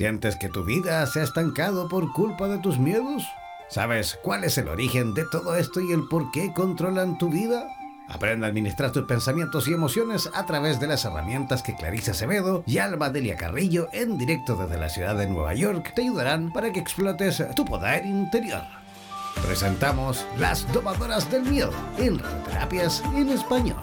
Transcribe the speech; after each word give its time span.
¿Sientes 0.00 0.36
que 0.36 0.48
tu 0.48 0.64
vida 0.64 1.06
se 1.06 1.20
ha 1.20 1.24
estancado 1.24 1.86
por 1.86 2.10
culpa 2.14 2.48
de 2.48 2.56
tus 2.56 2.78
miedos? 2.78 3.22
¿Sabes 3.68 4.18
cuál 4.22 4.44
es 4.44 4.56
el 4.56 4.68
origen 4.68 5.12
de 5.12 5.26
todo 5.30 5.56
esto 5.56 5.78
y 5.78 5.92
el 5.92 6.08
por 6.08 6.30
qué 6.30 6.54
controlan 6.54 7.18
tu 7.18 7.28
vida? 7.28 7.68
Aprende 8.08 8.46
a 8.46 8.48
administrar 8.48 8.92
tus 8.92 9.02
pensamientos 9.02 9.68
y 9.68 9.74
emociones 9.74 10.30
a 10.32 10.46
través 10.46 10.80
de 10.80 10.86
las 10.86 11.04
herramientas 11.04 11.62
que 11.62 11.76
Clarisa 11.76 12.12
Acevedo 12.12 12.64
y 12.66 12.78
Alba 12.78 13.10
Delia 13.10 13.36
Carrillo 13.36 13.88
en 13.92 14.16
directo 14.16 14.56
desde 14.56 14.80
la 14.80 14.88
ciudad 14.88 15.16
de 15.16 15.26
Nueva 15.26 15.52
York 15.52 15.92
te 15.94 16.00
ayudarán 16.00 16.50
para 16.50 16.72
que 16.72 16.80
explotes 16.80 17.44
tu 17.54 17.66
poder 17.66 18.06
interior. 18.06 18.62
Presentamos 19.46 20.24
Las 20.38 20.66
Domadoras 20.72 21.30
del 21.30 21.42
Miedo 21.42 21.74
en 21.98 22.18
Radioterapias 22.18 23.02
en 23.14 23.28
Español. 23.28 23.76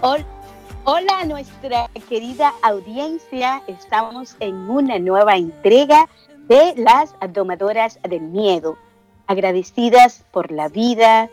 Hola, 0.00 1.24
nuestra 1.26 1.90
querida 2.08 2.54
audiencia. 2.62 3.64
Estamos 3.66 4.36
en 4.38 4.54
una 4.70 5.00
nueva 5.00 5.36
entrega 5.36 6.08
de 6.46 6.74
las 6.76 7.16
domadoras 7.32 7.98
del 8.08 8.20
miedo. 8.20 8.78
Agradecidas 9.26 10.24
por 10.30 10.52
la 10.52 10.68
vida 10.68 11.28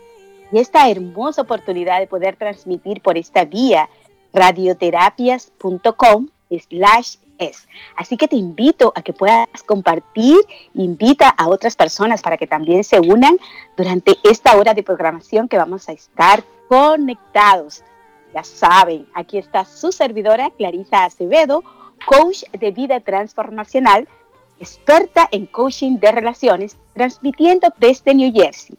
y 0.52 0.58
esta 0.58 0.90
hermosa 0.90 1.44
oportunidad 1.44 2.00
de 2.00 2.08
poder 2.08 2.38
transmitir 2.38 3.04
por 3.04 3.20
esta 3.20 3.46
vía 3.46 3.88
radioterapias.com 4.34 6.30
slash 6.50 7.18
es. 7.38 7.68
Así 7.96 8.18
que 8.18 8.28
te 8.28 8.36
invito 8.36 8.94
a 8.96 9.04
que 9.04 9.14
puedas 9.14 9.48
compartir, 9.64 10.38
invita 10.74 11.30
a 11.30 11.50
otras 11.50 11.76
personas 11.76 12.24
para 12.24 12.38
que 12.38 12.48
también 12.48 12.84
se 12.84 13.00
unan 13.00 13.38
durante 13.78 14.16
esta 14.24 14.58
hora 14.58 14.74
de 14.74 14.82
programación 14.82 15.48
que 15.48 15.58
vamos 15.60 15.88
a 15.88 15.92
estar 15.92 16.44
conectados 16.68 17.84
ya 18.36 18.44
saben, 18.44 19.08
aquí 19.14 19.38
está 19.38 19.64
su 19.64 19.94
servidora 19.94 20.52
Clarisa 20.58 21.06
Acevedo, 21.06 21.64
coach 22.06 22.44
de 22.52 22.72
vida 22.72 23.00
transformacional, 23.00 24.10
experta 24.60 25.30
en 25.32 25.46
coaching 25.46 26.00
de 26.00 26.12
relaciones, 26.12 26.76
transmitiendo 26.94 27.70
desde 27.78 28.14
New 28.14 28.34
Jersey. 28.34 28.78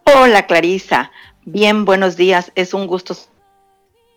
Hola 0.05 0.47
Clarisa, 0.47 1.13
bien, 1.45 1.85
buenos 1.85 2.17
días, 2.17 2.53
es 2.55 2.73
un 2.75 2.87
gusto 2.87 3.15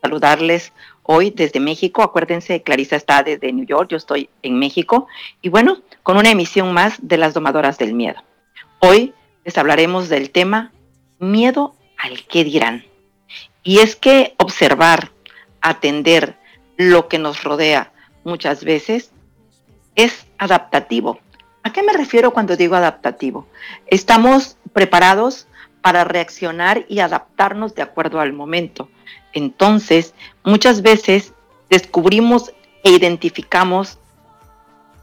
saludarles 0.02 0.74
hoy 1.04 1.32
desde 1.32 1.60
México. 1.60 2.04
Acuérdense, 2.04 2.62
Clarisa 2.62 2.96
está 2.96 3.24
desde 3.24 3.52
New 3.52 3.66
York, 3.66 3.90
yo 3.90 3.98
estoy 3.98 4.30
en 4.44 4.60
México, 4.60 5.08
y 5.42 5.50
bueno, 5.50 5.82
con 6.04 6.18
una 6.18 6.30
emisión 6.30 6.74
más 6.74 6.98
de 7.02 7.18
las 7.18 7.34
domadoras 7.34 7.78
del 7.78 7.94
miedo. 7.94 8.22
Hoy 8.80 9.14
les 9.44 9.58
hablaremos 9.58 10.10
del 10.10 10.32
tema 10.32 10.72
miedo 11.18 11.76
al 11.98 12.24
que 12.26 12.44
dirán. 12.44 12.86
Y 13.64 13.80
es 13.80 13.96
que 13.96 14.36
observar, 14.38 15.12
atender 15.62 16.38
lo 16.78 17.10
que 17.10 17.20
nos 17.20 17.44
rodea 17.44 17.92
muchas 18.30 18.64
veces 18.64 19.12
es 19.96 20.26
adaptativo. 20.38 21.20
¿A 21.64 21.74
qué 21.74 21.84
me 21.84 21.94
refiero 21.94 22.32
cuando 22.32 22.56
digo 22.56 22.76
adaptativo? 22.76 23.48
Estamos 23.88 24.58
preparados 24.72 25.48
para 25.82 26.04
reaccionar 26.04 26.86
y 26.88 27.00
adaptarnos 27.00 27.76
de 27.76 27.82
acuerdo 27.82 28.22
al 28.22 28.32
momento. 28.34 28.90
Entonces, 29.34 30.14
muchas 30.44 30.82
veces 30.82 31.34
descubrimos 31.70 32.54
e 32.84 32.92
identificamos 32.92 34.00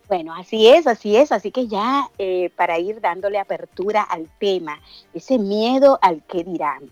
Bueno, 0.07 0.35
así 0.35 0.69
es, 0.69 0.87
así 0.87 1.17
es. 1.17 1.33
Así 1.33 1.51
que 1.51 1.67
ya 1.67 2.09
eh, 2.19 2.51
para 2.57 2.79
ir 2.79 3.01
dándole 3.01 3.39
apertura 3.39 4.03
al 4.03 4.29
tema, 4.39 4.81
ese 5.15 5.39
miedo 5.39 5.99
al 6.03 6.23
que 6.25 6.45
dirán. 6.45 6.91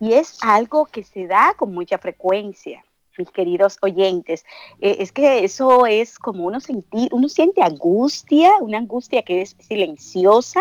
Y 0.00 0.14
es 0.14 0.38
algo 0.42 0.86
que 0.86 1.04
se 1.04 1.26
da 1.26 1.54
con 1.56 1.72
mucha 1.72 1.96
frecuencia, 1.96 2.84
mis 3.16 3.30
queridos 3.30 3.78
oyentes. 3.82 4.44
Eh, 4.80 4.96
es 4.98 5.12
que 5.12 5.44
eso 5.44 5.86
es 5.86 6.18
como 6.18 6.44
uno 6.44 6.60
sentir, 6.60 7.08
uno 7.12 7.28
siente 7.28 7.62
angustia, 7.62 8.52
una 8.60 8.78
angustia 8.78 9.22
que 9.22 9.42
es 9.42 9.56
silenciosa. 9.58 10.60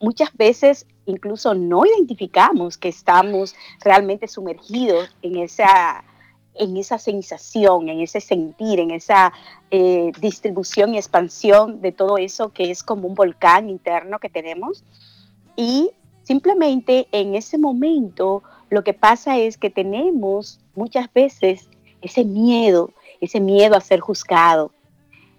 Muchas 0.00 0.36
veces 0.36 0.86
incluso 1.06 1.54
no 1.54 1.86
identificamos 1.86 2.76
que 2.76 2.88
estamos 2.88 3.54
realmente 3.82 4.28
sumergidos 4.28 5.14
en 5.22 5.36
esa 5.36 6.04
en 6.54 6.76
esa 6.76 6.98
sensación, 6.98 7.88
en 7.88 8.00
ese 8.00 8.20
sentir, 8.20 8.80
en 8.80 8.90
esa 8.90 9.32
eh, 9.70 10.12
distribución 10.20 10.94
y 10.94 10.98
expansión 10.98 11.80
de 11.80 11.92
todo 11.92 12.18
eso 12.18 12.50
que 12.50 12.70
es 12.70 12.82
como 12.82 13.08
un 13.08 13.14
volcán 13.14 13.68
interno 13.68 14.18
que 14.18 14.28
tenemos. 14.28 14.84
Y 15.56 15.90
simplemente 16.22 17.06
en 17.12 17.34
ese 17.34 17.58
momento 17.58 18.42
Lo 18.70 18.82
que 18.82 18.94
pasa 18.94 19.38
es 19.38 19.56
que 19.56 19.70
tenemos 19.70 20.58
muchas 20.74 21.12
veces 21.12 21.68
ese 22.00 22.24
miedo, 22.24 22.90
ese 23.20 23.38
miedo 23.38 23.76
a 23.76 23.80
ser 23.80 24.00
juzgado. 24.00 24.72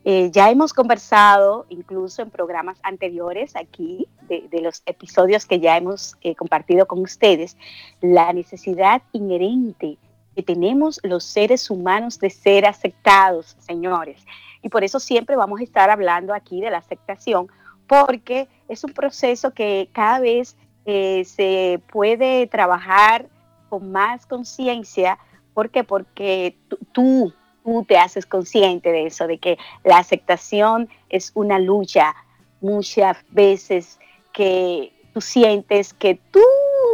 Eh, 0.08 0.30
ya 0.32 0.52
hemos 0.52 0.72
conversado 0.72 1.66
incluso 1.70 2.22
en 2.22 2.30
programas 2.30 2.78
anteriores 2.84 3.56
aquí, 3.56 4.08
de, 4.30 4.62
los 4.62 4.84
episodios 4.86 5.46
que 5.46 5.60
ya 5.60 5.76
hemos 5.76 6.16
eh, 6.22 6.36
compartido 6.36 6.86
con 6.86 7.00
ustedes, 7.00 7.58
la 8.02 8.32
necesidad 8.32 9.02
inherente 9.12 9.98
que 10.36 10.44
tenemos 10.44 11.00
los 11.04 11.24
seres 11.24 11.70
humanos 11.70 12.20
de 12.20 12.30
ser 12.30 12.66
aceptados, 12.66 13.56
señores. 13.60 14.26
Y 14.62 14.70
por 14.70 14.84
eso 14.84 15.00
siempre 15.00 15.36
vamos 15.36 15.62
a 15.62 15.64
estar 15.64 15.90
hablando 15.90 16.34
aquí 16.34 16.62
de 16.62 16.70
la 16.70 16.80
aceptación, 16.80 17.48
porque 17.88 18.48
es 18.68 18.84
un 18.84 18.94
proceso 18.94 19.52
que 19.52 19.90
cada 19.94 20.20
vez 20.20 20.58
eh, 20.86 21.24
se 21.26 21.80
puede 21.92 22.48
trabajar 22.48 23.28
con 23.70 23.92
más 23.92 24.26
conciencia. 24.26 25.18
¿Por 25.54 25.70
qué? 25.70 25.84
Porque 25.84 26.58
tú, 26.92 27.34
tú 27.64 27.86
te 27.88 27.98
haces 27.98 28.26
consciente 28.26 28.92
de 28.92 29.08
eso, 29.08 29.28
de 29.28 29.38
que 29.38 29.58
la 29.84 30.00
aceptación 30.00 30.90
es 31.10 31.32
una 31.34 31.60
lucha 31.60 32.14
muchas 32.60 33.18
veces 33.32 34.00
que 34.34 34.92
tú 35.14 35.22
sientes 35.22 35.94
que 35.94 36.20
tú 36.32 36.42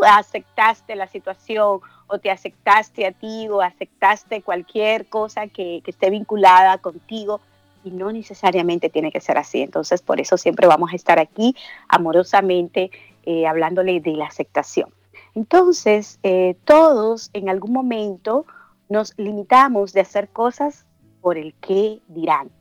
aceptaste 0.06 0.96
la 0.96 1.08
situación 1.08 1.80
o 2.12 2.20
te 2.20 2.30
aceptaste 2.30 3.06
a 3.08 3.14
ti 3.14 3.48
o 3.50 3.62
aceptaste 3.62 4.42
cualquier 4.42 5.08
cosa 5.08 5.48
que, 5.48 5.82
esté 5.86 6.10
vinculada 6.10 6.78
contigo 6.78 7.40
y 7.86 7.92
no 7.92 8.12
necesariamente 8.12 8.90
tiene 8.90 9.12
que 9.12 9.22
ser 9.22 9.38
así. 9.38 9.62
Entonces, 9.62 10.02
por 10.02 10.20
eso 10.20 10.38
siempre 10.38 10.68
vamos 10.68 10.92
a 10.92 10.96
estar 10.96 11.20
aquí 11.20 11.56
amorosamente 11.88 12.92
eh, 13.24 13.48
hablándole 13.48 14.02
de 14.02 14.12
la 14.12 14.26
aceptación. 14.26 14.90
Entonces, 15.36 16.20
eh, 16.24 16.58
todos 16.66 17.30
en 17.32 17.48
algún 17.48 17.72
momento 17.72 18.46
nos 18.90 19.18
limitamos 19.18 19.94
de 19.94 20.02
hacer 20.02 20.28
cosas 20.28 20.86
por 21.22 21.38
el 21.38 21.54
que 21.56 22.02
dirán. 22.10 22.52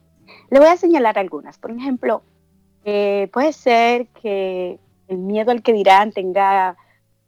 Le 0.51 0.61
voy 0.61 0.69
a 0.69 0.77
señalar 0.77 1.19
algunas. 1.19 1.59
Por 1.59 1.73
ejemplo, 1.73 2.23
eh, 2.85 3.29
puede 3.33 3.53
ser 3.53 4.07
que 4.09 4.79
el 5.09 5.19
miedo 5.19 5.51
al 5.51 5.63
que 5.63 5.73
dirán 5.73 6.13
tenga 6.13 6.77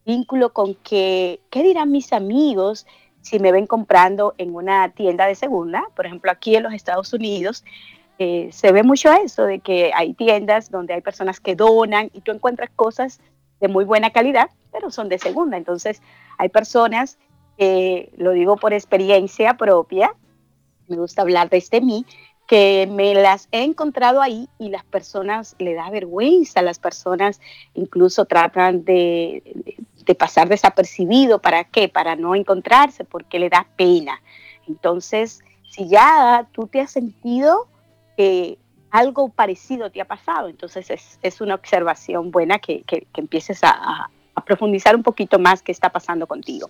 vínculo 0.05 0.53
con 0.53 0.75
que, 0.75 1.41
¿qué 1.51 1.63
dirán 1.63 1.91
mis 1.91 2.13
amigos 2.13 2.87
si 3.21 3.39
me 3.39 3.53
ven 3.53 3.67
comprando 3.67 4.35
en 4.39 4.55
una 4.55 4.91
tienda 4.91 5.27
de 5.27 5.35
segunda? 5.35 5.85
Por 5.95 6.07
ejemplo, 6.07 6.31
aquí 6.31 6.57
en 6.57 6.65
los 6.65 6.73
Estados 6.73 7.13
Unidos 7.13 7.65
eh, 8.19 8.51
se 8.53 8.73
ve 8.73 8.83
mucho 8.83 9.13
eso, 9.13 9.45
de 9.45 9.61
que 9.61 9.91
hay 9.95 10.15
tiendas 10.15 10.71
donde 10.71 10.95
hay 10.95 11.01
personas 11.01 11.41
que 11.41 11.57
donan 11.57 12.11
y 12.13 12.21
tú 12.21 12.33
encuentras 12.33 12.71
cosas 12.75 13.21
de 13.61 13.69
muy 13.69 13.85
buena 13.85 14.11
calidad, 14.11 14.51
pero 14.71 14.91
son 14.91 15.09
de 15.09 15.19
segunda. 15.19 15.57
Entonces, 15.57 16.03
hay 16.39 16.49
personas, 16.49 17.19
que, 17.57 18.13
lo 18.17 18.33
digo 18.33 18.57
por 18.57 18.73
experiencia 18.73 19.57
propia, 19.57 20.15
me 20.89 20.97
gusta 20.97 21.23
hablar 21.23 21.49
de 21.49 21.59
este 21.59 21.81
mí, 21.81 22.05
que 22.47 22.89
me 22.91 23.15
las 23.15 23.49
he 23.51 23.63
encontrado 23.63 24.21
ahí 24.21 24.49
y 24.59 24.69
las 24.69 24.85
personas 24.85 25.55
le 25.59 25.75
da 25.75 25.89
vergüenza, 25.91 26.61
las 26.61 26.79
personas 26.79 27.41
incluso 27.75 28.25
tratan 28.25 28.85
de, 28.85 29.43
de 30.05 30.15
pasar 30.15 30.49
desapercibido. 30.49 31.41
¿Para 31.41 31.65
qué? 31.65 31.89
Para 31.89 32.17
no 32.17 32.35
encontrarse, 32.35 33.05
porque 33.05 33.39
le 33.39 33.49
da 33.49 33.67
pena. 33.77 34.21
Entonces, 34.69 35.41
si 35.71 35.89
ya 35.89 36.47
tú 36.53 36.67
te 36.67 36.81
has 36.81 36.91
sentido 36.91 37.67
que 38.17 38.59
algo 38.91 39.31
parecido 39.31 39.91
te 39.91 40.01
ha 40.01 40.05
pasado, 40.05 40.49
entonces 40.49 41.19
es, 41.23 41.41
una 41.41 41.55
observación 41.55 42.31
buena 42.31 42.59
que, 42.59 42.85
empieces 43.15 43.61
a, 43.63 44.11
profundizar 44.45 44.97
un 44.97 45.03
poquito 45.03 45.39
más 45.39 45.63
qué 45.63 45.71
está 45.73 45.91
pasando 45.91 46.27
contigo. 46.27 46.69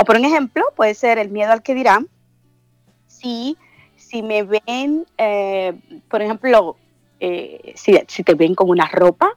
O 0.00 0.04
por 0.04 0.16
un 0.16 0.24
ejemplo, 0.24 0.64
puede 0.76 0.94
ser 0.94 1.18
el 1.18 1.30
miedo 1.30 1.52
al 1.52 1.62
que 1.62 1.74
dirán. 1.74 2.06
Si, 3.06 3.56
si 3.96 4.22
me 4.22 4.42
ven, 4.42 5.06
eh, 5.16 5.74
por 6.08 6.20
ejemplo, 6.20 6.76
eh, 7.18 7.72
si, 7.76 7.98
si 8.06 8.22
te 8.22 8.34
ven 8.34 8.54
con 8.54 8.68
una 8.68 8.86
ropa 8.88 9.32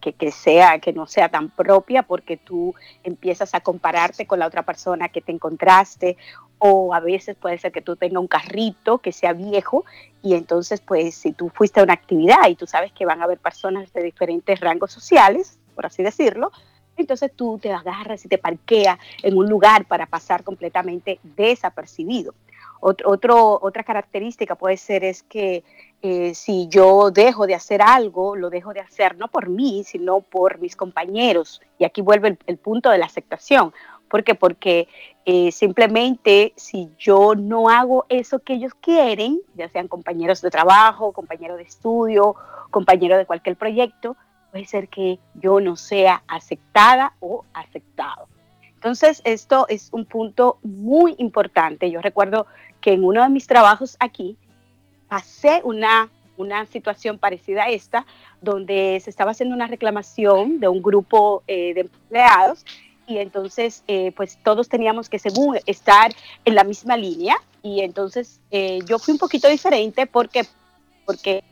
que, 0.00 0.30
sea, 0.30 0.78
que 0.78 0.92
no 0.92 1.06
sea 1.06 1.28
tan 1.28 1.50
propia 1.50 2.02
porque 2.02 2.36
tú 2.36 2.74
empiezas 3.02 3.54
a 3.54 3.60
compararte 3.60 4.26
con 4.26 4.38
la 4.38 4.46
otra 4.46 4.62
persona 4.62 5.08
que 5.08 5.20
te 5.20 5.32
encontraste 5.32 6.16
o 6.58 6.94
a 6.94 7.00
veces 7.00 7.36
puede 7.36 7.58
ser 7.58 7.72
que 7.72 7.82
tú 7.82 7.96
tengas 7.96 8.20
un 8.20 8.26
carrito 8.26 8.98
que 8.98 9.12
sea 9.12 9.32
viejo 9.32 9.84
y 10.22 10.34
entonces 10.34 10.80
pues 10.80 11.14
si 11.14 11.32
tú 11.32 11.50
fuiste 11.50 11.80
a 11.80 11.82
una 11.82 11.92
actividad 11.92 12.48
y 12.48 12.54
tú 12.54 12.66
sabes 12.66 12.92
que 12.92 13.04
van 13.04 13.20
a 13.20 13.24
haber 13.24 13.38
personas 13.38 13.92
de 13.92 14.02
diferentes 14.02 14.60
rangos 14.60 14.92
sociales, 14.92 15.58
por 15.74 15.86
así 15.86 16.02
decirlo, 16.02 16.50
entonces 16.96 17.32
tú 17.34 17.58
te 17.60 17.72
agarras 17.72 18.24
y 18.24 18.28
te 18.28 18.38
parqueas 18.38 18.98
en 19.22 19.36
un 19.36 19.48
lugar 19.48 19.86
para 19.86 20.06
pasar 20.06 20.44
completamente 20.44 21.18
desapercibido. 21.22 22.34
Otro, 22.86 23.58
otra 23.62 23.82
característica 23.82 24.56
puede 24.56 24.76
ser 24.76 25.04
es 25.04 25.22
que 25.22 25.64
eh, 26.02 26.34
si 26.34 26.68
yo 26.68 27.10
dejo 27.10 27.46
de 27.46 27.54
hacer 27.54 27.80
algo, 27.80 28.36
lo 28.36 28.50
dejo 28.50 28.74
de 28.74 28.80
hacer 28.80 29.16
no 29.16 29.28
por 29.28 29.48
mí, 29.48 29.84
sino 29.84 30.20
por 30.20 30.58
mis 30.58 30.76
compañeros. 30.76 31.62
Y 31.78 31.86
aquí 31.86 32.02
vuelve 32.02 32.36
el, 32.44 32.58
punto 32.58 32.90
de 32.90 32.98
la 32.98 33.06
aceptación. 33.06 33.72
¿Por 34.10 34.22
qué? 34.22 34.34
Porque 34.34 34.86
eh, 35.24 35.50
simplemente 35.50 36.52
si 36.56 36.90
yo 36.98 37.34
no 37.34 37.70
hago 37.70 38.04
eso 38.10 38.40
que 38.40 38.52
ellos 38.52 38.74
quieren, 38.74 39.40
ya 39.54 39.70
sean 39.70 39.88
compañeros 39.88 40.42
de 40.42 40.50
trabajo, 40.50 41.12
compañeros 41.12 41.56
de 41.56 41.62
estudio, 41.62 42.36
compañeros 42.70 43.16
de 43.16 43.24
cualquier 43.24 43.56
proyecto, 43.56 44.14
puede 44.50 44.66
ser 44.66 44.88
que 44.88 45.18
yo 45.32 45.58
no 45.58 45.76
sea 45.76 46.22
aceptada 46.28 47.14
o 47.20 47.46
aceptado. 47.54 48.28
Entonces, 48.84 49.22
esto 49.24 49.64
es 49.70 49.88
un 49.92 50.04
punto 50.04 50.58
muy 50.62 51.14
importante. 51.16 51.90
Yo 51.90 52.02
recuerdo 52.02 52.46
que 52.82 52.92
en 52.92 53.02
uno 53.02 53.22
de 53.22 53.30
mis 53.30 53.46
trabajos 53.46 53.96
aquí 53.98 54.36
pasé 55.08 55.62
una, 55.64 56.10
una 56.36 56.66
situación 56.66 57.18
parecida 57.18 57.62
a 57.62 57.70
esta, 57.70 58.04
donde 58.42 59.00
se 59.02 59.08
estaba 59.08 59.30
haciendo 59.30 59.54
una 59.54 59.68
reclamación 59.68 60.60
de 60.60 60.68
un 60.68 60.82
grupo 60.82 61.42
eh, 61.46 61.72
de 61.72 61.80
empleados 61.80 62.66
y 63.06 63.16
entonces 63.16 63.84
eh, 63.88 64.12
pues 64.14 64.38
todos 64.44 64.68
teníamos 64.68 65.08
que 65.08 65.18
según 65.18 65.58
estar 65.64 66.12
en 66.44 66.54
la 66.54 66.64
misma 66.64 66.98
línea 66.98 67.36
y 67.62 67.80
entonces 67.80 68.42
eh, 68.50 68.80
yo 68.86 68.98
fui 68.98 69.12
un 69.12 69.18
poquito 69.18 69.48
diferente 69.48 70.06
porque, 70.06 70.42
porque 71.06 71.42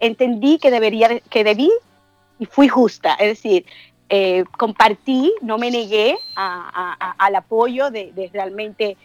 entendí 0.00 0.58
que 0.58 0.70
debería, 0.70 1.18
que 1.30 1.44
debí 1.44 1.70
y 2.38 2.44
fui 2.44 2.68
justa, 2.68 3.14
es 3.14 3.28
decir, 3.28 3.64
compartí, 4.56 5.32
no 5.40 5.58
me 5.58 5.70
negué 5.70 6.16
al 6.36 7.34
apoyo 7.34 7.90
de, 7.90 8.12
de 8.12 8.30
realmente 8.32 8.96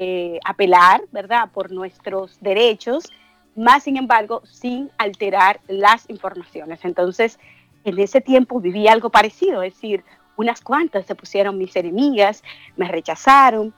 eh, 0.00 0.38
apelar, 0.44 1.02
¿verdad?, 1.10 1.50
por 1.52 1.72
nuestros 1.72 2.40
derechos, 2.40 3.10
más 3.56 3.82
sin 3.82 3.96
embargo, 3.96 4.42
sin 4.44 4.90
alterar 4.96 5.58
las 5.66 6.08
informaciones. 6.08 6.84
Entonces, 6.84 7.40
en 7.82 7.98
ese 7.98 8.20
tiempo 8.20 8.60
viví 8.60 8.86
algo 8.86 9.10
parecido, 9.10 9.62
es 9.62 9.74
decir, 9.74 10.04
unas 10.36 10.60
cuantas 10.60 11.04
se 11.04 11.16
pusieron 11.16 11.58
mis 11.58 11.74
enemigas, 11.74 12.44
me 12.76 12.86
rechazaron, 12.86 13.74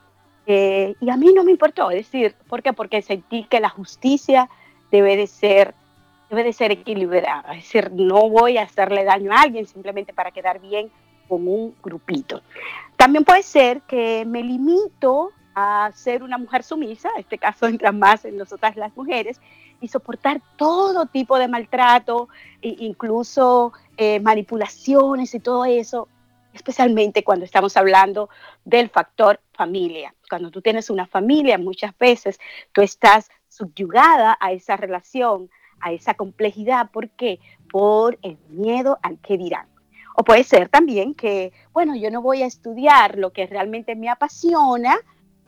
eh, 0.46 0.94
y 1.00 1.08
a 1.08 1.16
mí 1.16 1.32
no 1.32 1.42
me 1.42 1.52
importó, 1.52 1.90
es 1.90 2.10
decir, 2.10 2.34
¿por 2.48 2.62
qué? 2.62 2.74
Porque 2.74 3.00
sentí 3.00 3.44
que 3.44 3.60
la 3.60 3.70
justicia 3.70 4.50
debe 4.90 5.16
de 5.16 5.26
ser 5.26 5.74
debe 6.30 6.44
de 6.44 6.52
ser 6.52 6.70
equilibrada, 6.70 7.52
es 7.54 7.64
decir, 7.64 7.90
no 7.92 8.30
voy 8.30 8.56
a 8.56 8.62
hacerle 8.62 9.04
daño 9.04 9.32
a 9.32 9.42
alguien 9.42 9.66
simplemente 9.66 10.14
para 10.14 10.30
quedar 10.30 10.60
bien 10.60 10.90
con 11.28 11.46
un 11.46 11.74
grupito. 11.82 12.42
También 12.96 13.24
puede 13.24 13.42
ser 13.42 13.82
que 13.82 14.24
me 14.24 14.42
limito 14.42 15.32
a 15.54 15.90
ser 15.92 16.22
una 16.22 16.38
mujer 16.38 16.62
sumisa, 16.62 17.10
en 17.14 17.22
este 17.22 17.36
caso 17.36 17.66
entra 17.66 17.92
más 17.92 18.24
en 18.24 18.36
nosotras 18.36 18.76
las 18.76 18.96
mujeres, 18.96 19.40
y 19.80 19.88
soportar 19.88 20.40
todo 20.56 21.06
tipo 21.06 21.38
de 21.38 21.48
maltrato, 21.48 22.28
e 22.62 22.76
incluso 22.78 23.72
eh, 23.96 24.20
manipulaciones 24.20 25.34
y 25.34 25.40
todo 25.40 25.64
eso, 25.64 26.08
especialmente 26.52 27.24
cuando 27.24 27.44
estamos 27.44 27.76
hablando 27.76 28.28
del 28.64 28.88
factor 28.88 29.40
familia. 29.52 30.14
Cuando 30.28 30.50
tú 30.50 30.60
tienes 30.62 30.90
una 30.90 31.06
familia, 31.06 31.58
muchas 31.58 31.96
veces 31.98 32.38
tú 32.72 32.82
estás 32.82 33.30
subyugada 33.48 34.36
a 34.40 34.52
esa 34.52 34.76
relación, 34.76 35.50
a 35.80 35.92
esa 35.92 36.14
complejidad. 36.14 36.90
¿Por 36.90 37.10
qué? 37.10 37.40
Por 37.70 38.18
el 38.22 38.38
miedo 38.48 38.98
al 39.02 39.18
que 39.18 39.38
dirán. 39.38 39.66
O 40.16 40.24
puede 40.24 40.44
ser 40.44 40.68
también 40.68 41.14
que, 41.14 41.52
bueno, 41.72 41.94
yo 41.96 42.10
no 42.10 42.20
voy 42.20 42.42
a 42.42 42.46
estudiar 42.46 43.16
lo 43.16 43.32
que 43.32 43.46
realmente 43.46 43.94
me 43.94 44.08
apasiona, 44.08 44.98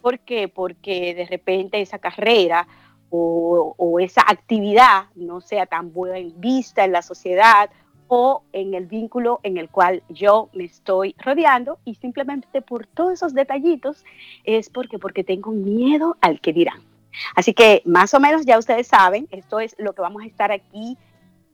¿Por 0.02 0.18
qué? 0.18 0.48
Porque 0.48 1.14
de 1.14 1.26
repente 1.26 1.80
esa 1.80 1.98
carrera 1.98 2.66
o, 3.08 4.00
esa 4.00 4.22
actividad 4.26 5.04
no 5.14 5.40
sea 5.40 5.66
tan 5.66 5.92
buena 5.92 6.18
vista 6.36 6.84
en 6.84 6.92
la 6.92 7.02
sociedad 7.02 7.70
o 8.08 8.42
en 8.52 8.74
el 8.74 8.86
vínculo 8.86 9.38
en 9.42 9.58
el 9.58 9.68
cual 9.68 10.02
yo 10.08 10.48
me 10.54 10.64
estoy 10.64 11.14
rodeando 11.18 11.78
y 11.84 11.94
simplemente 11.94 12.62
por 12.62 12.86
todos 12.86 13.12
esos 13.12 13.34
detallitos 13.34 14.04
es 14.44 14.70
porque, 14.70 14.98
porque 14.98 15.24
tengo 15.24 15.52
miedo 15.52 16.16
al 16.20 16.40
que 16.40 16.52
dirán. 16.52 16.91
Así 17.34 17.54
que 17.54 17.82
más 17.84 18.14
o 18.14 18.20
menos 18.20 18.44
ya 18.44 18.58
ustedes 18.58 18.86
saben, 18.86 19.26
esto 19.30 19.60
es 19.60 19.74
lo 19.78 19.94
que 19.94 20.02
vamos 20.02 20.22
a 20.22 20.26
estar 20.26 20.52
aquí 20.52 20.96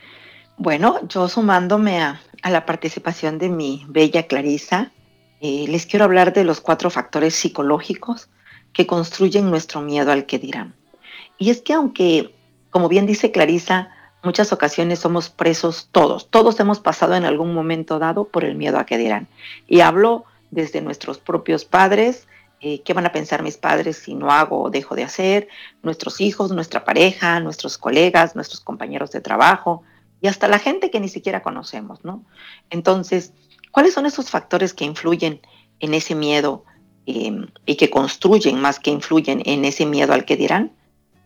Bueno, 0.57 1.01
yo 1.09 1.29
sumándome 1.29 2.01
a, 2.01 2.21
la 2.45 2.65
participación 2.65 3.39
de 3.39 3.49
mi 3.49 3.85
bella 3.89 4.27
Clarisa, 4.27 4.93
eh, 5.41 5.65
les 5.69 5.87
quiero 5.87 6.05
hablar 6.05 6.33
de 6.33 6.45
los 6.45 6.61
cuatro 6.61 6.91
factores 6.91 7.35
psicológicos 7.35 8.29
que 8.73 8.87
construyen 8.87 9.51
nuestro 9.51 9.81
miedo 9.81 10.13
al 10.13 10.27
que 10.27 10.39
dirán. 10.39 10.75
Y 11.39 11.51
es 11.51 11.61
que 11.61 11.73
aunque, 11.73 12.35
como 12.71 12.89
bien 12.89 13.07
dice 13.07 13.33
Clarisa, 13.33 13.91
muchas 14.23 14.53
ocasiones 14.53 15.01
somos 15.01 15.29
presos 15.29 15.89
todos, 15.91 16.31
todos 16.31 16.61
hemos 16.61 16.81
pasado 16.81 17.15
en 17.15 17.25
algún 17.25 17.53
momento 17.53 17.99
dado 17.99 18.25
por 18.25 18.45
el 18.45 18.55
miedo 18.55 18.79
a 18.79 18.87
que 18.87 18.99
dirán. 18.99 19.27
Y 19.67 19.81
hablo 19.81 20.25
desde 20.51 20.81
nuestros 20.83 21.19
propios 21.19 21.65
padres, 21.65 22.29
eh, 22.61 22.83
qué 22.83 22.93
van 22.93 23.07
a 23.07 23.13
pensar 23.13 23.43
mis 23.43 23.57
padres 23.57 23.99
si 23.99 24.15
no 24.15 24.31
hago 24.31 24.63
o 24.63 24.71
dejo 24.71 24.95
de 24.95 25.03
hacer, 25.03 25.49
nuestros 25.83 26.21
hijos, 26.21 26.53
nuestra 26.53 26.85
pareja, 26.85 27.41
nuestros 27.41 27.77
colegas, 27.77 28.37
nuestros 28.37 28.61
compañeros 28.61 29.11
de 29.11 29.21
trabajo, 29.21 29.83
y 30.25 30.27
hasta 30.27 30.49
la 30.49 30.59
gente 30.59 30.91
que 30.91 31.01
ni 31.01 31.11
siquiera 31.11 31.43
conocemos, 31.43 32.03
¿no? 32.03 32.25
Entonces, 32.71 33.35
¿cuáles 33.73 33.93
son 33.93 34.07
esos 34.07 34.31
factores 34.31 34.73
que 34.73 34.87
influyen 34.87 35.43
en 35.81 35.93
ese 35.93 36.15
miedo 36.15 36.65
em, 37.05 37.49
y 37.67 37.77
que 37.77 37.91
construyen 37.91 38.59
más 38.59 38.81
que 38.81 38.91
influyen 38.91 39.43
en 39.45 39.67
ese 39.67 39.85
miedo 39.85 40.15
al 40.15 40.25
que 40.25 40.39
dirán? 40.39 40.73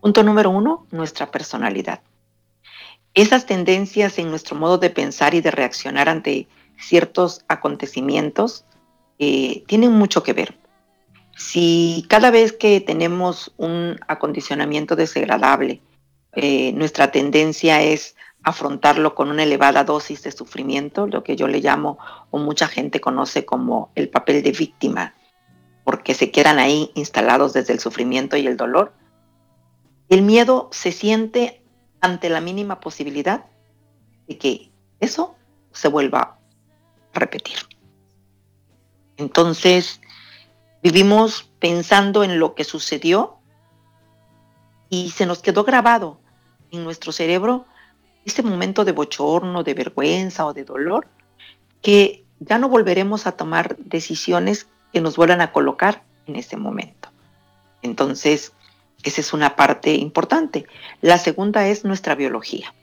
Punto 0.01 0.21
número 0.21 0.49
uno, 0.49 0.85
nuestra 0.91 1.31
personalidad. 1.31 2.01
Esas 3.13 3.45
tendencias 3.45 4.19
en 4.19 4.31
nuestro 4.31 4.57
modo 4.57 4.77
de 4.77 4.89
pensar 4.89 5.33
y 5.33 5.39
de 5.39 5.51
reaccionar 5.51 6.09
ante 6.09 6.49
ciertos 6.77 7.45
acontecimientos 7.47 8.65
eh, 9.17 9.63
tienen 9.67 9.93
mucho 9.93 10.23
que 10.23 10.33
ver. 10.33 10.57
Si 11.37 12.05
cada 12.09 12.31
vez 12.31 12.51
que 12.51 12.81
tenemos 12.81 13.53
un 13.55 13.97
acondicionamiento 14.09 14.97
desagradable, 14.97 15.79
eh, 16.33 16.73
nuestra 16.73 17.11
tendencia 17.11 17.81
es 17.81 18.17
afrontarlo 18.43 19.15
con 19.15 19.29
una 19.29 19.43
elevada 19.43 19.83
dosis 19.83 20.23
de 20.23 20.31
sufrimiento, 20.31 21.07
lo 21.07 21.23
que 21.23 21.35
yo 21.35 21.47
le 21.47 21.59
llamo 21.59 21.97
o 22.31 22.37
mucha 22.37 22.67
gente 22.67 23.01
conoce 23.01 23.45
como 23.45 23.91
el 23.95 24.09
papel 24.09 24.43
de 24.43 24.51
víctima, 24.51 25.13
porque 25.83 26.13
se 26.13 26.31
quedan 26.31 26.59
ahí 26.59 26.91
instalados 26.95 27.53
desde 27.53 27.73
el 27.73 27.79
sufrimiento 27.79 28.37
y 28.37 28.47
el 28.47 28.57
dolor. 28.57 28.93
El 30.07 30.21
miedo 30.21 30.69
se 30.71 30.91
siente 30.91 31.61
ante 32.01 32.29
la 32.29 32.41
mínima 32.41 32.79
posibilidad 32.79 33.45
de 34.27 34.37
que 34.37 34.71
eso 34.99 35.35
se 35.71 35.87
vuelva 35.87 36.39
a 37.13 37.19
repetir. 37.19 37.57
Entonces, 39.17 39.99
vivimos 40.81 41.49
pensando 41.59 42.23
en 42.23 42.39
lo 42.39 42.55
que 42.55 42.63
sucedió 42.63 43.37
y 44.89 45.11
se 45.11 45.25
nos 45.25 45.41
quedó 45.41 45.63
grabado 45.63 46.19
en 46.71 46.83
nuestro 46.83 47.11
cerebro 47.11 47.65
ese 48.25 48.43
momento 48.43 48.85
de 48.85 48.91
bochorno, 48.91 49.63
de 49.63 49.73
vergüenza 49.73 50.45
o 50.45 50.53
de 50.53 50.63
dolor, 50.63 51.07
que 51.81 52.25
ya 52.39 52.57
no 52.57 52.69
volveremos 52.69 53.27
a 53.27 53.33
tomar 53.33 53.77
decisiones 53.77 54.67
que 54.93 55.01
nos 55.01 55.15
vuelvan 55.15 55.41
a 55.41 55.51
colocar 55.51 56.03
en 56.27 56.35
ese 56.35 56.57
momento. 56.57 57.09
Entonces, 57.81 58.53
esa 59.03 59.21
es 59.21 59.33
una 59.33 59.55
parte 59.55 59.93
importante. 59.93 60.65
La 61.01 61.17
segunda 61.17 61.67
es 61.67 61.85
nuestra 61.85 62.15
biología. 62.15 62.73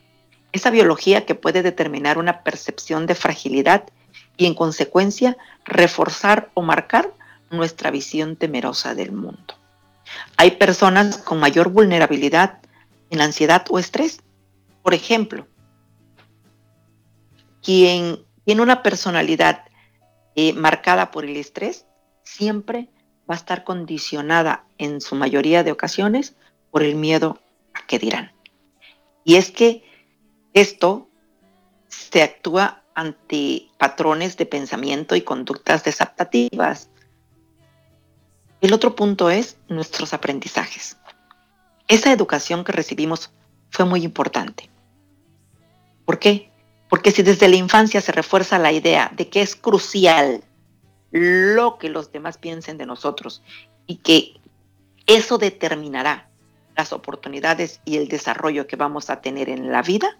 Esa 0.53 0.71
biología 0.71 1.27
que 1.27 1.35
puede 1.35 1.63
determinar 1.63 2.19
una 2.19 2.43
percepción 2.43 3.07
de 3.07 3.15
fragilidad 3.15 3.85
y 4.37 4.47
en 4.47 4.55
consecuencia 4.55 5.37
reforzar 5.65 6.51
o 6.55 6.63
marcar 6.63 7.13
nuestra 7.51 7.91
visión 7.91 8.37
temerosa 8.37 8.95
del 8.95 9.13
mundo. 9.13 9.55
Hay 10.37 10.53
personas 10.53 11.19
con 11.19 11.39
mayor 11.39 11.69
vulnerabilidad 11.69 12.59
en 13.11 13.21
ansiedad 13.21 13.65
o 13.69 13.79
estrés 13.79 14.21
por 14.87 14.95
ejemplo, 14.95 15.49
quien 17.61 18.25
tiene 18.45 18.63
una 18.63 18.85
personalidad 18.85 19.65
eh, 20.37 20.53
marcada 20.53 21.11
por 21.11 21.25
el 21.25 21.37
estrés 21.37 21.87
siempre 22.23 22.89
va 23.29 23.35
a 23.35 23.37
estar 23.37 23.65
condicionada 23.65 24.65
en 24.79 25.01
su 25.01 25.17
mayoría 25.17 25.65
de 25.65 25.73
ocasiones 25.73 26.37
por 26.71 26.85
el 26.85 26.95
miedo 26.95 27.41
a 27.75 27.85
qué 27.89 27.99
dirán. 27.99 28.31
Y 29.25 29.35
es 29.35 29.51
que 29.51 29.83
esto 30.53 31.09
se 31.89 32.23
actúa 32.23 32.85
ante 32.95 33.67
patrones 33.79 34.37
de 34.37 34.47
pensamiento 34.47 35.17
y 35.17 35.23
conductas 35.23 35.83
desadaptativas. 35.83 36.91
El 38.61 38.73
otro 38.73 38.95
punto 38.95 39.31
es 39.31 39.57
nuestros 39.67 40.15
aprendizajes. 40.15 40.97
Esa 41.89 42.13
educación 42.13 42.63
que 42.63 42.71
recibimos 42.71 43.33
fue 43.71 43.85
muy 43.85 44.05
importante. 44.05 44.71
¿Por 46.07 46.19
qué? 46.19 46.51
Porque 46.89 47.11
si 47.11 47.23
desde 47.23 47.49
la 47.49 47.57
infancia 47.57 48.01
se 48.01 48.13
refuerza 48.13 48.59
la 48.59 48.73
idea 48.73 49.13
de 49.15 49.29
que 49.29 49.43
es 49.43 49.55
crucial 49.55 50.43
lo 51.11 51.79
que 51.79 51.91
los 51.91 52.13
demás 52.13 52.39
piensen 52.39 52.79
de 52.79 52.87
nosotros 52.87 53.43
y 53.87 53.97
que 53.97 54.41
eso 55.07 55.37
determinará 55.37 56.31
las 56.77 56.93
oportunidades 56.93 57.81
y 57.85 57.97
el 57.97 58.09
desarrollo 58.09 58.67
que 58.67 58.77
vamos 58.77 59.11
a 59.11 59.21
tener 59.21 59.49
en 59.49 59.73
la 59.73 59.83
vida, 59.83 60.19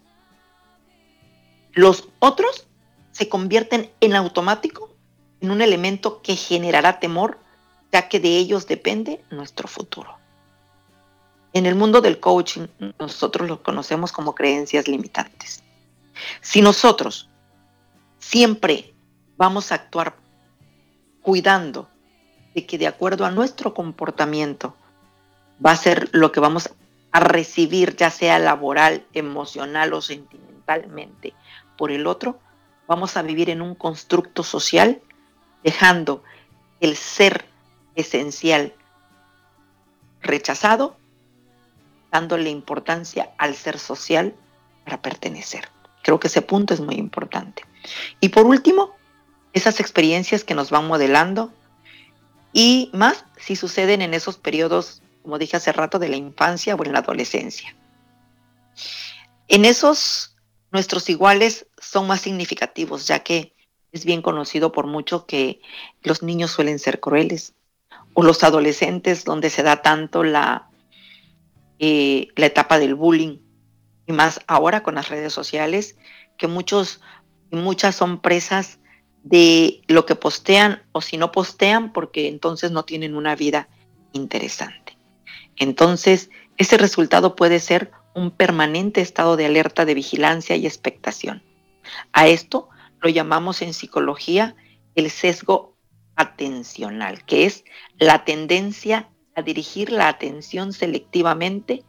los 1.73 2.09
otros 2.19 2.67
se 3.13 3.29
convierten 3.29 3.91
en 4.01 4.15
automático 4.15 4.95
en 5.41 5.51
un 5.51 5.61
elemento 5.61 6.23
que 6.23 6.35
generará 6.35 6.99
temor, 6.99 7.39
ya 7.93 8.09
que 8.09 8.21
de 8.21 8.37
ellos 8.37 8.67
depende 8.67 9.23
nuestro 9.31 9.69
futuro. 9.69 10.17
En 11.53 11.67
el 11.67 11.75
mundo 11.75 12.01
del 12.01 12.21
coaching 12.21 12.67
nosotros 12.99 13.49
lo 13.49 13.63
conocemos 13.63 14.13
como 14.13 14.35
creencias 14.35 14.89
limitantes. 14.89 15.63
Si 16.41 16.63
nosotros 16.63 17.29
siempre 18.19 18.95
vamos 19.37 19.71
a 19.71 19.77
actuar 19.77 20.17
cuidando 21.23 21.89
de 22.55 22.67
que 22.67 22.79
de 22.79 22.87
acuerdo 22.87 23.27
a 23.27 23.31
nuestro 23.31 23.75
comportamiento 23.75 24.75
va 25.65 25.73
a 25.73 25.77
ser 25.77 26.09
lo 26.13 26.33
que 26.33 26.41
vamos 26.41 26.71
a 27.13 27.21
recibir, 27.21 27.97
ya 27.97 28.11
sea 28.11 28.39
laboral, 28.39 29.07
emocional 29.13 29.93
o 29.93 30.01
sentimentalmente, 30.01 31.35
por 31.77 31.91
el 31.91 32.07
otro, 32.07 32.39
vamos 32.87 33.17
a 33.17 33.23
vivir 33.23 33.51
en 33.51 33.63
un 33.63 33.75
constructo 33.75 34.43
social 34.43 35.01
dejando 35.63 36.23
el 36.81 36.97
ser 36.97 37.45
esencial 37.95 38.75
rechazado, 40.21 40.97
dándole 42.11 42.51
importancia 42.51 43.31
al 43.39 43.55
ser 43.55 43.79
social 43.79 44.35
para 44.85 45.03
pertenecer. 45.03 45.69
Creo 46.07 46.21
que 46.21 46.29
ese 46.29 46.41
punto 46.41 46.73
es 46.73 46.79
muy 46.79 46.95
importante. 46.95 47.65
Y 48.21 48.29
por 48.29 48.47
último, 48.47 48.95
esas 49.53 49.81
experiencias 49.81 50.45
que 50.45 50.55
nos 50.55 50.71
van 50.71 50.87
modelando 50.87 51.53
y 52.53 52.91
más 52.93 53.25
si 53.39 53.57
suceden 53.57 54.03
en 54.03 54.15
esos 54.15 54.37
periodos, 54.39 55.03
como 55.25 55.37
dije 55.37 55.57
hace 55.57 55.73
rato, 55.73 55.99
de 55.99 56.09
la 56.09 56.15
infancia 56.15 56.77
o 56.77 56.85
en 56.85 56.93
la 56.93 57.01
adolescencia. 57.01 57.75
En 59.49 59.65
esos, 59.65 60.37
nuestros 60.71 61.11
iguales 61.11 61.67
son 61.77 62.07
más 62.07 62.21
significativos, 62.21 63.09
ya 63.09 63.25
que 63.25 63.53
es 63.91 64.05
bien 64.05 64.23
conocido 64.23 64.71
por 64.71 64.87
mucho 64.87 65.27
que 65.27 65.61
los 66.05 66.23
niños 66.23 66.53
suelen 66.53 66.79
ser 66.79 67.01
crueles, 67.01 67.53
o 68.15 68.23
los 68.23 68.45
adolescentes 68.45 69.25
donde 69.25 69.51
se 69.51 69.65
da 69.65 69.83
tanto 69.83 70.23
la, 70.23 70.71
eh, 71.81 72.29
la 72.37 72.47
etapa 72.47 72.79
del 72.79 72.95
bullying 72.95 73.39
y 74.07 74.13
más 74.13 74.41
ahora 74.47 74.83
con 74.83 74.95
las 74.95 75.09
redes 75.09 75.33
sociales, 75.33 75.97
que 76.37 76.47
muchos 76.47 77.01
y 77.51 77.57
muchas 77.57 77.95
son 77.95 78.21
presas 78.21 78.79
de 79.23 79.83
lo 79.89 80.07
que 80.07 80.15
postean 80.15 80.83
o 80.93 81.01
si 81.01 81.17
no 81.17 81.33
postean 81.33 81.93
porque 81.93 82.29
entonces 82.29 82.71
no 82.71 82.85
tienen 82.85 83.17
una 83.17 83.35
vida 83.35 83.69
interesante. 84.13 84.97
Entonces, 85.57 86.31
ese 86.57 86.77
resultado 86.77 87.35
puede 87.35 87.61
ser 87.61 87.91
un 88.15 88.31
permanente 88.31 89.01
estado 89.01 89.37
de 89.37 89.47
alerta 89.47 89.85
de 89.85 89.95
vigilancia 89.95 90.57
y 90.57 90.67
expectación. 90.67 91.43
A 92.13 92.29
esto 92.29 92.69
lo 93.01 93.09
llamamos 93.09 93.63
en 93.63 93.75
psicología 93.75 94.57
el 94.95 95.11
sesgo 95.11 95.77
atencional, 96.15 97.25
que 97.25 97.45
es 97.47 97.65
la 97.99 98.25
tendencia 98.25 99.11
a 99.35 99.43
dirigir 99.43 99.93
la 99.93 100.09
atención 100.09 100.73
selectivamente 100.73 101.85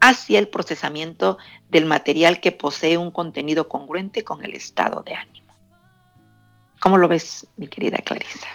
hacia 0.00 0.38
el 0.38 0.48
procesamiento 0.48 1.38
del 1.68 1.86
material 1.86 2.40
que 2.40 2.52
posee 2.52 2.96
un 2.98 3.10
contenido 3.10 3.68
congruente 3.68 4.24
con 4.24 4.44
el 4.44 4.54
estado 4.54 5.02
de 5.02 5.14
ánimo. 5.14 5.46
¿Cómo 6.80 6.98
lo 6.98 7.08
ves, 7.08 7.46
mi 7.56 7.68
querida 7.68 7.98
Clarisa? 7.98 8.46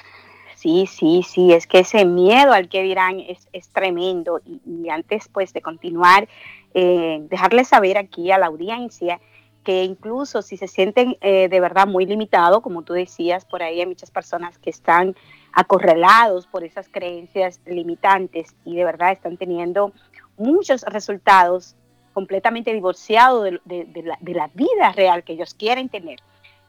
Sí, 0.55 0.85
sí, 0.85 1.23
sí, 1.27 1.53
es 1.53 1.65
que 1.65 1.79
ese 1.79 2.05
miedo 2.05 2.53
al 2.53 2.69
que 2.69 2.83
dirán 2.83 3.19
es, 3.19 3.47
es 3.51 3.69
tremendo. 3.69 4.41
Y, 4.45 4.89
antes 4.89 5.27
pues 5.27 5.53
de 5.53 5.61
continuar, 5.61 6.27
eh, 6.75 7.19
dejarles 7.29 7.69
saber 7.69 7.97
aquí 7.97 8.31
a 8.31 8.37
la 8.37 8.45
audiencia 8.45 9.19
que 9.63 9.83
incluso 9.83 10.41
si 10.41 10.57
se 10.57 10.67
sienten 10.67 11.17
eh, 11.21 11.47
de 11.49 11.59
verdad 11.59 11.87
muy 11.87 12.05
limitados, 12.05 12.61
como 12.61 12.83
tú 12.83 12.93
decías, 12.93 13.45
por 13.45 13.63
ahí 13.63 13.79
hay 13.79 13.85
muchas 13.85 14.11
personas 14.11 14.57
que 14.57 14.69
están 14.69 15.15
acorralados 15.53 16.47
por 16.47 16.63
esas 16.63 16.87
creencias 16.89 17.59
limitantes 17.65 18.55
y 18.63 18.75
de 18.75 18.85
verdad 18.85 19.11
están 19.11 19.37
teniendo 19.37 19.91
muchos 20.41 20.81
resultados 20.83 21.75
completamente 22.13 22.73
divorciados 22.73 23.49
de, 23.65 24.03
la, 24.03 24.49
vida 24.53 24.91
real 24.91 25.23
que 25.23 25.33
ellos 25.33 25.53
quieren 25.53 25.87
tener. 25.87 26.19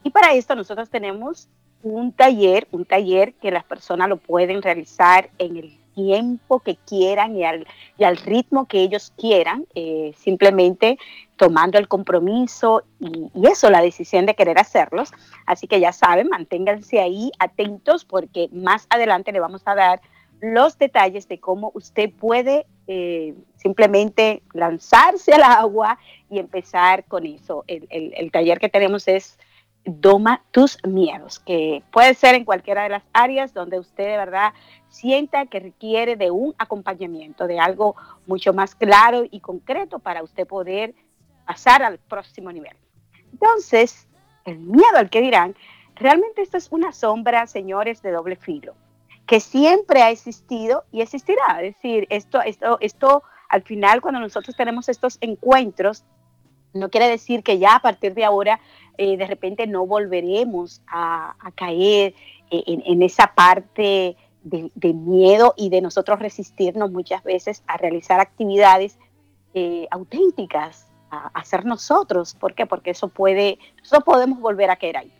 Y 0.04 0.10
para 0.10 0.34
esto 0.34 0.54
nosotros 0.54 0.88
tenemos 0.90 1.48
un 1.82 2.12
taller, 2.12 2.68
un 2.70 2.84
taller 2.84 3.34
que 3.34 3.50
las 3.50 3.64
personas 3.64 4.08
lo 4.08 4.18
pueden 4.18 4.62
realizar 4.62 5.30
en 5.38 5.56
el 5.56 5.78
tiempo 5.94 6.60
que 6.60 6.76
quieran 6.76 7.36
y 7.36 7.44
al, 7.44 7.66
y 7.98 8.04
al 8.04 8.16
ritmo 8.16 8.66
que 8.66 8.80
ellos 8.82 9.12
quieran, 9.18 9.66
eh, 9.74 10.14
simplemente 10.16 10.98
tomando 11.36 11.76
el 11.78 11.88
compromiso 11.88 12.84
y, 13.00 13.30
y, 13.34 13.46
eso, 13.46 13.68
la 13.68 13.82
decisión 13.82 14.26
de 14.26 14.34
querer 14.34 14.58
hacerlos. 14.58 15.10
Así 15.44 15.66
que 15.66 15.80
ya 15.80 15.92
saben, 15.92 16.28
manténganse 16.28 17.00
ahí 17.00 17.32
atentos 17.38 18.04
porque 18.04 18.48
más 18.52 18.86
adelante 18.90 19.32
le 19.32 19.40
vamos 19.40 19.62
a 19.64 19.74
dar 19.74 20.00
los 20.40 20.78
detalles 20.78 21.28
de 21.28 21.38
cómo 21.38 21.72
usted 21.74 22.10
puede 22.10 22.66
eh, 22.86 23.34
simplemente 23.56 24.42
lanzarse 24.52 25.32
al 25.32 25.42
agua 25.42 25.98
y 26.30 26.38
empezar 26.38 27.04
con 27.04 27.26
eso. 27.26 27.64
El, 27.66 27.86
el, 27.90 28.12
el 28.16 28.30
taller 28.30 28.58
que 28.58 28.68
tenemos 28.68 29.08
es 29.08 29.38
Doma 29.84 30.44
tus 30.52 30.78
miedos, 30.86 31.40
que 31.40 31.82
puede 31.90 32.14
ser 32.14 32.36
en 32.36 32.44
cualquiera 32.44 32.84
de 32.84 32.90
las 32.90 33.02
áreas 33.12 33.52
donde 33.52 33.80
usted 33.80 34.04
de 34.04 34.16
verdad 34.16 34.52
sienta 34.88 35.46
que 35.46 35.58
requiere 35.58 36.14
de 36.14 36.30
un 36.30 36.54
acompañamiento, 36.56 37.48
de 37.48 37.58
algo 37.58 37.96
mucho 38.28 38.52
más 38.52 38.76
claro 38.76 39.24
y 39.28 39.40
concreto 39.40 39.98
para 39.98 40.22
usted 40.22 40.46
poder 40.46 40.94
pasar 41.46 41.82
al 41.82 41.98
próximo 41.98 42.52
nivel. 42.52 42.76
Entonces, 43.32 44.06
el 44.44 44.58
miedo 44.58 44.96
al 44.96 45.10
que 45.10 45.20
dirán, 45.20 45.56
realmente 45.96 46.42
esto 46.42 46.58
es 46.58 46.70
una 46.70 46.92
sombra, 46.92 47.48
señores, 47.48 48.02
de 48.02 48.12
doble 48.12 48.36
filo, 48.36 48.74
que 49.26 49.40
siempre 49.40 50.02
ha 50.02 50.10
existido 50.10 50.84
y 50.92 51.00
existirá. 51.00 51.62
Es 51.62 51.74
decir, 51.74 52.06
esto, 52.10 52.40
esto, 52.42 52.78
esto 52.80 53.22
al 53.48 53.62
final, 53.62 54.00
cuando 54.00 54.20
nosotros 54.20 54.56
tenemos 54.56 54.88
estos 54.88 55.18
encuentros, 55.20 56.04
no 56.74 56.88
quiere 56.88 57.08
decir 57.08 57.42
que 57.42 57.58
ya 57.58 57.76
a 57.76 57.80
partir 57.80 58.14
de 58.14 58.24
ahora 58.24 58.60
eh, 58.98 59.16
de 59.16 59.26
repente 59.26 59.66
no 59.66 59.86
volveremos 59.86 60.82
a, 60.86 61.34
caer 61.54 62.14
en, 62.50 63.02
esa 63.02 63.32
parte 63.34 64.16
de, 64.42 64.92
miedo 64.94 65.54
y 65.56 65.68
de 65.70 65.80
nosotros 65.80 66.18
resistirnos 66.18 66.90
muchas 66.90 67.22
veces 67.24 67.62
a 67.66 67.76
realizar 67.76 68.20
actividades 68.20 68.98
eh, 69.54 69.86
auténticas, 69.90 70.88
a, 71.10 71.44
ser 71.44 71.66
nosotros. 71.66 72.34
¿Por 72.34 72.54
qué? 72.54 72.64
Porque 72.64 72.90
eso 72.90 73.08
puede, 73.08 73.58
podemos 74.04 74.40
volver 74.40 74.70
a 74.70 74.76
caer 74.76 74.96
ahí. 74.96 75.12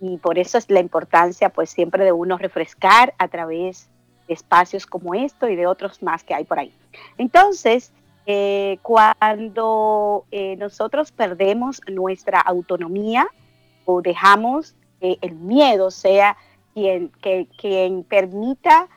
Y 0.00 0.18
por 0.18 0.38
eso 0.38 0.58
es 0.58 0.68
la 0.70 0.80
importancia, 0.80 1.48
pues, 1.48 1.70
siempre 1.70 2.04
de 2.04 2.12
uno 2.12 2.36
refrescar 2.38 3.14
a 3.18 3.28
través 3.28 3.88
de 4.28 4.34
espacios 4.34 4.86
como 4.86 5.14
esto 5.14 5.48
y 5.48 5.56
de 5.56 5.66
otros 5.66 6.02
más 6.02 6.24
que 6.24 6.34
hay 6.34 6.44
por 6.44 6.58
ahí. 6.58 6.72
Entonces, 7.16 7.92
eh, 8.26 8.78
cuando 8.82 10.24
eh, 10.30 10.56
nosotros 10.56 11.12
perdemos 11.12 11.80
nuestra 11.86 12.40
autonomía 12.40 13.28
o 13.84 14.02
dejamos 14.02 14.74
que 15.00 15.18
el 15.20 15.36
miedo 15.36 15.90
sea 15.90 16.36
quien, 16.74 17.10
que, 17.22 17.46
quien 17.56 18.02
permita 18.02 18.88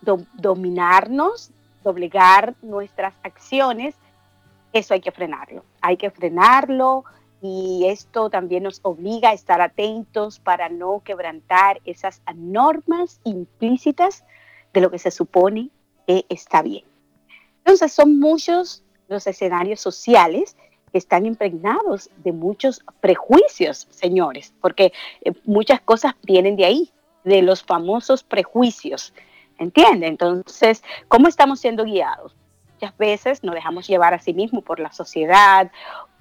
dominarnos, 0.00 1.50
doblegar 1.82 2.54
nuestras 2.62 3.14
acciones, 3.22 3.96
eso 4.72 4.94
hay 4.94 5.00
que 5.00 5.10
frenarlo. 5.10 5.64
Hay 5.80 5.96
que 5.96 6.10
frenarlo 6.10 7.04
y 7.40 7.86
esto 7.86 8.30
también 8.30 8.64
nos 8.64 8.80
obliga 8.82 9.30
a 9.30 9.32
estar 9.32 9.60
atentos 9.60 10.40
para 10.40 10.68
no 10.68 11.02
quebrantar 11.04 11.80
esas 11.84 12.20
normas 12.34 13.20
implícitas 13.24 14.24
de 14.72 14.80
lo 14.80 14.90
que 14.90 14.98
se 14.98 15.10
supone 15.10 15.70
que 16.06 16.26
está 16.28 16.62
bien. 16.62 16.84
Entonces 17.58 17.92
son 17.92 18.18
muchos 18.18 18.82
los 19.08 19.26
escenarios 19.26 19.80
sociales 19.80 20.56
que 20.90 20.98
están 20.98 21.26
impregnados 21.26 22.10
de 22.24 22.32
muchos 22.32 22.82
prejuicios, 23.00 23.86
señores, 23.90 24.54
porque 24.60 24.92
eh, 25.22 25.32
muchas 25.44 25.80
cosas 25.80 26.14
vienen 26.22 26.56
de 26.56 26.64
ahí, 26.64 26.92
de 27.24 27.42
los 27.42 27.62
famosos 27.62 28.22
prejuicios. 28.22 29.12
¿Entiende? 29.58 30.06
Entonces, 30.06 30.84
¿cómo 31.08 31.26
estamos 31.26 31.60
siendo 31.60 31.84
guiados? 31.84 32.34
Muchas 32.74 32.96
veces 32.96 33.42
nos 33.42 33.56
dejamos 33.56 33.88
llevar 33.88 34.14
a 34.14 34.20
sí 34.20 34.32
mismos 34.32 34.62
por 34.62 34.78
la 34.78 34.92
sociedad, 34.92 35.72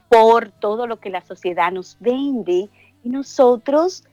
por 0.09 0.51
todo 0.51 0.87
lo 0.87 0.99
que 0.99 1.09
la 1.09 1.21
sociedad 1.21 1.71
nos 1.71 1.97
vende 1.99 2.69
y 3.03 3.09
nosotros 3.09 4.03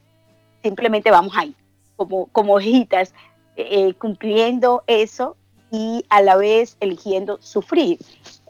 simplemente 0.63 1.11
vamos 1.11 1.35
ahí, 1.37 1.55
como, 1.97 2.27
como 2.27 2.55
hojitas, 2.55 3.15
eh, 3.57 3.95
cumpliendo 3.95 4.83
eso 4.87 5.37
y 5.71 6.05
a 6.09 6.23
la 6.23 6.37
vez 6.37 6.77
eligiendo 6.81 7.39
sufrir, 7.41 7.99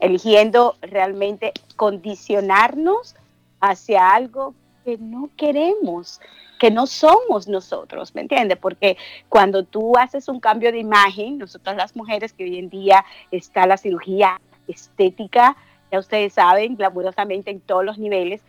eligiendo 0.00 0.76
realmente 0.82 1.52
condicionarnos 1.76 3.16
hacia 3.60 4.10
algo 4.10 4.54
que 4.84 4.98
no 4.98 5.30
queremos, 5.36 6.20
que 6.58 6.70
no 6.70 6.86
somos 6.86 7.48
nosotros, 7.48 8.14
¿me 8.14 8.22
entiendes? 8.22 8.58
Porque 8.58 8.96
cuando 9.28 9.64
tú 9.64 9.96
haces 9.98 10.28
un 10.28 10.40
cambio 10.40 10.70
de 10.70 10.78
imagen, 10.78 11.38
nosotras 11.38 11.76
las 11.76 11.96
mujeres 11.96 12.32
que 12.32 12.44
hoy 12.44 12.58
en 12.58 12.68
día 12.68 13.04
está 13.30 13.66
la 13.66 13.76
cirugía 13.76 14.40
estética, 14.68 15.56
ya 15.94 16.00
ustedes 16.00 16.32
saben, 16.32 16.76
glamurosamente 16.76 17.52
en 17.52 17.60
todos 17.60 17.84
los 17.84 17.98
niveles, 17.98 18.42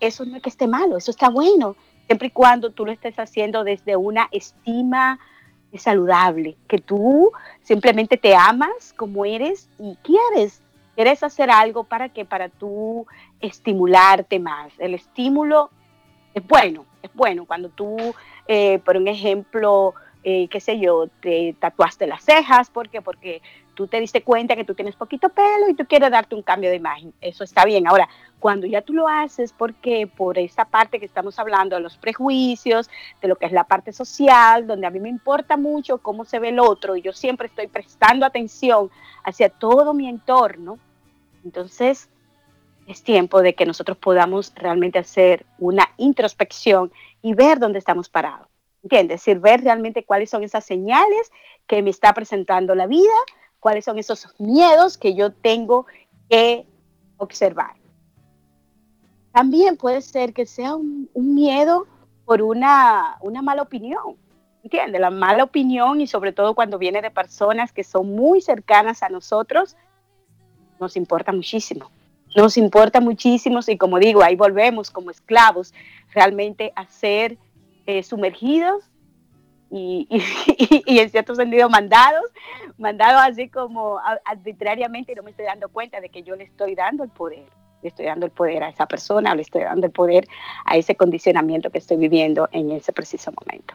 eso 0.00 0.24
no 0.26 0.36
es 0.36 0.42
que 0.42 0.50
esté 0.50 0.66
malo, 0.66 0.98
eso 0.98 1.10
está 1.10 1.30
bueno, 1.30 1.76
siempre 2.06 2.28
y 2.28 2.30
cuando 2.30 2.70
tú 2.70 2.84
lo 2.84 2.92
estés 2.92 3.18
haciendo 3.18 3.64
desde 3.64 3.96
una 3.96 4.28
estima 4.32 5.18
es 5.72 5.82
saludable, 5.82 6.56
que 6.68 6.78
tú 6.78 7.30
simplemente 7.62 8.18
te 8.18 8.34
amas 8.34 8.92
como 8.96 9.24
eres 9.24 9.70
y 9.78 9.96
quieres, 10.02 10.62
quieres 10.94 11.22
hacer 11.22 11.50
algo 11.50 11.84
para 11.84 12.10
que 12.10 12.24
para 12.26 12.48
tú 12.50 13.06
estimularte 13.40 14.38
más. 14.40 14.72
El 14.78 14.94
estímulo 14.94 15.70
es 16.34 16.46
bueno, 16.46 16.84
es 17.02 17.14
bueno 17.14 17.46
cuando 17.46 17.70
tú, 17.70 17.96
eh, 18.46 18.78
por 18.80 18.96
un 18.96 19.08
ejemplo, 19.08 19.94
eh, 20.22 20.48
qué 20.48 20.60
sé 20.60 20.78
yo, 20.78 21.08
te 21.22 21.54
tatuaste 21.58 22.06
las 22.06 22.24
cejas, 22.24 22.68
¿por 22.68 22.90
qué? 22.90 23.00
Porque 23.00 23.40
tú 23.74 23.86
te 23.86 24.00
diste 24.00 24.22
cuenta 24.22 24.56
que 24.56 24.64
tú 24.64 24.74
tienes 24.74 24.96
poquito 24.96 25.28
pelo 25.28 25.68
y 25.68 25.74
tú 25.74 25.86
quieres 25.86 26.10
darte 26.10 26.34
un 26.34 26.42
cambio 26.42 26.70
de 26.70 26.76
imagen. 26.76 27.12
Eso 27.20 27.44
está 27.44 27.64
bien. 27.64 27.86
Ahora, 27.86 28.08
cuando 28.38 28.66
ya 28.66 28.82
tú 28.82 28.92
lo 28.92 29.06
haces, 29.06 29.52
porque 29.52 30.06
por 30.06 30.38
esa 30.38 30.64
parte 30.64 30.98
que 30.98 31.06
estamos 31.06 31.38
hablando 31.38 31.76
de 31.76 31.82
los 31.82 31.96
prejuicios, 31.96 32.90
de 33.20 33.28
lo 33.28 33.36
que 33.36 33.46
es 33.46 33.52
la 33.52 33.64
parte 33.64 33.92
social, 33.92 34.66
donde 34.66 34.86
a 34.86 34.90
mí 34.90 35.00
me 35.00 35.08
importa 35.08 35.56
mucho 35.56 35.98
cómo 35.98 36.24
se 36.24 36.38
ve 36.38 36.48
el 36.48 36.58
otro 36.58 36.96
y 36.96 37.02
yo 37.02 37.12
siempre 37.12 37.46
estoy 37.46 37.66
prestando 37.68 38.26
atención 38.26 38.90
hacia 39.24 39.48
todo 39.48 39.94
mi 39.94 40.08
entorno, 40.08 40.78
entonces 41.44 42.08
es 42.86 43.02
tiempo 43.02 43.40
de 43.42 43.54
que 43.54 43.66
nosotros 43.66 43.98
podamos 43.98 44.52
realmente 44.56 44.98
hacer 44.98 45.46
una 45.58 45.88
introspección 45.96 46.92
y 47.22 47.34
ver 47.34 47.58
dónde 47.58 47.78
estamos 47.78 48.08
parados. 48.08 48.48
¿Entiendes? 48.82 49.20
Es 49.20 49.26
decir, 49.26 49.40
ver 49.40 49.62
realmente 49.62 50.04
cuáles 50.04 50.30
son 50.30 50.42
esas 50.42 50.64
señales 50.64 51.30
que 51.66 51.82
me 51.82 51.90
está 51.90 52.14
presentando 52.14 52.74
la 52.74 52.86
vida, 52.86 53.12
cuáles 53.60 53.84
son 53.84 53.98
esos 53.98 54.26
miedos 54.38 54.98
que 54.98 55.14
yo 55.14 55.32
tengo 55.32 55.86
que 56.28 56.66
observar. 57.18 57.74
También 59.32 59.76
puede 59.76 60.00
ser 60.00 60.32
que 60.32 60.46
sea 60.46 60.74
un, 60.74 61.08
miedo 61.14 61.86
por 62.24 62.42
una, 62.42 63.18
una 63.20 63.42
mala 63.42 63.62
opinión. 63.62 64.16
¿Entiendes? 64.62 65.00
La 65.00 65.10
mala 65.10 65.44
opinión 65.44 66.00
y 66.00 66.06
sobre 66.06 66.32
todo 66.32 66.54
cuando 66.54 66.78
viene 66.78 67.00
de 67.00 67.10
personas 67.10 67.72
que 67.72 67.84
son 67.84 68.14
muy 68.14 68.42
cercanas 68.42 69.02
a 69.02 69.08
nosotros, 69.08 69.76
nos 70.78 70.96
importa 70.96 71.32
muchísimo. 71.32 71.90
Nos 72.36 72.56
importa 72.56 73.00
muchísimo 73.00 73.60
y 73.66 73.78
como 73.78 73.98
digo, 73.98 74.22
ahí 74.22 74.36
volvemos 74.36 74.90
como 74.90 75.10
esclavos 75.10 75.72
realmente 76.12 76.72
a 76.76 76.86
ser 76.86 77.38
eh, 77.86 78.02
sumergidos 78.02 78.89
y, 79.72 80.08
y, 80.86 80.98
en 80.98 81.10
cierto 81.10 81.34
sentido 81.36 81.70
mandados, 81.70 82.24
mandados 82.76 83.22
así 83.22 83.48
como 83.48 84.00
arbitrariamente 84.24 85.12
y 85.12 85.14
no 85.14 85.22
me 85.22 85.30
estoy 85.30 85.46
dando 85.46 85.68
cuenta 85.68 86.00
de 86.00 86.08
que 86.08 86.24
yo 86.24 86.34
le 86.34 86.44
estoy 86.44 86.74
dando 86.74 87.04
el 87.04 87.10
poder, 87.10 87.46
le 87.82 87.88
estoy 87.88 88.06
dando 88.06 88.26
el 88.26 88.32
poder 88.32 88.64
a 88.64 88.68
esa 88.68 88.86
persona, 88.86 89.32
le 89.34 89.42
estoy 89.42 89.62
dando 89.62 89.86
el 89.86 89.92
poder 89.92 90.26
a 90.64 90.76
ese 90.76 90.96
condicionamiento 90.96 91.70
que 91.70 91.78
estoy 91.78 91.98
viviendo 91.98 92.48
en 92.50 92.72
ese 92.72 92.92
preciso 92.92 93.32
momento. 93.40 93.74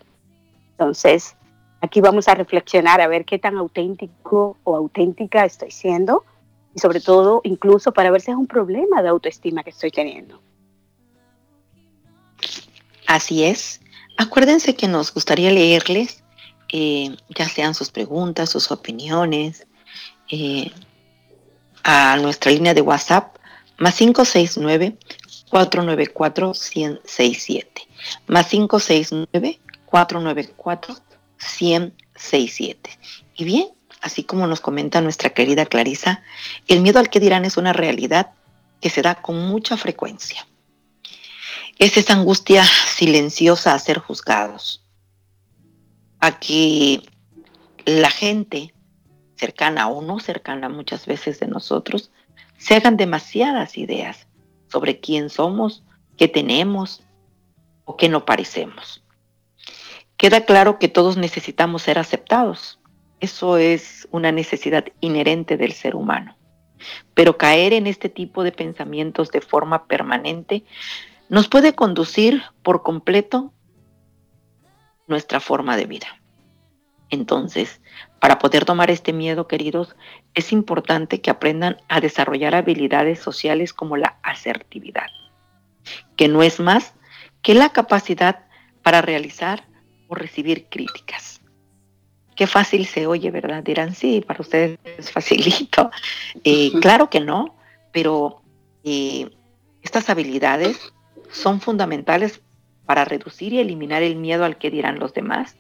Entonces, 0.72 1.38
aquí 1.80 2.02
vamos 2.02 2.28
a 2.28 2.36
reflexionar 2.36 3.00
a 3.00 3.08
ver 3.08 3.24
qué 3.24 3.40
tan 3.40 3.56
auténtico 3.56 4.58
o 4.66 4.76
auténtica 4.76 5.46
estoy 5.46 5.72
siendo 5.72 6.26
y 6.74 6.80
sobre 6.80 7.00
todo 7.00 7.40
incluso 7.46 7.94
para 7.94 8.12
ver 8.12 8.20
si 8.20 8.32
es 8.32 8.38
un 8.38 8.48
problema 8.48 9.02
de 9.02 9.08
autoestima 9.08 9.64
que 9.64 9.70
estoy 9.70 9.92
teniendo. 9.92 10.42
Así 13.08 13.46
es. 13.46 13.80
Acuérdense 14.18 14.76
que 14.76 14.88
nos 14.88 15.14
gustaría 15.14 15.52
leerles 15.52 16.24
eh, 16.70 17.16
ya 17.30 17.48
sean 17.48 17.76
sus 17.76 17.92
preguntas, 17.92 18.50
sus 18.50 18.72
opiniones, 18.72 19.68
eh, 20.30 20.72
a 21.84 22.18
nuestra 22.18 22.52
línea 22.52 22.74
de 22.74 22.82
WhatsApp 22.82 23.38
más 23.78 23.96
569 23.96 24.98
494 25.50 26.54
167 26.54 27.88
más 28.28 28.48
569 28.48 29.60
494 29.86 30.96
167 31.38 32.90
y 33.36 33.44
bien 33.44 33.68
así 34.02 34.24
como 34.24 34.48
nos 34.48 34.62
comenta 34.62 35.02
nuestra 35.02 35.30
querida 35.30 35.68
Clarisa 35.68 36.24
el 36.68 36.82
miedo 36.82 37.00
al 37.00 37.10
que 37.10 37.20
dirán 37.20 37.46
es 37.46 37.58
una 37.58 37.74
realidad 37.74 38.32
que 38.82 38.90
se 38.90 39.04
da 39.04 39.16
con 39.16 39.48
mucha 39.48 39.78
frecuencia 39.78 40.48
es 41.80 41.98
esa 41.98 42.14
angustia 42.14 42.64
silenciosa 42.64 43.74
a 43.74 43.80
ser 43.80 44.00
juzgados 44.00 44.86
a 46.20 46.40
que 46.40 47.02
la 47.86 48.10
gente 48.10 48.74
cercana 49.36 49.88
o 49.90 50.02
no 50.02 50.20
cercana 50.20 50.70
muchas 50.70 51.06
veces 51.06 51.40
de 51.40 51.48
nosotros, 51.48 52.12
se 52.58 52.76
hagan 52.76 52.98
demasiadas 52.98 53.78
ideas 53.78 54.28
sobre 54.68 55.00
quién 55.00 55.30
somos, 55.30 55.84
qué 56.18 56.28
tenemos 56.28 57.04
o 57.84 57.98
qué 57.98 58.10
no 58.10 58.26
parecemos. 58.26 59.04
Queda 60.18 60.46
claro 60.46 60.80
que 60.80 60.88
todos 60.88 61.18
necesitamos 61.18 61.84
ser 61.84 62.00
aceptados. 62.00 62.80
Eso 63.20 63.58
es 63.58 64.08
una 64.12 64.32
necesidad 64.32 64.86
inherente 65.02 65.58
del 65.58 65.74
ser 65.74 65.96
humano. 65.96 66.38
Pero 67.14 67.38
caer 67.38 67.74
en 67.74 67.88
este 67.88 68.10
tipo 68.10 68.44
de 68.44 68.52
pensamientos 68.52 69.32
de 69.32 69.42
forma 69.42 69.88
permanente 69.88 70.64
nos 71.30 71.48
puede 71.48 71.74
conducir 71.74 72.44
por 72.64 72.84
completo 72.84 73.54
nuestra 75.08 75.40
forma 75.40 75.78
de 75.78 75.86
vida. 75.86 76.08
Entonces, 77.10 77.82
para 78.20 78.40
poder 78.40 78.66
tomar 78.66 78.90
este 78.90 79.14
miedo, 79.14 79.48
queridos, 79.48 79.96
es 80.34 80.52
importante 80.52 81.22
que 81.22 81.30
aprendan 81.30 81.78
a 81.88 82.02
desarrollar 82.02 82.56
habilidades 82.56 83.20
sociales 83.20 83.74
como 83.74 83.98
la 83.98 84.18
asertividad, 84.24 85.08
que 86.16 86.28
no 86.28 86.42
es 86.42 86.60
más 86.60 86.94
que 87.42 87.54
la 87.54 87.70
capacidad 87.70 88.46
para 88.82 89.02
realizar 89.02 89.66
o 90.08 90.16
recibir 90.16 90.68
críticas. 90.70 91.42
Qué 92.36 92.48
fácil 92.48 92.86
se 92.86 93.08
oye, 93.08 93.32
¿verdad? 93.32 93.64
Dirán, 93.64 93.96
sí, 93.96 94.22
para 94.26 94.42
ustedes 94.42 94.78
es 94.98 95.12
facilito. 95.12 95.92
Eh, 96.44 96.72
claro 96.82 97.10
que 97.10 97.22
no, 97.22 97.56
pero 97.94 98.42
eh, 98.84 99.30
estas 99.82 100.10
habilidades 100.10 100.94
son 101.32 101.62
fundamentales 101.62 102.42
para 102.86 103.06
reducir 103.06 103.54
y 103.54 103.60
eliminar 103.60 104.04
el 104.04 104.16
miedo 104.16 104.46
al 104.46 104.58
que 104.58 104.72
dirán 104.72 105.00
los 105.00 105.14
demás 105.14 105.56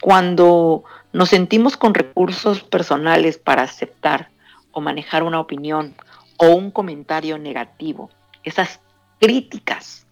cuando 0.00 0.84
nos 1.12 1.30
sentimos 1.30 1.76
con 1.76 1.94
recursos 1.94 2.62
personales 2.62 3.38
para 3.38 3.62
aceptar 3.62 4.30
o 4.72 4.80
manejar 4.80 5.22
una 5.22 5.40
opinión 5.40 5.94
o 6.36 6.48
un 6.48 6.70
comentario 6.70 7.38
negativo, 7.38 8.10
esas 8.44 8.80
críticas 9.20 10.06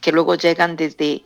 que 0.00 0.12
luego 0.12 0.34
llegan 0.34 0.76
desde 0.76 1.24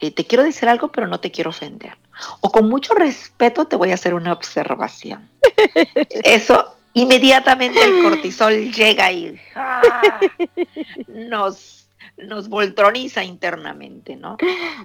eh, 0.00 0.10
te 0.10 0.26
quiero 0.26 0.42
decir 0.42 0.68
algo 0.68 0.90
pero 0.90 1.06
no 1.06 1.20
te 1.20 1.30
quiero 1.30 1.50
ofender 1.50 1.96
o 2.40 2.50
con 2.50 2.68
mucho 2.68 2.94
respeto 2.94 3.66
te 3.66 3.76
voy 3.76 3.90
a 3.90 3.94
hacer 3.94 4.14
una 4.14 4.32
observación. 4.32 5.28
Eso 6.24 6.76
inmediatamente 6.94 7.82
el 7.82 8.02
cortisol 8.02 8.72
llega 8.72 9.12
y 9.12 9.38
¡ah! 9.54 10.20
nos 11.06 11.83
nos 12.16 12.48
voltroniza 12.48 13.24
internamente, 13.24 14.16
¿no? 14.16 14.36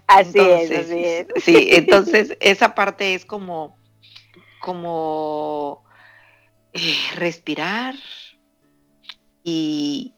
Así 0.08 0.40
es, 0.40 0.72
así 0.72 1.04
es. 1.04 1.28
Sí, 1.44 1.70
entonces 1.72 2.38
esa 2.40 2.76
parte 2.76 3.14
es 3.14 3.26
como, 3.26 3.78
como 4.62 5.84
eh, 6.74 6.96
respirar 7.16 7.96
y 9.44 10.14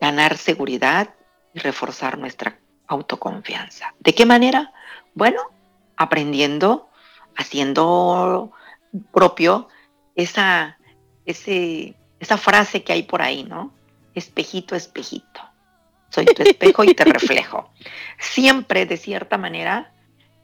ganar 0.00 0.36
seguridad 0.36 1.14
y 1.54 1.60
reforzar 1.60 2.18
nuestra 2.18 2.58
autoconfianza. 2.86 3.94
¿De 4.00 4.14
qué 4.14 4.26
manera? 4.26 4.72
Bueno, 5.14 5.40
aprendiendo, 5.96 6.88
haciendo 7.36 8.52
propio 9.12 9.68
esa, 10.14 10.78
ese, 11.24 11.96
esa 12.18 12.36
frase 12.36 12.82
que 12.82 12.92
hay 12.92 13.02
por 13.02 13.22
ahí, 13.22 13.44
¿no? 13.44 13.72
Espejito, 14.14 14.74
espejito. 14.74 15.40
Soy 16.10 16.26
tu 16.26 16.42
espejo 16.42 16.84
y 16.84 16.94
te 16.94 17.04
reflejo. 17.04 17.70
Siempre, 18.18 18.86
de 18.86 18.96
cierta 18.96 19.38
manera, 19.38 19.92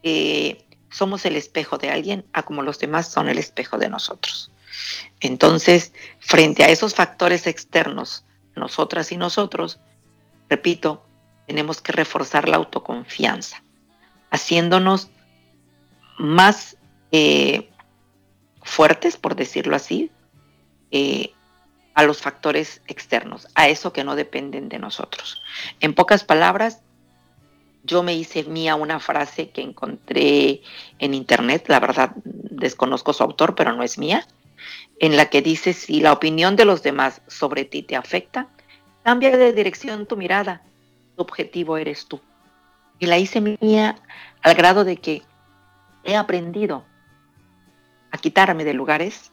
eh, 0.02 0.64
somos 0.90 1.26
el 1.26 1.36
espejo 1.36 1.78
de 1.78 1.90
alguien, 1.90 2.24
a 2.32 2.44
como 2.44 2.62
los 2.62 2.78
demás 2.78 3.10
son 3.10 3.28
el 3.28 3.38
espejo 3.38 3.76
de 3.78 3.88
nosotros. 3.88 4.50
Entonces, 5.20 5.92
frente 6.20 6.64
a 6.64 6.68
esos 6.68 6.94
factores 6.94 7.46
externos, 7.46 8.24
nosotras 8.54 9.12
y 9.12 9.16
nosotros, 9.16 9.80
repito, 10.48 11.04
tenemos 11.46 11.80
que 11.80 11.92
reforzar 11.92 12.48
la 12.48 12.56
autoconfianza, 12.56 13.62
haciéndonos 14.30 15.10
más 16.18 16.76
eh, 17.12 17.68
fuertes, 18.62 19.16
por 19.16 19.36
decirlo 19.36 19.76
así, 19.76 20.10
eh, 20.90 21.32
a 21.96 22.02
los 22.02 22.20
factores 22.20 22.82
externos, 22.86 23.48
a 23.54 23.68
eso 23.68 23.92
que 23.94 24.04
no 24.04 24.16
dependen 24.16 24.68
de 24.68 24.78
nosotros. 24.78 25.42
En 25.80 25.94
pocas 25.94 26.24
palabras, 26.24 26.82
yo 27.84 28.02
me 28.02 28.14
hice 28.14 28.44
mía 28.44 28.74
una 28.74 29.00
frase 29.00 29.48
que 29.48 29.62
encontré 29.62 30.60
en 30.98 31.14
internet, 31.14 31.64
la 31.68 31.80
verdad 31.80 32.12
desconozco 32.24 33.14
su 33.14 33.22
autor, 33.22 33.54
pero 33.54 33.72
no 33.72 33.82
es 33.82 33.96
mía, 33.96 34.26
en 35.00 35.16
la 35.16 35.30
que 35.30 35.40
dice, 35.40 35.72
si 35.72 36.00
la 36.00 36.12
opinión 36.12 36.54
de 36.54 36.66
los 36.66 36.82
demás 36.82 37.22
sobre 37.28 37.64
ti 37.64 37.82
te 37.82 37.96
afecta, 37.96 38.48
cambia 39.02 39.34
de 39.34 39.54
dirección 39.54 40.04
tu 40.04 40.18
mirada, 40.18 40.60
tu 41.16 41.22
objetivo 41.22 41.78
eres 41.78 42.06
tú. 42.06 42.20
Y 42.98 43.06
la 43.06 43.16
hice 43.16 43.40
mía 43.40 43.96
al 44.42 44.54
grado 44.54 44.84
de 44.84 44.98
que 44.98 45.22
he 46.04 46.14
aprendido 46.14 46.84
a 48.10 48.18
quitarme 48.18 48.64
de 48.64 48.74
lugares 48.74 49.32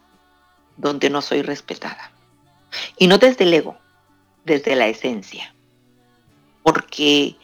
donde 0.77 1.09
no 1.09 1.21
soy 1.21 1.41
respetada. 1.41 2.13
Y 2.97 3.07
no 3.07 3.17
desde 3.17 3.43
el 3.43 3.53
ego, 3.53 3.77
desde 4.45 4.75
la 4.75 4.87
esencia. 4.87 5.53
Porque 6.63 7.35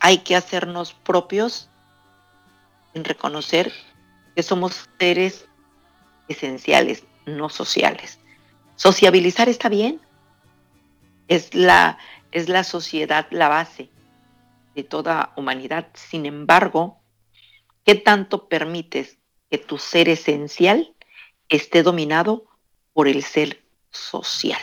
hay 0.00 0.18
que 0.18 0.36
hacernos 0.36 0.92
propios 0.92 1.68
en 2.94 3.04
reconocer 3.04 3.72
que 4.34 4.42
somos 4.42 4.88
seres 4.98 5.46
esenciales, 6.28 7.04
no 7.26 7.48
sociales. 7.48 8.18
Sociabilizar 8.76 9.48
está 9.48 9.68
bien. 9.68 10.00
Es 11.28 11.54
la, 11.54 11.98
es 12.32 12.48
la 12.48 12.64
sociedad 12.64 13.26
la 13.30 13.48
base 13.48 13.90
de 14.74 14.82
toda 14.82 15.32
humanidad. 15.36 15.88
Sin 15.94 16.26
embargo, 16.26 16.98
¿qué 17.84 17.94
tanto 17.94 18.48
permites 18.48 19.18
que 19.50 19.58
tu 19.58 19.78
ser 19.78 20.08
esencial 20.08 20.94
esté 21.48 21.82
dominado 21.82 22.44
por 22.92 23.08
el 23.08 23.22
ser 23.22 23.61
social. 23.92 24.60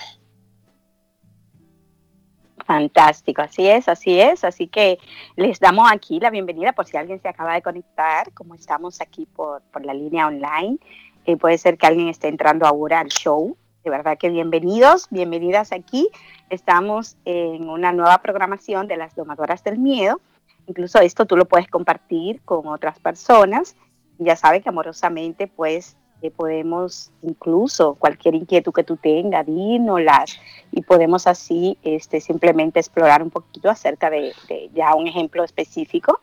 Fantástico, 2.69 3.41
así 3.41 3.67
es, 3.67 3.87
así 3.87 4.19
es. 4.19 4.43
Así 4.43 4.67
que 4.67 4.99
les 5.35 5.59
damos 5.59 5.91
aquí 5.91 6.19
la 6.19 6.29
bienvenida 6.29 6.71
por 6.73 6.85
si 6.85 6.97
alguien 6.97 7.19
se 7.19 7.27
acaba 7.27 7.55
de 7.55 7.63
conectar, 7.63 8.31
como 8.33 8.53
estamos 8.53 9.01
aquí 9.01 9.25
por, 9.25 9.63
la 9.83 9.95
línea 9.95 10.27
online. 10.27 10.77
Eh, 11.25 11.35
puede 11.35 11.57
ser 11.57 11.79
que 11.79 11.87
alguien 11.87 12.09
esté 12.09 12.27
entrando 12.27 12.67
ahora 12.67 12.99
al 12.99 13.07
show. 13.07 13.57
De 13.83 13.89
verdad 13.89 14.19
que 14.19 14.29
bienvenidos, 14.29 15.07
bienvenidas 15.09 15.71
aquí. 15.71 16.09
Estamos 16.51 17.17
en 17.25 17.69
una 17.69 17.91
nueva 17.91 18.19
programación 18.19 18.87
de 18.87 18.97
las 18.97 19.15
domadoras 19.15 19.63
del 19.63 19.79
miedo. 19.79 20.21
Incluso 20.67 20.99
esto 20.99 21.25
tú 21.25 21.37
lo 21.37 21.45
puedes 21.45 21.67
compartir 21.69 22.39
con 22.41 22.67
otras 22.67 22.99
personas. 22.99 23.75
Ya 24.19 24.35
saben 24.35 24.61
que 24.61 24.69
amorosamente 24.69 25.47
pues 25.47 25.97
podemos 26.35 27.11
incluso 27.21 27.95
cualquier 27.95 28.35
inquietud 28.35 28.73
que 28.73 28.83
tú 28.83 28.97
tengas, 28.97 29.45
dínolas 29.45 30.37
y 30.71 30.81
podemos 30.81 31.27
así 31.27 31.77
este, 31.81 32.19
simplemente 32.19 32.77
explorar 32.79 33.23
un 33.23 33.29
poquito 33.29 33.69
acerca 33.69 34.09
de, 34.09 34.33
ya 34.73 34.95
un 34.95 35.07
ejemplo 35.07 35.45
específico. 35.45 36.19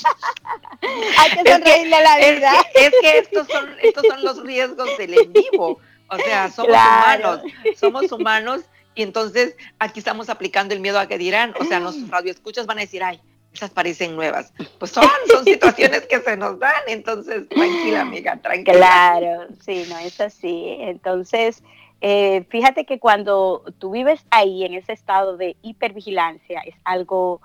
Hay 1.19 1.43
que 1.43 1.51
sonreírle 1.51 1.95
a 1.95 2.01
la 2.01 2.17
vida. 2.17 2.53
Es 2.73 2.91
que, 3.01 3.17
estos, 3.19 3.47
son, 3.47 3.69
estos 3.81 4.05
son 4.07 4.23
los 4.23 4.43
riesgos 4.43 4.97
del 4.97 5.13
en 5.13 5.33
vivo, 5.33 5.79
o 6.09 6.17
sea, 6.17 6.49
somos 6.49 6.71
humanos, 6.71 7.41
somos 7.77 8.11
humanos, 8.11 8.61
y 8.95 9.03
entonces 9.03 9.55
aquí 9.79 9.99
estamos 9.99 10.29
aplicando 10.29 10.73
el 10.73 10.79
miedo 10.79 10.99
a 10.99 11.07
que 11.07 11.17
dirán, 11.17 11.53
o 11.59 11.65
sea, 11.65 11.79
los 11.79 12.09
radioescuchas 12.09 12.65
van 12.65 12.79
a 12.79 12.81
decir, 12.81 13.03
ay, 13.03 13.21
esas 13.53 13.69
parecen 13.71 14.15
nuevas. 14.15 14.53
Pues 14.79 14.91
son, 14.91 15.03
son 15.29 15.43
situaciones 15.43 16.07
que 16.07 16.19
se 16.21 16.37
nos 16.37 16.59
dan, 16.59 16.83
entonces 16.87 17.47
tranquila 17.49 18.01
amiga, 18.01 18.37
tranquila. 18.37 18.77
Claro, 18.77 19.47
sí, 19.63 19.85
no 19.89 19.97
es 19.99 20.19
así. 20.21 20.77
Entonces, 20.79 21.63
eh, 22.01 22.45
fíjate 22.49 22.85
que 22.85 22.99
cuando 22.99 23.63
tú 23.77 23.91
vives 23.91 24.25
ahí 24.31 24.63
en 24.63 24.73
ese 24.73 24.93
estado 24.93 25.37
de 25.37 25.55
hipervigilancia 25.61 26.61
es 26.65 26.75
algo 26.83 27.41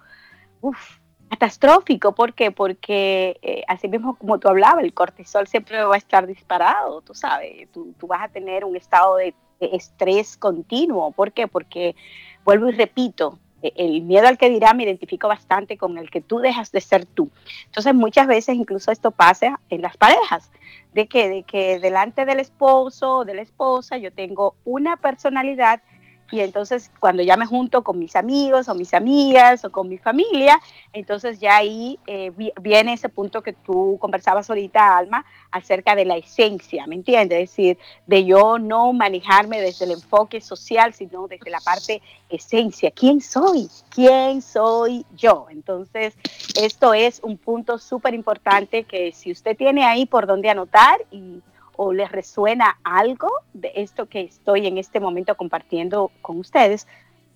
catastrófico. 1.29 2.15
¿Por 2.15 2.35
qué? 2.35 2.51
Porque 2.51 3.39
eh, 3.43 3.63
así 3.69 3.89
mismo 3.89 4.17
como 4.17 4.39
tú 4.39 4.49
hablabas, 4.49 4.85
el 4.85 4.95
cortisol 4.95 5.47
siempre 5.47 5.83
va 5.85 5.95
a 5.95 5.99
estar 5.99 6.27
disparado, 6.27 7.03
tú 7.03 7.15
sabes, 7.15 7.71
tú, 7.73 7.95
tú 7.99 8.07
vas 8.07 8.23
a 8.23 8.29
tener 8.29 8.65
un 8.65 8.77
estado 8.77 9.17
de 9.17 9.35
estrés 9.61 10.37
continuo. 10.37 11.13
¿Por 11.13 11.33
qué? 11.33 11.49
Porque, 11.49 11.97
vuelvo 12.45 12.69
y 12.69 12.73
repito, 12.73 13.39
el 13.77 14.03
miedo 14.03 14.27
al 14.27 14.39
que 14.39 14.51
dirá 14.51 14.75
me 14.75 14.85
identifico 14.85 15.29
bastante 15.29 15.77
con 15.77 15.99
el 15.99 16.11
que 16.11 16.21
tú 16.21 16.39
dejas 16.39 16.73
de 16.73 16.81
ser 16.81 17.07
tú. 17.07 17.31
Entonces 17.67 17.95
muchas 17.95 18.27
veces 18.27 18.57
incluso 18.57 18.93
esto 18.93 19.11
pasa 19.11 19.61
en 19.71 19.83
las 19.83 19.97
parejas, 19.97 20.51
de 20.93 21.07
que, 21.07 21.29
de 21.29 21.43
que 21.43 21.79
delante 21.79 22.25
del 22.25 22.41
esposo 22.41 23.19
o 23.19 23.25
de 23.25 23.35
la 23.35 23.43
esposa 23.43 23.99
yo 23.99 24.13
tengo 24.13 24.55
una 24.65 24.97
personalidad 24.97 25.83
y 26.31 26.41
entonces 26.41 26.91
cuando 26.99 27.23
ya 27.23 27.37
me 27.37 27.47
junto 27.47 27.83
con 27.85 27.99
mis 27.99 28.17
amigos 28.17 28.69
o 28.69 28.75
mis 28.75 28.95
amigas 28.95 29.65
o 29.65 29.71
con 29.71 29.89
mi 29.89 29.99
familia, 29.99 30.61
entonces 30.93 31.39
ya 31.39 31.57
ahí 31.57 31.99
eh, 32.07 32.33
viene 32.61 32.95
ese 32.95 33.09
punto 33.09 33.43
que 33.43 33.53
tú 33.53 33.97
conversabas 34.01 34.51
ahorita, 34.51 34.97
Alma, 34.97 35.25
acerca 35.51 35.95
de 35.95 36.05
la 36.05 36.17
esencia, 36.17 36.87
¿me 36.87 36.97
entiendes? 36.97 37.39
Es 37.39 37.51
decir, 37.51 37.79
de 38.07 38.25
yo 38.25 38.59
no 38.59 38.93
manejarme 38.93 39.61
desde 39.61 39.85
el 39.85 39.93
enfoque 39.93 40.41
social, 40.41 40.95
sino 40.95 41.29
desde 41.29 41.51
la 41.51 41.61
parte 41.61 42.03
esencia. 42.29 42.91
¿Quién 42.91 43.21
soy? 43.21 43.69
¿Quién 43.91 44.43
soy 44.43 45.07
yo? 45.17 45.47
Entonces, 45.51 46.15
esto 46.61 46.93
es 46.93 47.21
un 47.23 47.39
punto 47.39 47.79
súper 47.79 48.15
importante 48.15 48.85
que 48.85 49.13
si 49.13 49.31
usted 49.31 49.57
tiene 49.57 49.85
ahí 49.85 50.07
por 50.07 50.27
donde 50.27 50.51
anotar 50.51 51.01
y 51.11 51.41
o 51.77 51.93
les 51.93 52.11
resuena 52.11 52.79
algo 52.85 53.31
de 53.53 53.73
esto 53.77 54.07
que 54.07 54.23
estoy 54.23 54.67
en 54.67 54.79
este 54.79 55.01
momento 55.01 55.37
compartiendo 55.37 56.11
con 56.23 56.39
ustedes, 56.39 56.87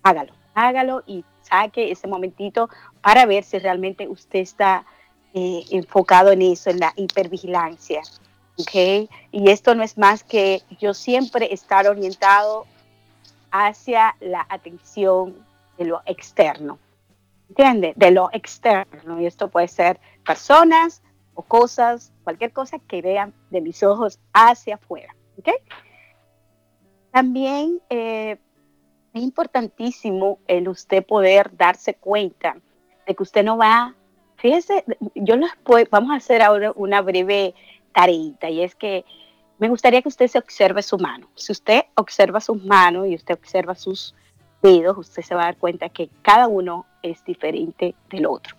hágalo, 0.03 0.33
hágalo 0.53 1.03
y 1.05 1.23
saque 1.41 1.91
ese 1.91 2.07
momentito 2.07 2.69
para 3.01 3.25
ver 3.25 3.43
si 3.43 3.59
realmente 3.59 4.07
usted 4.07 4.39
está 4.39 4.85
eh, 5.33 5.63
enfocado 5.71 6.31
en 6.31 6.41
eso, 6.41 6.69
en 6.69 6.79
la 6.79 6.93
hipervigilancia. 6.95 8.01
¿okay? 8.57 9.09
Y 9.31 9.49
esto 9.49 9.75
no 9.75 9.83
es 9.83 9.97
más 9.97 10.23
que 10.23 10.61
yo 10.79 10.93
siempre 10.93 11.53
estar 11.53 11.87
orientado 11.87 12.65
hacia 13.51 14.15
la 14.19 14.45
atención 14.49 15.35
de 15.77 15.85
lo 15.85 16.01
externo. 16.05 16.79
¿Entiende? 17.49 17.93
De 17.97 18.11
lo 18.11 18.29
externo. 18.31 19.19
Y 19.19 19.25
esto 19.25 19.49
puede 19.49 19.67
ser 19.67 19.99
personas, 20.25 21.01
o 21.33 21.41
cosas, 21.43 22.11
cualquier 22.23 22.51
cosa 22.53 22.79
que 22.79 23.01
vean 23.01 23.33
de 23.49 23.61
mis 23.61 23.83
ojos 23.83 24.19
hacia 24.33 24.75
afuera. 24.75 25.15
¿okay? 25.37 25.55
También 27.11 27.79
eh, 27.89 28.37
es 29.13 29.21
importantísimo 29.21 30.39
el 30.47 30.67
usted 30.69 31.05
poder 31.05 31.55
darse 31.55 31.95
cuenta 31.95 32.57
de 33.05 33.15
que 33.15 33.23
usted 33.23 33.43
no 33.43 33.57
va, 33.57 33.95
fíjese, 34.37 34.85
yo 35.15 35.35
les 35.35 35.51
puedo, 35.63 35.85
vamos 35.91 36.11
a 36.11 36.15
hacer 36.15 36.41
ahora 36.41 36.71
una 36.75 37.01
breve 37.01 37.53
tareita 37.93 38.49
y 38.49 38.61
es 38.61 38.75
que 38.75 39.03
me 39.59 39.69
gustaría 39.69 40.01
que 40.01 40.09
usted 40.09 40.27
se 40.27 40.39
observe 40.39 40.81
su 40.81 40.97
mano. 40.97 41.29
Si 41.35 41.51
usted 41.51 41.83
observa 41.95 42.39
sus 42.39 42.63
manos 42.63 43.07
y 43.07 43.15
usted 43.15 43.35
observa 43.35 43.75
sus 43.75 44.15
dedos, 44.63 44.97
usted 44.97 45.21
se 45.21 45.35
va 45.35 45.43
a 45.43 45.45
dar 45.45 45.57
cuenta 45.57 45.89
que 45.89 46.09
cada 46.21 46.47
uno 46.47 46.85
es 47.03 47.23
diferente 47.23 47.93
del 48.09 48.25
otro. 48.25 48.55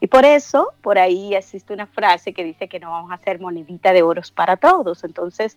Y 0.00 0.06
por 0.06 0.24
eso, 0.24 0.72
por 0.82 0.98
ahí 0.98 1.34
existe 1.34 1.72
una 1.72 1.86
frase 1.86 2.32
que 2.32 2.44
dice 2.44 2.68
que 2.68 2.80
no 2.80 2.90
vamos 2.90 3.10
a 3.10 3.14
hacer 3.14 3.40
monedita 3.40 3.92
de 3.92 4.02
oros 4.02 4.30
para 4.30 4.56
todos. 4.56 5.04
Entonces, 5.04 5.56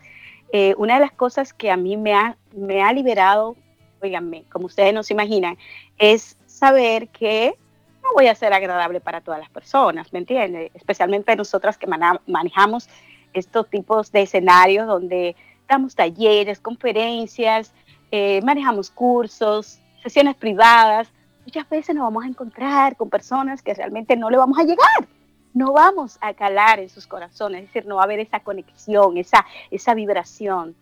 eh, 0.52 0.74
una 0.78 0.96
de 0.96 1.02
las 1.02 1.12
cosas 1.12 1.54
que 1.54 1.72
a 1.72 1.78
mí 1.78 1.98
me 1.98 2.14
ha, 2.14 2.38
me 2.56 2.82
ha 2.82 2.92
liberado, 2.94 3.56
oiganme, 4.02 4.44
como 4.52 4.66
ustedes 4.66 4.94
no 4.94 5.04
se 5.04 5.14
imaginan, 5.14 5.58
es 5.98 6.38
saber 6.46 7.10
que 7.10 7.56
no 8.02 8.10
voy 8.16 8.28
a 8.28 8.36
ser 8.36 8.54
agradable 8.54 9.02
para 9.02 9.22
todas 9.22 9.40
las 9.40 9.50
personas, 9.50 10.12
¿me 10.14 10.20
entiende? 10.20 10.72
Especialmente 10.74 11.36
nosotras 11.36 11.78
que 11.78 11.88
manejamos 11.88 12.90
estos 13.34 13.70
tipos 13.70 14.12
de 14.12 14.24
escenarios 14.24 14.88
donde 14.88 15.36
damos 15.68 15.96
talleres, 15.96 16.60
conferencias, 16.60 17.74
eh, 18.12 18.42
manejamos 18.44 18.90
cursos, 18.90 19.80
sesiones 20.02 20.36
privadas 20.36 21.12
muchas 21.50 21.68
veces 21.68 21.96
nos 21.96 22.04
vamos 22.04 22.24
a 22.24 22.28
encontrar 22.28 22.96
con 22.96 23.10
personas 23.10 23.64
que 23.64 23.74
realmente 23.74 24.16
no 24.16 24.30
le 24.30 24.38
vamos 24.38 24.60
a 24.60 24.64
llegar, 24.64 25.08
no 25.56 25.74
vamos 25.74 26.20
a 26.22 26.36
calar 26.36 26.80
en 26.80 26.90
sus 26.90 27.08
corazones, 27.08 27.64
es 27.64 27.74
decir, 27.74 27.88
no 27.88 27.96
va 27.96 28.02
a 28.02 28.04
haber 28.04 28.20
esa 28.20 28.42
conexión, 28.42 29.18
esa, 29.18 29.44
esa 29.72 29.96
vibración. 29.96 30.76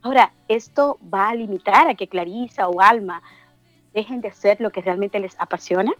Ahora, 0.00 0.32
esto 0.48 0.98
va 1.12 1.28
a 1.28 1.34
limitar 1.34 1.86
a 1.90 1.94
que 1.94 2.08
Clarisa 2.08 2.66
o 2.66 2.80
Alma 2.80 3.20
dejen 3.92 4.22
de 4.22 4.28
hacer 4.28 4.58
lo 4.58 4.70
que 4.70 4.80
realmente 4.80 5.20
les 5.20 5.38
apasiona, 5.38 5.92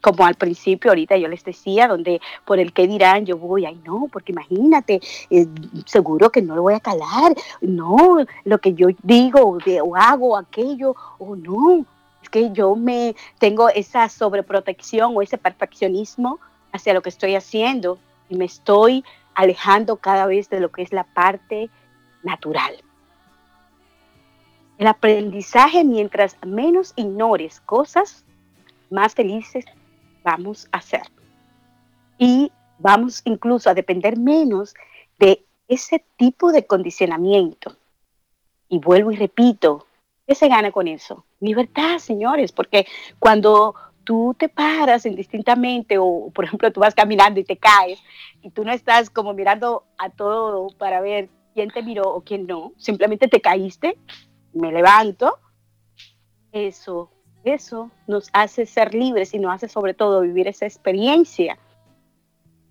como 0.00 0.24
al 0.24 0.36
principio, 0.36 0.92
ahorita 0.92 1.16
yo 1.16 1.26
les 1.26 1.42
decía, 1.42 1.88
donde 1.88 2.20
por 2.44 2.60
el 2.60 2.72
que 2.72 2.86
dirán, 2.86 3.26
yo 3.26 3.36
voy, 3.36 3.66
ay 3.66 3.80
no, 3.84 4.06
porque 4.12 4.30
imagínate, 4.30 5.00
eh, 5.30 5.48
seguro 5.86 6.30
que 6.30 6.40
no 6.40 6.54
lo 6.54 6.62
voy 6.62 6.74
a 6.74 6.80
calar, 6.80 7.34
no, 7.60 8.24
lo 8.44 8.58
que 8.58 8.74
yo 8.74 8.86
digo 9.02 9.40
o, 9.40 9.58
o 9.82 9.96
hago 9.96 10.36
aquello, 10.36 10.94
o 11.18 11.34
no, 11.34 11.84
que 12.28 12.52
yo 12.52 12.76
me 12.76 13.14
tengo 13.38 13.68
esa 13.68 14.08
sobreprotección 14.08 15.16
o 15.16 15.22
ese 15.22 15.38
perfeccionismo 15.38 16.40
hacia 16.72 16.94
lo 16.94 17.02
que 17.02 17.08
estoy 17.08 17.34
haciendo 17.34 17.98
y 18.28 18.36
me 18.36 18.44
estoy 18.44 19.04
alejando 19.34 19.96
cada 19.96 20.26
vez 20.26 20.48
de 20.48 20.60
lo 20.60 20.70
que 20.70 20.82
es 20.82 20.92
la 20.92 21.04
parte 21.04 21.70
natural. 22.22 22.76
El 24.78 24.86
aprendizaje, 24.86 25.84
mientras 25.84 26.36
menos 26.44 26.92
ignores 26.96 27.60
cosas, 27.60 28.24
más 28.90 29.14
felices 29.14 29.64
vamos 30.22 30.68
a 30.72 30.80
ser. 30.80 31.02
Y 32.18 32.52
vamos 32.78 33.22
incluso 33.24 33.70
a 33.70 33.74
depender 33.74 34.18
menos 34.18 34.74
de 35.18 35.44
ese 35.68 36.04
tipo 36.16 36.52
de 36.52 36.66
condicionamiento. 36.66 37.76
Y 38.68 38.78
vuelvo 38.78 39.12
y 39.12 39.16
repito, 39.16 39.86
¿qué 40.26 40.34
se 40.34 40.48
gana 40.48 40.72
con 40.72 40.88
eso? 40.88 41.24
libertad, 41.40 41.98
señores, 41.98 42.52
porque 42.52 42.86
cuando 43.18 43.74
tú 44.04 44.34
te 44.38 44.48
paras 44.48 45.06
indistintamente 45.06 45.98
o, 45.98 46.30
por 46.34 46.44
ejemplo, 46.44 46.72
tú 46.72 46.80
vas 46.80 46.94
caminando 46.94 47.40
y 47.40 47.44
te 47.44 47.56
caes 47.56 48.00
y 48.42 48.50
tú 48.50 48.64
no 48.64 48.72
estás 48.72 49.10
como 49.10 49.34
mirando 49.34 49.84
a 49.98 50.10
todo 50.10 50.68
para 50.78 51.00
ver 51.00 51.28
quién 51.54 51.70
te 51.70 51.82
miró 51.82 52.04
o 52.14 52.22
quién 52.22 52.46
no, 52.46 52.72
simplemente 52.76 53.28
te 53.28 53.40
caíste, 53.40 53.98
me 54.52 54.72
levanto, 54.72 55.38
eso, 56.52 57.10
eso 57.44 57.90
nos 58.06 58.30
hace 58.32 58.66
ser 58.66 58.94
libres 58.94 59.34
y 59.34 59.38
nos 59.38 59.54
hace 59.54 59.68
sobre 59.68 59.94
todo 59.94 60.20
vivir 60.20 60.48
esa 60.48 60.66
experiencia 60.66 61.58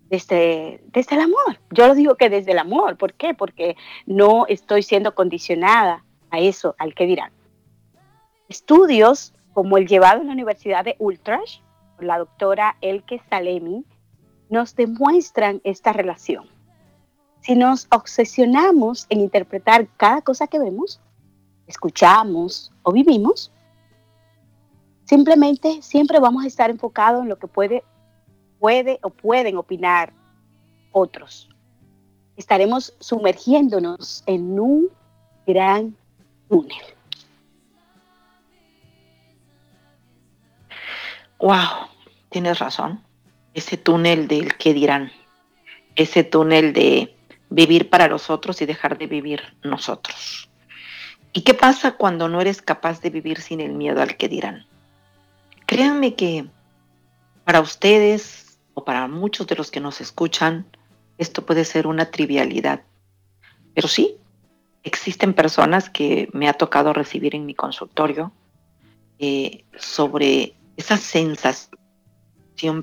desde, 0.09 0.81
desde 0.87 1.15
el 1.15 1.21
amor. 1.21 1.59
Yo 1.71 1.87
lo 1.87 1.95
digo 1.95 2.15
que 2.15 2.29
desde 2.29 2.51
el 2.51 2.59
amor, 2.59 2.97
¿por 2.97 3.13
qué? 3.13 3.33
Porque 3.33 3.75
no 4.05 4.45
estoy 4.47 4.83
siendo 4.83 5.13
condicionada 5.15 6.03
a 6.31 6.39
eso, 6.39 6.75
al 6.77 6.93
que 6.93 7.05
dirán. 7.05 7.31
Estudios 8.47 9.33
como 9.53 9.77
el 9.77 9.87
llevado 9.87 10.21
en 10.21 10.27
la 10.27 10.33
Universidad 10.33 10.85
de 10.85 10.95
Utrecht 10.99 11.63
por 11.95 12.05
la 12.05 12.19
doctora 12.19 12.77
Elke 12.81 13.21
Salemi 13.29 13.85
nos 14.49 14.75
demuestran 14.75 15.61
esta 15.63 15.93
relación. 15.93 16.45
Si 17.41 17.55
nos 17.55 17.87
obsesionamos 17.91 19.07
en 19.09 19.21
interpretar 19.21 19.87
cada 19.97 20.21
cosa 20.21 20.47
que 20.47 20.59
vemos, 20.59 21.01
escuchamos 21.67 22.71
o 22.83 22.91
vivimos, 22.91 23.51
simplemente 25.05 25.81
siempre 25.81 26.19
vamos 26.19 26.43
a 26.43 26.47
estar 26.47 26.69
enfocados 26.69 27.23
en 27.23 27.29
lo 27.29 27.37
que 27.37 27.47
puede, 27.47 27.83
puede 28.59 28.99
o 29.01 29.09
pueden 29.09 29.57
opinar 29.57 30.13
otros. 30.91 31.49
Estaremos 32.35 32.95
sumergiéndonos 32.99 34.23
en 34.27 34.59
un 34.59 34.89
gran 35.45 35.95
túnel. 36.49 36.94
Wow, 41.39 41.89
tienes 42.29 42.59
razón. 42.59 43.03
Ese 43.53 43.77
túnel 43.77 44.27
del 44.27 44.57
que 44.57 44.73
dirán, 44.73 45.11
ese 45.95 46.23
túnel 46.23 46.73
de 46.73 47.15
vivir 47.49 47.89
para 47.89 48.07
los 48.07 48.29
otros 48.29 48.61
y 48.61 48.65
dejar 48.65 48.97
de 48.97 49.07
vivir 49.07 49.41
nosotros. 49.63 50.49
¿Y 51.33 51.41
qué 51.41 51.53
pasa 51.53 51.93
cuando 51.93 52.29
no 52.29 52.41
eres 52.41 52.61
capaz 52.61 53.01
de 53.01 53.09
vivir 53.09 53.41
sin 53.41 53.59
el 53.59 53.73
miedo 53.73 54.01
al 54.01 54.17
que 54.17 54.29
dirán? 54.29 54.65
Créanme 55.65 56.15
que 56.15 56.45
para 57.43 57.61
ustedes 57.61 58.57
o 58.73 58.83
para 58.83 59.07
muchos 59.07 59.47
de 59.47 59.55
los 59.55 59.71
que 59.71 59.79
nos 59.79 60.01
escuchan, 60.01 60.65
esto 61.17 61.45
puede 61.45 61.65
ser 61.65 61.87
una 61.87 62.11
trivialidad. 62.11 62.81
Pero 63.73 63.87
sí, 63.87 64.15
existen 64.83 65.33
personas 65.33 65.89
que 65.89 66.29
me 66.33 66.47
ha 66.47 66.53
tocado 66.53 66.93
recibir 66.93 67.35
en 67.35 67.45
mi 67.45 67.55
consultorio 67.55 68.31
eh, 69.19 69.63
sobre 69.77 70.55
esa 70.77 70.97
sensación 70.97 71.69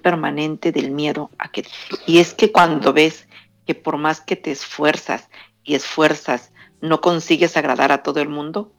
permanente 0.00 0.72
del 0.72 0.90
miedo 0.90 1.30
a 1.38 1.50
que 1.50 1.66
y 2.06 2.18
es 2.18 2.34
que 2.34 2.52
cuando 2.52 2.92
ves 2.92 3.28
que 3.66 3.74
por 3.74 3.96
más 3.96 4.20
que 4.20 4.36
te 4.36 4.50
esfuerzas 4.50 5.28
y 5.64 5.74
esfuerzas 5.74 6.52
no 6.80 7.00
consigues 7.00 7.56
agradar 7.56 7.92
a 7.92 8.02
todo 8.02 8.20
el 8.20 8.28
mundo 8.28 8.72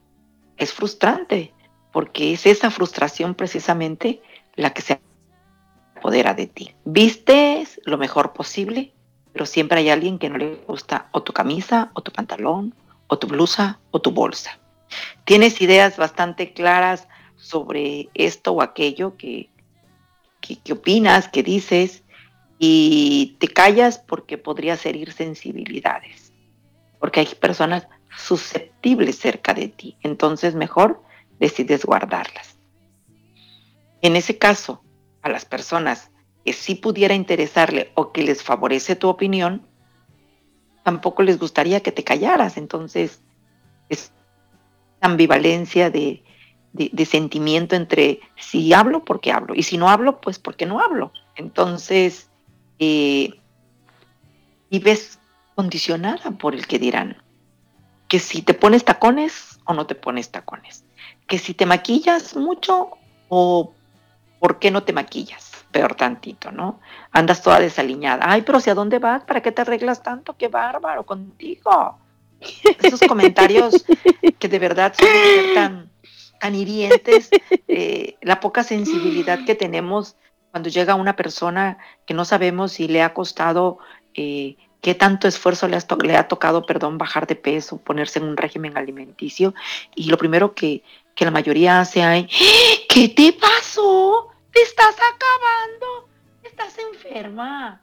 es 0.57 0.73
frustrante 0.73 1.53
porque 1.91 2.33
es 2.33 2.45
esa 2.45 2.69
frustración 2.69 3.35
precisamente 3.35 4.21
la 4.55 4.73
que 4.73 4.81
se 4.81 4.99
apodera 5.95 6.33
de 6.33 6.47
ti. 6.47 6.75
Vistes 6.85 7.79
lo 7.85 7.97
mejor 7.97 8.33
posible 8.33 8.93
pero 9.33 9.45
siempre 9.47 9.79
hay 9.79 9.89
alguien 9.89 10.19
que 10.19 10.29
no 10.29 10.37
le 10.37 10.55
gusta 10.67 11.09
o 11.11 11.23
tu 11.23 11.33
camisa 11.33 11.91
o 11.93 12.01
tu 12.01 12.11
pantalón 12.11 12.73
o 13.07 13.17
tu 13.17 13.27
blusa 13.27 13.79
o 13.91 13.99
tu 13.99 14.11
bolsa. 14.11 14.59
Tienes 15.25 15.59
ideas 15.59 15.97
bastante 15.97 16.53
claras 16.53 17.07
sobre 17.43 18.09
esto 18.13 18.53
o 18.53 18.61
aquello 18.61 19.17
que, 19.17 19.49
que, 20.39 20.73
opinas, 20.73 21.27
que 21.27 21.43
dices, 21.43 22.03
y 22.57 23.35
te 23.39 23.49
callas 23.49 23.99
porque 23.99 24.37
podría 24.37 24.79
herir 24.81 25.11
sensibilidades, 25.11 26.31
porque 26.99 27.19
hay 27.19 27.27
personas 27.39 27.87
susceptibles 28.15 29.17
cerca 29.17 29.53
de 29.53 29.67
ti, 29.67 29.97
entonces 30.03 30.55
mejor 30.55 31.03
decides 31.39 31.85
guardarlas. 31.85 32.57
En 34.01 34.15
ese 34.15 34.37
caso, 34.37 34.81
a 35.21 35.29
las 35.29 35.43
personas 35.43 36.11
que 36.45 36.53
sí 36.53 36.75
pudiera 36.75 37.13
interesarle 37.13 37.91
o 37.95 38.13
que 38.13 38.23
les 38.23 38.41
favorece 38.41 38.95
tu 38.95 39.09
opinión, 39.09 39.67
tampoco 40.83 41.23
les 41.23 41.39
gustaría 41.39 41.81
que 41.81 41.91
te 41.91 42.05
callaras, 42.05 42.55
entonces 42.55 43.21
es 43.89 44.13
ambivalencia 45.01 45.89
de 45.89 46.23
de, 46.73 47.05
sentimiento 47.05 47.75
entre 47.75 48.19
si 48.35 48.73
hablo, 48.73 49.05
porque 49.05 49.31
hablo, 49.31 49.53
y 49.55 49.63
si 49.63 49.77
no 49.77 49.89
hablo, 49.89 50.19
pues 50.19 50.39
porque 50.39 50.65
no 50.65 50.79
hablo. 50.79 51.13
Entonces, 51.35 52.29
eh, 52.79 53.39
vives 54.69 55.19
condicionada 55.55 56.31
por 56.31 56.55
el 56.55 56.67
que 56.67 56.79
dirán. 56.79 57.17
Que 58.07 58.19
si 58.19 58.41
te 58.41 58.53
pones 58.53 58.83
tacones 58.83 59.59
o 59.65 59.73
no 59.73 59.85
te 59.85 59.95
pones 59.95 60.31
tacones. 60.31 60.83
Que 61.27 61.37
si 61.37 61.53
te 61.53 61.65
maquillas 61.65 62.35
mucho 62.35 62.89
o 63.29 63.73
por 64.39 64.59
qué 64.59 64.71
no 64.71 64.83
te 64.83 64.93
maquillas. 64.93 65.51
Peor 65.71 65.95
tantito, 65.95 66.51
¿no? 66.51 66.79
Andas 67.11 67.41
toda 67.41 67.59
desaliñada. 67.59 68.25
Ay, 68.27 68.43
pero 68.43 68.59
¿hacia 68.59 68.75
dónde 68.75 68.99
vas? 68.99 69.23
¿Para 69.23 69.41
qué 69.41 69.51
te 69.51 69.61
arreglas 69.61 70.03
tanto? 70.03 70.35
¡Qué 70.37 70.47
bárbaro 70.47 71.05
contigo! 71.05 71.97
Esos 72.81 73.01
comentarios 73.01 73.85
que 74.39 74.47
de 74.47 74.59
verdad 74.59 74.93
son 74.95 75.07
tan 75.55 75.92
tan 76.43 76.55
hirientes, 76.55 77.29
eh, 77.69 78.17
la 78.21 78.41
poca 78.41 78.65
sensibilidad 78.65 79.45
que 79.45 79.55
tenemos 79.55 80.17
cuando 80.51 80.67
llega 80.67 80.93
una 80.95 81.15
persona 81.15 81.77
que 82.05 82.13
no 82.13 82.25
sabemos 82.25 82.73
si 82.73 82.89
le 82.89 83.01
ha 83.01 83.13
costado, 83.13 83.77
eh, 84.13 84.57
qué 84.81 84.93
tanto 84.93 85.29
esfuerzo 85.29 85.69
le, 85.69 85.77
le, 86.03 86.17
ha 86.17 86.27
tocado, 86.27 86.65
perdón, 86.65 86.97
bajar 86.97 87.27
de 87.27 87.37
peso, 87.37 87.77
ponerse 87.77 88.19
en 88.19 88.25
un 88.25 88.35
régimen 88.35 88.77
alimenticio. 88.77 89.53
Y 89.95 90.09
lo 90.09 90.17
primero 90.17 90.53
que, 90.53 90.83
que 91.15 91.23
la 91.23 91.31
mayoría 91.31 91.79
hace 91.79 92.01
es, 92.01 92.25
¿qué 92.89 93.07
te 93.07 93.31
pasó? 93.31 94.27
¿Te 94.51 94.61
estás 94.63 94.95
acabando? 94.95 96.09
¿Estás 96.43 96.77
enferma? 96.77 97.81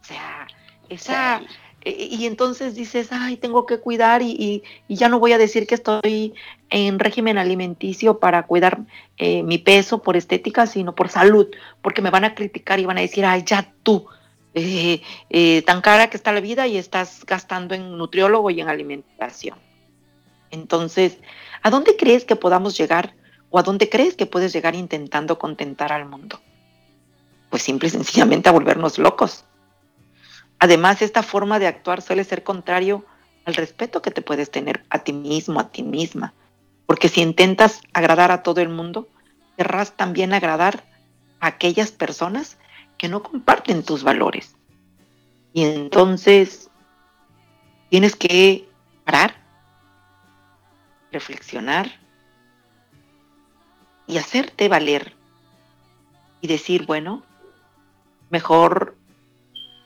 O 0.00 0.04
sea, 0.04 0.48
esa... 0.88 1.40
Eh, 1.82 2.08
y 2.10 2.26
entonces 2.26 2.74
dices, 2.74 3.08
ay, 3.10 3.36
tengo 3.36 3.66
que 3.66 3.78
cuidar 3.78 4.22
y, 4.22 4.62
ya 4.88 5.08
no 5.08 5.18
voy 5.18 5.32
a 5.32 5.38
decir 5.38 5.66
que 5.66 5.74
estoy 5.74 6.34
en 6.70 6.98
régimen 6.98 7.38
alimenticio 7.38 8.18
para 8.18 8.44
cuidar 8.44 8.80
eh, 9.18 9.42
mi 9.42 9.58
peso 9.58 10.02
por 10.02 10.16
estética, 10.16 10.66
sino 10.66 10.94
por 10.94 11.08
salud, 11.08 11.48
porque 11.82 12.02
me 12.02 12.10
van 12.10 12.24
a 12.24 12.34
criticar 12.34 12.80
y 12.80 12.86
van 12.86 12.98
a 12.98 13.02
decir, 13.02 13.24
ay, 13.24 13.42
ya 13.44 13.72
tú, 13.82 14.06
eh, 14.54 15.62
tan 15.66 15.80
cara 15.80 16.10
que 16.10 16.16
está 16.16 16.32
la 16.32 16.40
vida 16.40 16.66
y 16.66 16.76
estás 16.76 17.24
gastando 17.26 17.74
en 17.74 17.96
nutriólogo 17.98 18.50
y 18.50 18.60
en 18.60 18.68
alimentación. 18.68 19.58
Entonces, 20.50 21.18
¿a 21.62 21.70
dónde 21.70 21.96
crees 21.96 22.24
que 22.24 22.36
podamos 22.36 22.76
llegar 22.76 23.14
o 23.50 23.58
a 23.58 23.62
dónde 23.62 23.88
crees 23.88 24.16
que 24.16 24.26
puedes 24.26 24.52
llegar 24.52 24.74
intentando 24.74 25.38
contentar 25.38 25.92
al 25.92 26.06
mundo? 26.06 26.40
Pues 27.50 27.62
simple 27.62 27.88
y 27.88 27.90
sencillamente 27.90 28.48
a 28.48 28.52
volvernos 28.52 28.98
locos 28.98 29.44
Además, 30.60 31.00
esta 31.00 31.22
forma 31.22 31.58
de 31.58 31.66
actuar 31.66 32.02
suele 32.02 32.22
ser 32.22 32.44
contrario 32.44 33.04
al 33.46 33.54
respeto 33.54 34.02
que 34.02 34.10
te 34.10 34.20
puedes 34.20 34.50
tener 34.50 34.84
a 34.90 34.98
ti 34.98 35.14
mismo, 35.14 35.58
a 35.58 35.70
ti 35.70 35.82
misma. 35.82 36.34
Porque 36.90 37.08
si 37.08 37.22
intentas 37.22 37.82
agradar 37.92 38.32
a 38.32 38.42
todo 38.42 38.60
el 38.60 38.68
mundo, 38.68 39.06
querrás 39.56 39.92
también 39.92 40.34
agradar 40.34 40.82
a 41.38 41.46
aquellas 41.46 41.92
personas 41.92 42.58
que 42.98 43.08
no 43.08 43.22
comparten 43.22 43.84
tus 43.84 44.02
valores. 44.02 44.56
Y 45.52 45.66
entonces 45.66 46.68
tienes 47.90 48.16
que 48.16 48.68
parar, 49.04 49.36
reflexionar 51.12 51.92
y 54.08 54.18
hacerte 54.18 54.68
valer 54.68 55.14
y 56.40 56.48
decir, 56.48 56.86
bueno, 56.86 57.22
mejor 58.30 58.96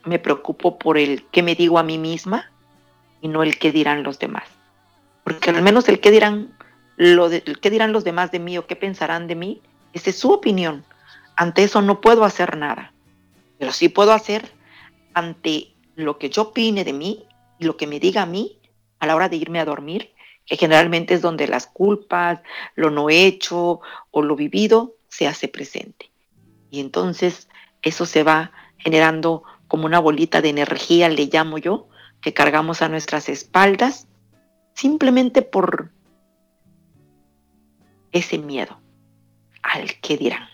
me 0.05 0.17
preocupo 0.17 0.79
por 0.79 0.97
el 0.97 1.23
que 1.27 1.43
me 1.43 1.53
digo 1.53 1.77
a 1.77 1.83
mí 1.83 1.99
misma 1.99 2.49
y 3.21 3.27
no 3.27 3.43
el 3.43 3.59
que 3.59 3.71
dirán 3.71 4.01
los 4.01 4.17
demás. 4.17 4.49
Porque 5.23 5.51
al 5.51 5.61
menos 5.61 5.87
el 5.87 5.99
que 5.99 6.09
dirán, 6.09 6.54
lo 6.97 7.27
el 7.27 7.59
que 7.59 7.69
dirán 7.69 7.91
los 7.91 8.03
demás 8.03 8.31
de 8.31 8.39
mí 8.39 8.57
o 8.57 8.67
qué 8.67 8.75
pensarán 8.75 9.27
de 9.27 9.35
mí, 9.35 9.61
esa 9.93 10.09
es 10.09 10.19
su 10.19 10.31
opinión. 10.31 10.85
Ante 11.35 11.63
eso 11.63 11.81
no 11.81 12.01
puedo 12.01 12.23
hacer 12.23 12.57
nada. 12.57 12.93
Pero 13.57 13.71
sí 13.71 13.89
puedo 13.89 14.11
hacer 14.11 14.51
ante 15.13 15.73
lo 15.95 16.17
que 16.17 16.29
yo 16.29 16.43
opine 16.43 16.83
de 16.83 16.93
mí 16.93 17.25
y 17.59 17.65
lo 17.65 17.77
que 17.77 17.87
me 17.87 17.99
diga 17.99 18.23
a 18.23 18.25
mí 18.25 18.59
a 18.99 19.07
la 19.07 19.15
hora 19.15 19.29
de 19.29 19.37
irme 19.37 19.59
a 19.59 19.65
dormir, 19.65 20.13
que 20.45 20.57
generalmente 20.57 21.13
es 21.13 21.21
donde 21.21 21.47
las 21.47 21.67
culpas, 21.67 22.39
lo 22.75 22.89
no 22.89 23.09
hecho 23.09 23.81
o 24.11 24.21
lo 24.21 24.35
vivido 24.35 24.95
se 25.07 25.27
hace 25.27 25.47
presente. 25.47 26.11
Y 26.69 26.79
entonces 26.79 27.49
eso 27.81 28.05
se 28.05 28.23
va 28.23 28.51
generando 28.77 29.43
como 29.67 29.85
una 29.85 29.99
bolita 29.99 30.41
de 30.41 30.49
energía, 30.49 31.09
le 31.09 31.25
llamo 31.25 31.57
yo, 31.57 31.87
que 32.21 32.33
cargamos 32.33 32.81
a 32.81 32.89
nuestras 32.89 33.29
espaldas, 33.29 34.07
simplemente 34.73 35.41
por 35.41 35.91
ese 38.15 38.37
miedo 38.37 38.79
al 39.61 39.93
que 40.01 40.15
dirán. 40.17 40.47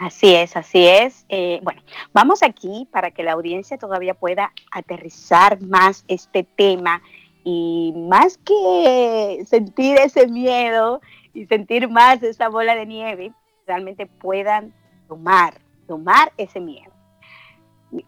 Así 0.00 0.34
es, 0.34 0.56
así 0.56 0.86
es. 0.86 1.24
Eh, 1.28 1.60
bueno, 1.62 1.82
vamos 2.12 2.42
aquí 2.42 2.88
para 2.92 3.10
que 3.12 3.22
la 3.22 3.32
audiencia 3.32 3.78
todavía 3.78 4.14
pueda 4.14 4.52
aterrizar 4.72 5.60
más 5.62 6.04
este 6.08 6.42
tema 6.42 7.00
y 7.44 7.92
más 7.96 8.38
que 8.38 9.44
sentir 9.46 9.98
ese 9.98 10.26
miedo 10.26 11.00
y 11.32 11.46
sentir 11.46 11.88
más 11.88 12.22
esa 12.22 12.48
bola 12.48 12.74
de 12.74 12.86
nieve, 12.86 13.32
realmente 13.66 14.06
puedan 14.06 14.74
tomar, 15.06 15.54
tomar 15.86 16.32
ese 16.36 16.60
miedo. 16.60 16.92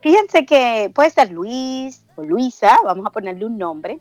Fíjense 0.01 0.45
que 0.45 0.91
puede 0.95 1.11
ser 1.11 1.31
Luis 1.31 2.05
o 2.17 2.23
Luisa, 2.23 2.77
vamos 2.85 3.07
a 3.07 3.11
ponerle 3.11 3.47
un 3.47 3.57
nombre, 3.59 4.01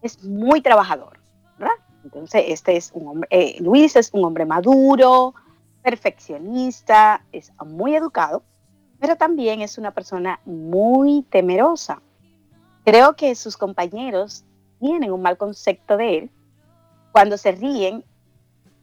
es 0.00 0.24
muy 0.24 0.60
trabajador, 0.60 1.20
¿verdad? 1.58 1.76
Entonces, 2.04 2.44
este 2.48 2.76
es 2.76 2.92
eh, 3.30 3.56
Luis 3.60 3.96
es 3.96 4.10
un 4.12 4.24
hombre 4.24 4.44
maduro, 4.44 5.34
perfeccionista, 5.82 7.24
es 7.32 7.52
muy 7.64 7.94
educado, 7.94 8.42
pero 9.00 9.16
también 9.16 9.60
es 9.62 9.78
una 9.78 9.92
persona 9.92 10.40
muy 10.44 11.22
temerosa. 11.30 12.00
Creo 12.84 13.14
que 13.14 13.34
sus 13.34 13.56
compañeros 13.56 14.44
tienen 14.80 15.12
un 15.12 15.22
mal 15.22 15.36
concepto 15.36 15.96
de 15.96 16.18
él. 16.18 16.30
Cuando 17.12 17.36
se 17.36 17.52
ríen, 17.52 18.04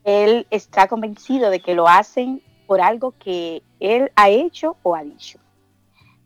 él 0.04 0.48
está 0.50 0.88
convencido 0.88 1.50
de 1.50 1.60
que 1.60 1.76
lo 1.76 1.88
hacen 1.88 2.42
por 2.68 2.82
algo 2.82 3.14
que 3.20 3.64
él 3.80 4.12
ha 4.16 4.30
hecho 4.30 4.78
o 4.84 4.96
ha 4.96 5.04
dicho. 5.04 5.40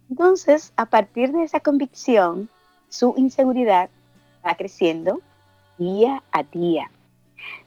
Entonces, 0.09 0.74
a 0.76 0.86
partir 0.86 1.32
de 1.32 1.43
esa 1.43 1.59
convicción, 1.59 2.49
su 2.89 3.15
inseguridad 3.17 3.89
va 4.45 4.55
creciendo 4.55 5.22
día 5.84 6.23
a 6.31 6.43
día, 6.43 6.89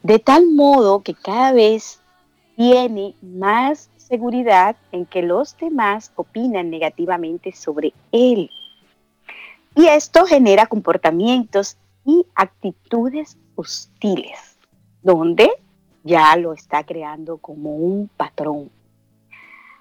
de 0.03 0.19
tal 0.19 0.47
modo 0.53 1.03
que 1.03 1.15
cada 1.15 1.53
vez 1.53 2.01
tiene 2.57 3.15
más 3.21 3.91
seguridad 3.97 4.77
en 4.93 5.05
que 5.05 5.23
los 5.23 5.57
demás 5.59 6.13
opinan 6.17 6.71
negativamente 6.71 7.53
sobre 7.53 7.93
él. 8.13 8.51
Y 9.75 9.87
esto 9.89 10.25
genera 10.25 10.67
comportamientos 10.67 11.77
y 12.05 12.25
actitudes 12.35 13.37
hostiles, 13.57 14.57
donde 15.03 15.51
ya 16.03 16.35
lo 16.37 16.55
está 16.55 16.85
creando 16.85 17.37
como 17.37 17.77
un 17.77 18.09
patrón. 18.17 18.71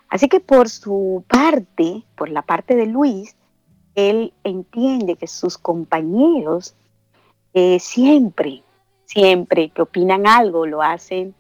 Así 0.10 0.28
que 0.28 0.42
por 0.42 0.70
su 0.70 1.24
parte, 1.28 2.04
por 2.18 2.30
la 2.30 2.42
parte 2.42 2.76
de 2.76 2.88
Luis, 2.88 3.36
él 3.96 4.34
entiende 4.44 5.16
que 5.16 5.28
sus 5.28 5.58
compañeros 5.58 6.76
eh, 7.56 7.80
siempre, 7.80 8.64
siempre 9.06 9.70
que 9.70 9.82
opinan 9.82 10.28
algo, 10.28 10.66
lo 10.66 10.82
hacen 10.82 11.34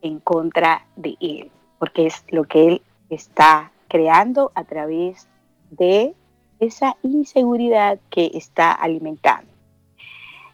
en 0.00 0.20
contra 0.20 0.86
de 0.94 1.16
él, 1.20 1.50
porque 1.80 2.06
es 2.06 2.24
lo 2.28 2.44
que 2.44 2.68
él 2.68 2.82
está 3.10 3.72
creando 3.88 4.52
a 4.54 4.62
través 4.62 5.26
de 5.72 6.14
esa 6.60 6.96
inseguridad 7.02 7.98
que 8.10 8.30
está 8.34 8.70
alimentando, 8.70 9.50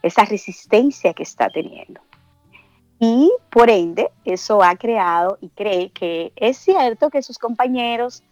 esa 0.03 0.24
resistencia 0.24 1.12
que 1.12 1.24
está 1.24 1.51
teniendo. 1.51 2.01
Y 2.99 3.31
por 3.51 3.68
ende, 3.68 4.11
eso 4.24 4.62
ha 4.62 4.76
creado 4.76 5.37
y 5.43 5.51
cree 5.51 5.91
que 5.91 6.33
es 6.37 6.57
cierto 6.57 7.11
que 7.11 7.22
sus 7.22 7.39
compañeros 7.39 8.22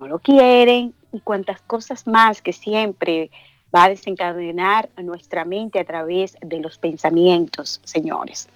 no 0.00 0.08
lo 0.08 0.18
quieren 0.18 0.92
y 1.12 1.20
cuantas 1.20 1.60
cosas 1.62 2.04
más 2.08 2.42
que 2.42 2.52
siempre 2.52 3.30
va 3.74 3.84
a 3.84 3.88
desencadenar 3.88 4.88
nuestra 4.96 5.44
mente 5.44 5.78
a 5.78 5.84
través 5.84 6.36
de 6.40 6.60
los 6.60 6.78
pensamientos, 6.78 7.80
señores. 7.84 8.48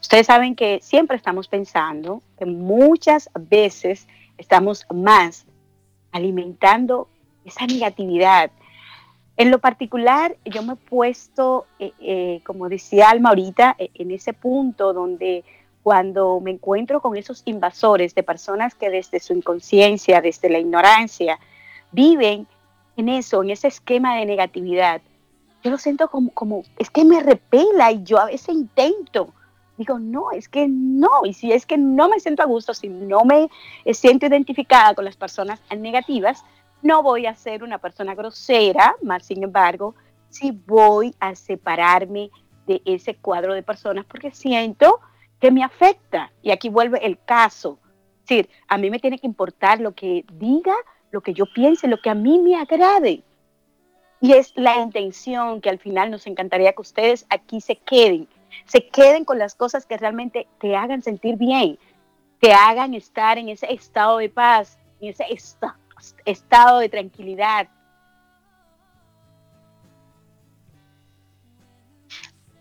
Ustedes 0.00 0.26
saben 0.26 0.54
que 0.54 0.80
siempre 0.82 1.16
estamos 1.16 1.48
pensando, 1.48 2.22
que 2.38 2.46
muchas 2.46 3.28
veces 3.38 4.06
estamos 4.38 4.86
más 4.94 5.46
alimentando 6.12 7.08
esa 7.44 7.66
negatividad. 7.66 8.50
En 9.36 9.50
lo 9.50 9.58
particular, 9.58 10.36
yo 10.44 10.62
me 10.62 10.74
he 10.74 10.76
puesto, 10.76 11.66
eh, 11.78 11.92
eh, 12.00 12.40
como 12.44 12.68
decía 12.68 13.10
Alma 13.10 13.30
ahorita, 13.30 13.76
eh, 13.78 13.90
en 13.94 14.10
ese 14.10 14.32
punto 14.32 14.94
donde 14.94 15.44
cuando 15.82 16.40
me 16.40 16.50
encuentro 16.50 17.00
con 17.00 17.16
esos 17.16 17.42
invasores 17.44 18.14
de 18.14 18.22
personas 18.22 18.74
que 18.74 18.90
desde 18.90 19.20
su 19.20 19.34
inconsciencia, 19.34 20.20
desde 20.20 20.48
la 20.48 20.58
ignorancia, 20.58 21.38
viven 21.92 22.48
en 22.96 23.08
eso, 23.08 23.42
en 23.42 23.50
ese 23.50 23.68
esquema 23.68 24.16
de 24.16 24.26
negatividad, 24.26 25.00
yo 25.62 25.70
lo 25.70 25.78
siento 25.78 26.08
como, 26.08 26.30
como, 26.30 26.62
es 26.78 26.90
que 26.90 27.04
me 27.04 27.20
repela 27.20 27.90
y 27.90 28.02
yo 28.04 28.18
a 28.18 28.26
veces 28.26 28.50
intento. 28.50 29.32
Digo, 29.76 29.98
no, 29.98 30.30
es 30.30 30.48
que 30.48 30.68
no, 30.68 31.24
y 31.24 31.34
si 31.34 31.52
es 31.52 31.66
que 31.66 31.76
no 31.76 32.08
me 32.08 32.20
siento 32.20 32.42
a 32.42 32.46
gusto, 32.46 32.72
si 32.72 32.88
no 32.88 33.24
me 33.24 33.50
siento 33.92 34.26
identificada 34.26 34.94
con 34.94 35.04
las 35.04 35.16
personas 35.16 35.60
negativas, 35.76 36.44
no 36.82 37.02
voy 37.02 37.26
a 37.26 37.34
ser 37.34 37.62
una 37.62 37.78
persona 37.78 38.14
grosera, 38.14 38.94
más 39.02 39.26
sin 39.26 39.42
embargo, 39.42 39.94
si 40.30 40.50
voy 40.50 41.14
a 41.20 41.34
separarme 41.34 42.30
de 42.66 42.80
ese 42.84 43.16
cuadro 43.16 43.54
de 43.54 43.62
personas 43.62 44.04
porque 44.06 44.30
siento 44.30 45.00
que 45.40 45.50
me 45.50 45.62
afecta. 45.62 46.32
Y 46.42 46.50
aquí 46.50 46.68
vuelve 46.68 47.04
el 47.04 47.18
caso. 47.18 47.78
Es 48.22 48.28
decir, 48.28 48.50
a 48.68 48.78
mí 48.78 48.90
me 48.90 48.98
tiene 48.98 49.18
que 49.18 49.26
importar 49.26 49.80
lo 49.80 49.94
que 49.94 50.24
diga 50.32 50.74
lo 51.10 51.20
que 51.20 51.34
yo 51.34 51.46
piense, 51.46 51.88
lo 51.88 52.00
que 52.00 52.10
a 52.10 52.14
mí 52.14 52.38
me 52.38 52.56
agrade. 52.56 53.22
Y 54.20 54.32
es 54.32 54.52
la 54.56 54.80
intención 54.80 55.60
que 55.60 55.70
al 55.70 55.78
final 55.78 56.10
nos 56.10 56.26
encantaría 56.26 56.72
que 56.72 56.82
ustedes 56.82 57.26
aquí 57.28 57.60
se 57.60 57.76
queden, 57.76 58.28
se 58.64 58.88
queden 58.88 59.24
con 59.24 59.38
las 59.38 59.54
cosas 59.54 59.86
que 59.86 59.96
realmente 59.96 60.46
te 60.58 60.74
hagan 60.74 61.02
sentir 61.02 61.36
bien, 61.36 61.78
te 62.40 62.52
hagan 62.52 62.94
estar 62.94 63.38
en 63.38 63.48
ese 63.48 63.72
estado 63.72 64.18
de 64.18 64.28
paz, 64.28 64.78
en 65.00 65.10
ese 65.10 65.26
estado 66.24 66.78
de 66.78 66.88
tranquilidad. 66.88 67.68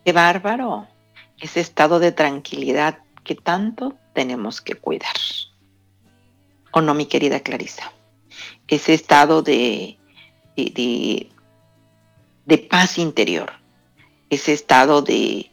Qué 0.04 0.12
bárbaro, 0.12 0.88
ese 1.40 1.62
estado 1.62 2.00
de 2.00 2.12
tranquilidad 2.12 3.00
que 3.24 3.36
tanto 3.36 3.96
tenemos 4.14 4.62
que 4.62 4.76
cuidar. 4.76 5.16
¿O 6.72 6.82
no, 6.82 6.94
mi 6.94 7.06
querida 7.08 7.40
Clarisa? 7.40 7.92
Ese 8.68 8.94
estado 8.94 9.42
de, 9.42 9.98
de, 10.56 11.30
paz 12.70 12.98
interior, 12.98 13.54
ese 14.30 14.54
estado 14.54 15.02
de, 15.02 15.52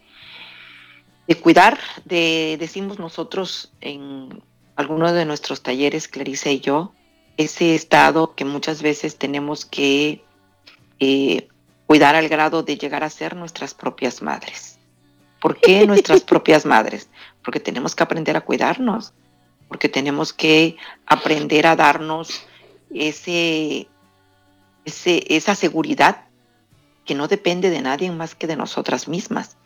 de 1.26 1.34
cuidar, 1.36 1.78
de, 2.04 2.56
decimos 2.58 2.98
nosotros 2.98 3.72
en 3.80 4.42
algunos 4.76 5.12
de 5.12 5.24
nuestros 5.24 5.62
talleres, 5.62 6.08
Clarisa 6.08 6.50
y 6.50 6.60
yo, 6.60 6.92
ese 7.36 7.74
estado 7.74 8.34
que 8.34 8.44
muchas 8.44 8.82
veces 8.82 9.16
tenemos 9.16 9.64
que 9.64 10.24
eh, 11.00 11.48
cuidar 11.86 12.14
al 12.14 12.28
grado 12.28 12.62
de 12.62 12.76
llegar 12.78 13.04
a 13.04 13.10
ser 13.10 13.36
nuestras 13.36 13.74
propias 13.74 14.22
madres. 14.22 14.78
¿Por 15.40 15.58
qué 15.60 15.86
nuestras 15.88 16.22
propias 16.22 16.64
madres? 16.64 17.08
Porque 17.44 17.60
tenemos 17.60 17.94
que 17.94 18.02
aprender 18.02 18.36
a 18.36 18.42
cuidarnos, 18.42 19.12
porque 19.68 19.88
tenemos 19.88 20.32
que 20.32 20.76
aprender 21.06 21.66
a 21.66 21.76
darnos 21.76 22.46
ese, 22.94 23.88
esa 24.84 25.54
seguridad 25.54 26.24
que 27.04 27.14
no 27.14 27.28
depende 27.28 27.70
de 27.70 27.82
nadie 27.82 28.10
más 28.10 28.34
que 28.34 28.46
de 28.46 28.56
nosotras 28.56 29.08
mismas. 29.08 29.56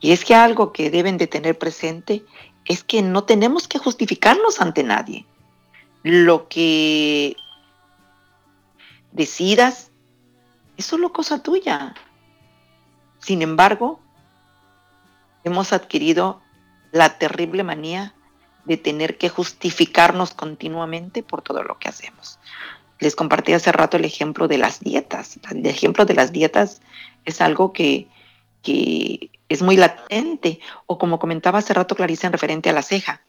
Y 0.00 0.12
es 0.12 0.24
que 0.24 0.34
algo 0.34 0.72
que 0.72 0.90
deben 0.90 1.18
de 1.18 1.26
tener 1.26 1.58
presente 1.58 2.24
es 2.64 2.84
que 2.84 3.02
no 3.02 3.24
tenemos 3.24 3.68
que 3.68 3.78
justificarnos 3.78 4.60
ante 4.60 4.82
nadie. 4.82 5.26
Lo 6.02 6.48
que 6.48 7.36
decidas 9.12 9.90
es 10.76 10.86
solo 10.86 11.12
cosa 11.12 11.42
tuya. 11.42 11.94
Sin 13.18 13.42
embargo, 13.42 14.00
hemos 15.44 15.72
adquirido 15.72 16.40
la 16.92 17.18
terrible 17.18 17.62
manía 17.62 18.14
de 18.64 18.76
tener 18.76 19.18
que 19.18 19.28
justificarnos 19.28 20.34
continuamente 20.34 21.22
por 21.22 21.42
todo 21.42 21.62
lo 21.62 21.78
que 21.78 21.88
hacemos. 21.88 22.38
Les 22.98 23.16
compartí 23.16 23.52
hace 23.54 23.72
rato 23.72 23.96
el 23.96 24.04
ejemplo 24.04 24.46
de 24.46 24.58
las 24.58 24.80
dietas. 24.80 25.40
El 25.50 25.64
ejemplo 25.66 26.04
de 26.04 26.14
las 26.14 26.32
dietas 26.32 26.82
es 27.24 27.40
algo 27.40 27.72
que, 27.72 28.08
es 29.48 29.62
muy 29.62 29.76
latente. 29.76 30.60
O 30.86 30.98
como 30.98 31.18
comentaba 31.18 31.58
hace 31.58 31.74
rato 31.74 31.96
Clarice 31.96 32.26
en 32.26 32.32
referente 32.32 32.68
a 32.68 32.74
la 32.74 32.82
ceja. 32.82 33.22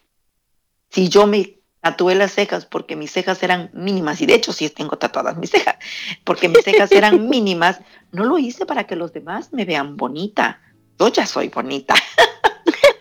Si 0.90 1.08
yo 1.08 1.26
me 1.26 1.58
tatué 1.80 2.16
las 2.16 2.34
cejas 2.34 2.66
porque 2.66 2.96
mis 2.96 3.12
cejas 3.12 3.42
eran 3.44 3.72
mínimas, 3.74 4.22
y 4.22 4.26
de 4.26 4.36
hecho 4.36 4.52
sí 4.52 4.70
tengo 4.70 4.98
tatuadas 4.98 5.38
mis 5.38 5.50
cejas, 5.50 5.78
porque 6.26 6.50
mis 6.50 6.64
cejas 6.64 6.92
eran 6.92 7.30
mínimas, 7.30 7.80
no 8.12 8.26
lo 8.26 8.38
hice 8.38 8.66
para 8.66 8.86
que 8.86 8.98
los 8.98 9.14
demás 9.14 9.54
me 9.54 9.64
vean 9.64 9.96
bonita. 9.96 10.62
Yo 11.00 11.08
ya 11.08 11.26
soy 11.26 11.48
bonita. 11.48 11.96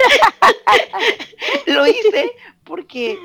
lo 1.66 1.86
hice 1.86 2.32
porque 2.64 3.18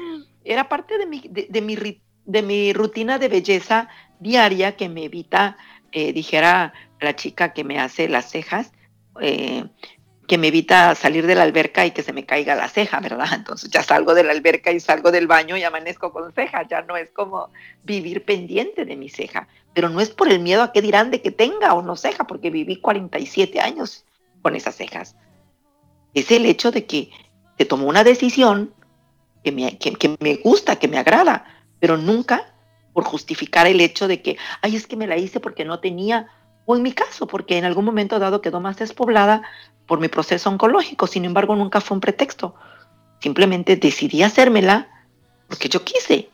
era 0.44 0.70
parte 0.70 0.98
de 0.98 1.06
mi, 1.06 1.22
de, 1.30 1.62
mi, 1.62 2.02
de 2.26 2.42
mi 2.42 2.74
rutina 2.74 3.20
de 3.20 3.28
belleza 3.28 3.90
diaria 4.20 4.76
que 4.76 4.90
me 4.90 5.06
evita, 5.06 5.58
eh, 5.92 6.14
dijera 6.14 6.74
la 7.00 7.16
chica 7.16 7.54
que 7.54 7.64
me 7.64 7.80
hace 7.80 8.08
las 8.08 8.30
cejas, 8.30 8.72
eh, 9.22 9.66
que 10.28 10.38
me 10.38 10.48
evita 10.48 10.96
salir 10.96 11.28
de 11.28 11.36
la 11.36 11.44
alberca 11.44 11.86
y 11.86 11.92
que 11.92 12.02
se 12.02 12.14
me 12.14 12.26
caiga 12.26 12.56
la 12.56 12.68
ceja, 12.68 13.00
¿verdad? 13.00 13.28
Entonces 13.34 13.70
ya 13.70 13.84
salgo 13.84 14.14
de 14.14 14.24
la 14.24 14.32
alberca 14.32 14.72
y 14.72 14.80
salgo 14.80 15.12
del 15.12 15.28
baño 15.28 15.56
y 15.56 15.64
amanezco 15.64 16.12
con 16.12 16.34
ceja, 16.34 16.68
ya 16.68 16.82
no 16.82 16.98
es 16.98 17.12
como 17.12 17.52
vivir 17.84 18.26
pendiente 18.26 18.86
de 18.86 18.96
mi 18.96 19.10
ceja, 19.10 19.48
pero 19.74 19.90
no 19.90 20.02
es 20.02 20.10
por 20.10 20.30
el 20.30 20.40
miedo 20.40 20.64
a 20.64 20.72
qué 20.72 20.82
dirán 20.82 21.12
de 21.12 21.22
que 21.22 21.32
tenga 21.32 21.74
o 21.74 21.82
no 21.82 21.96
ceja, 21.96 22.26
porque 22.26 22.50
viví 22.50 22.78
47 22.78 23.60
años 23.60 24.06
con 24.42 24.56
esas 24.56 24.76
cejas. 24.76 25.16
Es 26.16 26.32
el 26.32 26.48
hecho 26.48 26.72
de 26.72 26.86
que 26.86 27.12
se 27.58 27.66
tomó 27.66 27.88
una 27.88 28.04
decisión 28.04 28.74
que 29.44 29.52
me, 29.52 29.78
que, 29.78 30.18
me 30.20 30.36
gusta, 30.38 30.78
que 30.78 30.88
me 30.88 30.98
agrada, 30.98 31.46
pero 31.80 31.98
nunca 31.98 32.52
por 32.94 33.04
justificar 33.04 33.68
el 33.68 33.80
hecho 33.80 34.08
de 34.08 34.22
que, 34.24 34.38
ay, 34.62 34.76
es 34.76 34.88
que 34.88 34.96
me 34.96 35.06
la 35.06 35.18
hice 35.18 35.40
porque 35.40 35.66
no 35.66 35.80
tenía, 35.80 36.28
o 36.66 36.76
en 36.76 36.82
mi 36.82 36.94
caso, 36.94 37.28
porque 37.28 37.58
en 37.58 37.66
algún 37.66 37.86
momento 37.86 38.18
dado 38.18 38.42
quedó 38.42 38.60
más 38.60 38.78
despoblada 38.78 39.44
por 39.86 40.00
mi 40.00 40.08
proceso 40.08 40.50
oncológico, 40.50 41.06
sin 41.06 41.26
embargo 41.26 41.56
nunca 41.56 41.80
fue 41.80 41.96
un 41.96 42.02
pretexto. 42.02 42.56
Simplemente 43.20 43.76
decidí 43.76 44.24
hacérmela 44.24 44.90
porque 45.48 45.70
yo 45.70 45.84
quise. 45.84 46.30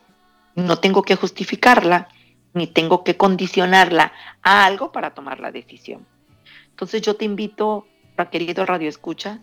No 0.54 0.78
tengo 0.78 1.02
que 1.02 1.16
justificarla, 1.16 2.08
ni 2.54 2.66
tengo 2.66 3.04
que 3.04 3.16
condicionarla 3.16 4.12
a 4.42 4.64
algo 4.64 4.92
para 4.92 5.14
tomar 5.14 5.40
la 5.40 5.50
decisión. 5.50 6.06
Entonces 6.70 7.02
yo 7.02 7.16
te 7.16 7.24
invito, 7.24 7.86
querido 8.30 8.64
Radio 8.64 8.88
Escucha, 8.88 9.40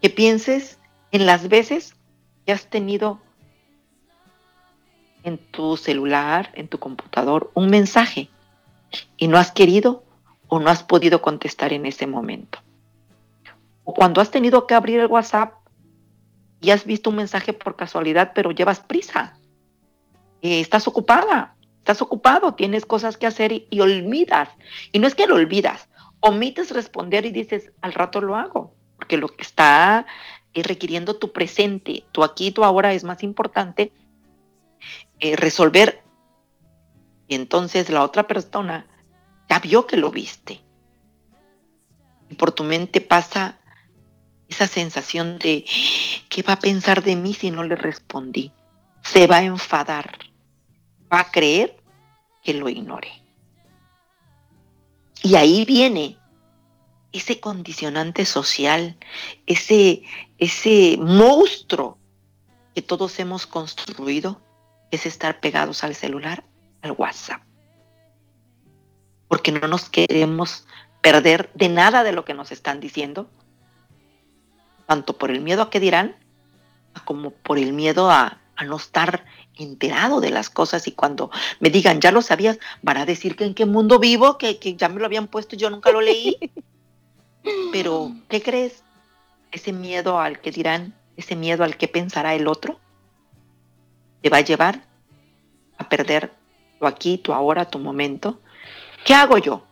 que 0.00 0.10
pienses 0.10 0.78
en 1.10 1.26
las 1.26 1.48
veces 1.48 1.94
que 2.46 2.52
has 2.52 2.66
tenido 2.66 3.20
en 5.24 5.38
tu 5.38 5.76
celular, 5.76 6.50
en 6.54 6.68
tu 6.68 6.78
computador, 6.78 7.50
un 7.54 7.70
mensaje 7.70 8.30
y 9.16 9.28
no 9.28 9.38
has 9.38 9.52
querido 9.52 10.04
o 10.48 10.60
no 10.60 10.70
has 10.70 10.82
podido 10.82 11.20
contestar 11.20 11.72
en 11.72 11.86
ese 11.86 12.06
momento. 12.06 12.58
O 13.84 13.94
cuando 13.94 14.20
has 14.20 14.30
tenido 14.30 14.66
que 14.66 14.74
abrir 14.74 15.00
el 15.00 15.06
WhatsApp 15.06 15.54
y 16.60 16.70
has 16.70 16.84
visto 16.84 17.10
un 17.10 17.16
mensaje 17.16 17.52
por 17.52 17.76
casualidad, 17.76 18.32
pero 18.34 18.50
llevas 18.50 18.80
prisa. 18.80 19.38
Eh, 20.42 20.60
estás 20.60 20.88
ocupada, 20.88 21.56
estás 21.78 22.02
ocupado, 22.02 22.54
tienes 22.54 22.84
cosas 22.84 23.16
que 23.16 23.26
hacer 23.26 23.66
y, 23.70 23.80
olvidas. 23.80 24.50
Y 24.92 24.98
no 24.98 25.06
es 25.06 25.14
que 25.14 25.26
lo 25.26 25.36
olvidas, 25.36 25.88
omites 26.20 26.70
responder 26.70 27.26
y 27.26 27.30
dices, 27.30 27.72
al 27.80 27.92
rato 27.92 28.20
lo 28.20 28.36
hago, 28.36 28.74
porque 28.98 29.16
lo 29.16 29.28
que 29.28 29.42
está 29.42 30.06
eh, 30.52 30.62
requiriendo 30.62 31.16
tu 31.16 31.32
presente, 31.32 32.04
tu 32.12 32.24
aquí, 32.24 32.50
tu 32.50 32.64
ahora 32.64 32.92
es 32.92 33.04
más 33.04 33.22
importante 33.22 33.92
eh, 35.20 35.36
resolver. 35.36 36.02
Y 37.28 37.36
entonces 37.36 37.88
la 37.90 38.02
otra 38.02 38.26
persona 38.26 38.86
ya 39.48 39.60
vio 39.60 39.86
que 39.86 39.96
lo 39.96 40.10
viste. 40.10 40.60
Y 42.28 42.34
por 42.34 42.52
tu 42.52 42.64
mente 42.64 43.00
pasa 43.00 43.58
esa 44.48 44.66
sensación 44.66 45.38
de, 45.38 45.64
¿qué 46.28 46.42
va 46.42 46.54
a 46.54 46.58
pensar 46.58 47.02
de 47.02 47.14
mí 47.14 47.34
si 47.34 47.50
no 47.50 47.62
le 47.62 47.76
respondí? 47.76 48.52
Se 49.02 49.26
va 49.26 49.36
a 49.36 49.44
enfadar, 49.44 50.18
va 51.12 51.20
a 51.20 51.30
creer 51.30 51.76
que 52.42 52.52
lo 52.54 52.68
ignore. 52.68 53.12
Y 55.22 55.36
ahí 55.36 55.64
viene 55.64 56.18
ese 57.12 57.40
condicionante 57.40 58.24
social, 58.24 58.96
ese, 59.46 60.02
ese 60.38 60.96
monstruo 60.98 61.98
que 62.74 62.82
todos 62.82 63.18
hemos 63.18 63.46
construido, 63.46 64.40
es 64.90 65.06
estar 65.06 65.40
pegados 65.40 65.84
al 65.84 65.94
celular, 65.94 66.44
al 66.82 66.92
WhatsApp. 66.92 67.42
Porque 69.28 69.52
no 69.52 69.68
nos 69.68 69.90
queremos 69.90 70.66
perder 71.00 71.50
de 71.54 71.68
nada 71.68 72.04
de 72.04 72.12
lo 72.12 72.24
que 72.24 72.34
nos 72.34 72.52
están 72.52 72.80
diciendo, 72.80 73.28
tanto 74.86 75.18
por 75.18 75.30
el 75.30 75.40
miedo 75.40 75.62
a 75.62 75.70
qué 75.70 75.80
dirán, 75.80 76.16
como 77.04 77.30
por 77.30 77.58
el 77.58 77.72
miedo 77.72 78.10
a, 78.10 78.40
no 78.66 78.76
estar 78.76 79.24
enterado 79.54 80.20
de 80.20 80.30
las 80.30 80.50
cosas 80.50 80.88
y 80.88 80.92
cuando 80.92 81.30
me 81.60 81.70
digan, 81.70 82.00
ya 82.00 82.10
lo 82.10 82.22
sabías, 82.22 82.58
van 82.82 82.96
a 82.96 83.06
decir 83.06 83.36
que 83.36 83.44
en 83.44 83.54
qué 83.54 83.66
mundo 83.66 84.00
vivo, 84.00 84.36
que, 84.36 84.58
que 84.58 84.74
ya 84.74 84.88
me 84.88 84.98
lo 84.98 85.06
habían 85.06 85.28
puesto 85.28 85.54
y 85.54 85.58
yo 85.58 85.70
nunca 85.70 85.92
lo 85.92 86.00
leí. 86.00 86.36
Pero, 87.72 88.12
¿qué 88.28 88.42
crees? 88.42 88.82
Ese 89.50 89.72
miedo 89.72 90.18
al 90.18 90.40
que 90.40 90.50
dirán, 90.50 90.94
ese 91.16 91.36
miedo 91.36 91.64
al 91.64 91.76
que 91.76 91.88
pensará 91.88 92.34
el 92.34 92.48
otro, 92.48 92.78
te 94.22 94.30
va 94.30 94.38
a 94.38 94.42
llevar 94.42 94.84
a 95.78 95.88
perder 95.88 96.32
tu 96.78 96.86
aquí, 96.86 97.18
tu 97.18 97.32
ahora, 97.32 97.70
tu 97.70 97.78
momento. 97.78 98.40
¿Qué 99.04 99.14
hago 99.14 99.38
yo? 99.38 99.62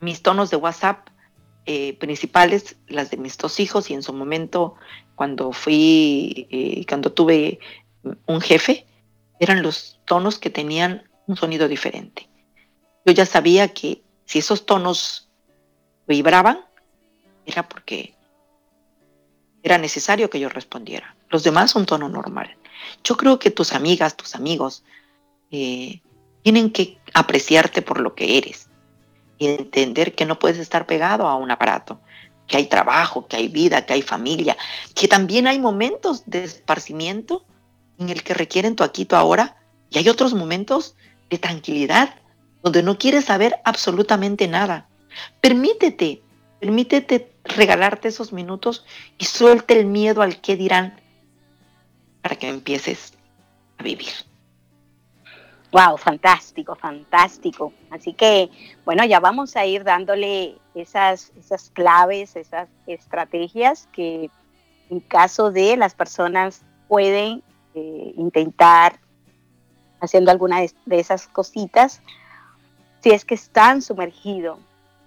Mis 0.00 0.22
tonos 0.22 0.50
de 0.50 0.56
WhatsApp 0.56 1.08
eh, 1.66 1.96
principales, 1.98 2.76
las 2.86 3.10
de 3.10 3.16
mis 3.16 3.36
dos 3.36 3.60
hijos 3.60 3.90
y 3.90 3.94
en 3.94 4.02
su 4.02 4.12
momento 4.12 4.76
cuando 5.14 5.52
fui, 5.52 6.46
eh, 6.50 6.86
cuando 6.88 7.12
tuve 7.12 7.58
un 8.26 8.40
jefe, 8.40 8.86
eran 9.40 9.62
los 9.62 10.00
tonos 10.04 10.38
que 10.38 10.50
tenían 10.50 11.08
un 11.26 11.36
sonido 11.36 11.68
diferente. 11.68 12.28
Yo 13.04 13.12
ya 13.12 13.26
sabía 13.26 13.68
que 13.68 14.02
si 14.24 14.38
esos 14.38 14.64
tonos 14.64 15.27
vibraban, 16.08 16.60
era 17.46 17.68
porque 17.68 18.14
era 19.62 19.78
necesario 19.78 20.30
que 20.30 20.40
yo 20.40 20.48
respondiera. 20.48 21.14
Los 21.28 21.42
demás 21.44 21.74
un 21.76 21.86
tono 21.86 22.08
normal. 22.08 22.56
Yo 23.04 23.16
creo 23.16 23.38
que 23.38 23.50
tus 23.50 23.72
amigas, 23.72 24.16
tus 24.16 24.34
amigos, 24.34 24.82
eh, 25.50 26.00
tienen 26.42 26.70
que 26.70 26.98
apreciarte 27.14 27.82
por 27.82 28.00
lo 28.00 28.14
que 28.14 28.38
eres 28.38 28.68
y 29.38 29.46
entender 29.46 30.14
que 30.14 30.26
no 30.26 30.38
puedes 30.38 30.58
estar 30.58 30.86
pegado 30.86 31.28
a 31.28 31.36
un 31.36 31.50
aparato, 31.50 32.00
que 32.46 32.56
hay 32.56 32.66
trabajo, 32.66 33.26
que 33.26 33.36
hay 33.36 33.48
vida, 33.48 33.84
que 33.84 33.92
hay 33.92 34.02
familia, 34.02 34.56
que 34.94 35.08
también 35.08 35.46
hay 35.46 35.58
momentos 35.58 36.22
de 36.26 36.44
esparcimiento 36.44 37.44
en 37.98 38.08
el 38.08 38.22
que 38.22 38.34
requieren 38.34 38.76
tu 38.76 38.84
aquí, 38.84 39.04
tu 39.04 39.16
ahora, 39.16 39.56
y 39.90 39.98
hay 39.98 40.08
otros 40.08 40.34
momentos 40.34 40.96
de 41.30 41.38
tranquilidad 41.38 42.14
donde 42.62 42.82
no 42.82 42.98
quieres 42.98 43.26
saber 43.26 43.56
absolutamente 43.64 44.48
nada. 44.48 44.88
Permítete, 45.40 46.22
permítete 46.60 47.32
regalarte 47.44 48.08
esos 48.08 48.32
minutos 48.32 48.84
y 49.16 49.24
suelte 49.24 49.78
el 49.78 49.86
miedo 49.86 50.22
al 50.22 50.40
que 50.40 50.56
dirán 50.56 51.00
para 52.22 52.36
que 52.36 52.48
empieces 52.48 53.14
a 53.78 53.82
vivir. 53.82 54.12
Wow, 55.70 55.98
fantástico, 55.98 56.74
fantástico. 56.74 57.72
Así 57.90 58.14
que, 58.14 58.50
bueno, 58.84 59.04
ya 59.04 59.20
vamos 59.20 59.54
a 59.54 59.66
ir 59.66 59.84
dándole 59.84 60.56
esas, 60.74 61.32
esas 61.38 61.70
claves, 61.70 62.36
esas 62.36 62.68
estrategias 62.86 63.86
que 63.92 64.30
en 64.88 65.00
caso 65.00 65.50
de 65.50 65.76
las 65.76 65.94
personas 65.94 66.62
pueden 66.88 67.42
eh, 67.74 68.12
intentar 68.16 68.98
haciendo 70.00 70.30
alguna 70.30 70.60
de, 70.60 70.98
esas 70.98 71.26
cositas, 71.26 72.00
si 73.02 73.10
es 73.10 73.24
que 73.24 73.34
están 73.34 73.82
sumergidos 73.82 74.58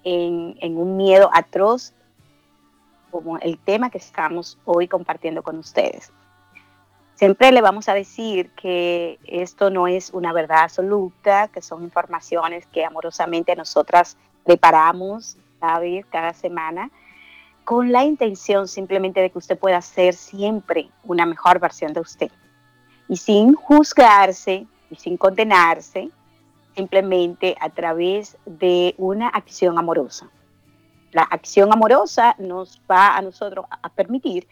en, 0.04 0.56
en 0.60 0.76
un 0.76 0.96
miedo 0.96 1.30
atroz, 1.32 1.92
como 3.10 3.38
el 3.38 3.58
tema 3.58 3.90
que 3.90 3.98
estamos 3.98 4.58
hoy 4.64 4.88
compartiendo 4.88 5.42
con 5.42 5.58
ustedes. 5.58 6.12
Siempre 7.14 7.52
le 7.52 7.60
vamos 7.60 7.88
a 7.88 7.94
decir 7.94 8.50
que 8.50 9.18
esto 9.26 9.70
no 9.70 9.86
es 9.86 10.10
una 10.10 10.32
verdad 10.32 10.62
absoluta, 10.64 11.48
que 11.48 11.62
son 11.62 11.84
informaciones 11.84 12.66
que 12.66 12.84
amorosamente 12.84 13.54
nosotras 13.54 14.16
preparamos 14.44 15.36
cada 15.60 15.80
cada 16.10 16.32
semana, 16.32 16.90
con 17.64 17.92
la 17.92 18.02
intención 18.02 18.66
simplemente 18.66 19.20
de 19.20 19.30
que 19.30 19.38
usted 19.38 19.56
pueda 19.56 19.80
ser 19.80 20.14
siempre 20.14 20.90
una 21.04 21.24
mejor 21.24 21.60
versión 21.60 21.92
de 21.92 22.00
usted. 22.00 22.30
Y 23.08 23.16
sin 23.16 23.54
juzgarse 23.54 24.66
y 24.90 24.96
sin 24.96 25.16
condenarse, 25.16 26.10
simplemente 26.74 27.56
a 27.60 27.70
través 27.70 28.36
de 28.46 28.94
una 28.98 29.28
acción 29.28 29.78
amorosa. 29.78 30.30
La 31.12 31.22
acción 31.22 31.72
amorosa 31.72 32.34
nos 32.38 32.80
va 32.90 33.16
a 33.16 33.22
nosotros 33.22 33.66
a 33.70 33.88
permitir 33.90 34.48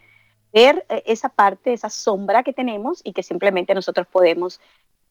ver 0.53 0.85
eh, 0.89 1.03
esa 1.07 1.29
parte, 1.29 1.73
esa 1.73 1.91
sombra 1.91 2.43
que 2.43 2.53
tenemos 2.53 3.01
y 3.05 3.13
que 3.13 3.23
simplemente 3.23 3.75
nosotros 3.75 4.07
podemos 4.07 4.61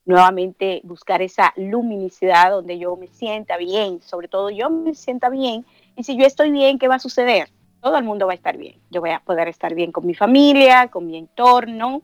nuevamente 0.06 0.82
buscar 0.84 1.22
esa 1.22 1.54
luminicidad 1.56 2.52
donde 2.52 2.80
yo 2.80 2.96
me 2.96 3.08
sienta 3.08 3.58
bien, 3.58 4.02
sobre 4.02 4.28
todo 4.28 4.50
yo 4.50 4.70
me 4.70 4.96
sienta 4.96 5.30
bien. 5.30 5.66
Y 5.96 6.04
si 6.04 6.18
yo 6.18 6.26
estoy 6.26 6.52
bien, 6.52 6.80
¿qué 6.80 6.88
va 6.88 6.96
a 6.96 7.00
suceder? 7.00 7.50
Todo 7.82 7.98
el 7.98 8.04
mundo 8.04 8.26
va 8.26 8.34
a 8.34 8.36
estar 8.36 8.58
bien. 8.58 8.80
Yo 8.90 9.02
voy 9.02 9.12
a 9.12 9.20
poder 9.20 9.48
estar 9.48 9.74
bien 9.74 9.92
con 9.92 10.06
mi 10.06 10.14
familia, 10.14 10.90
con 10.90 11.06
mi 11.06 11.18
entorno 11.18 12.02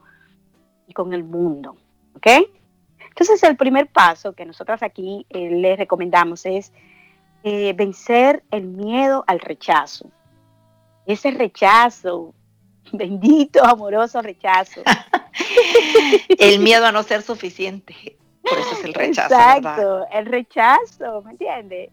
y 0.88 0.94
con 0.94 1.14
el 1.14 1.24
mundo. 1.24 1.76
¿Ok? 2.16 2.28
Entonces 3.16 3.42
el 3.44 3.56
primer 3.56 3.88
paso 3.88 4.34
que 4.34 4.46
nosotros 4.46 4.84
aquí 4.84 5.26
eh, 5.30 5.50
les 5.50 5.78
recomendamos 5.78 6.46
es 6.46 6.74
eh, 7.44 7.74
vencer 7.74 8.44
el 8.52 8.66
miedo 8.66 9.24
al 9.28 9.40
rechazo. 9.40 10.10
Ese 11.06 11.32
rechazo 11.32 12.34
Bendito, 12.92 13.64
amoroso 13.64 14.22
rechazo. 14.22 14.82
el 16.40 16.60
miedo 16.60 16.86
a 16.86 16.92
no 16.92 17.04
ser 17.04 17.22
suficiente. 17.22 18.18
Por 18.42 18.60
eso 18.60 18.74
es 18.74 18.86
el 18.86 18.94
rechazo. 18.94 19.34
Exacto, 19.34 20.06
el 20.12 20.26
rechazo, 20.28 21.24
¿me 21.24 21.32
entiende? 21.32 21.92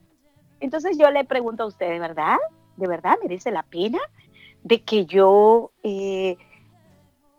Entonces 0.61 0.99
yo 0.99 1.11
le 1.11 1.25
pregunto 1.25 1.63
a 1.63 1.67
usted, 1.67 1.89
¿de 1.89 1.99
verdad? 1.99 2.37
¿De 2.77 2.87
verdad 2.87 3.17
merece 3.23 3.51
la 3.51 3.63
pena 3.63 3.99
de 4.63 4.83
que 4.83 5.07
yo, 5.07 5.73
eh, 5.83 6.37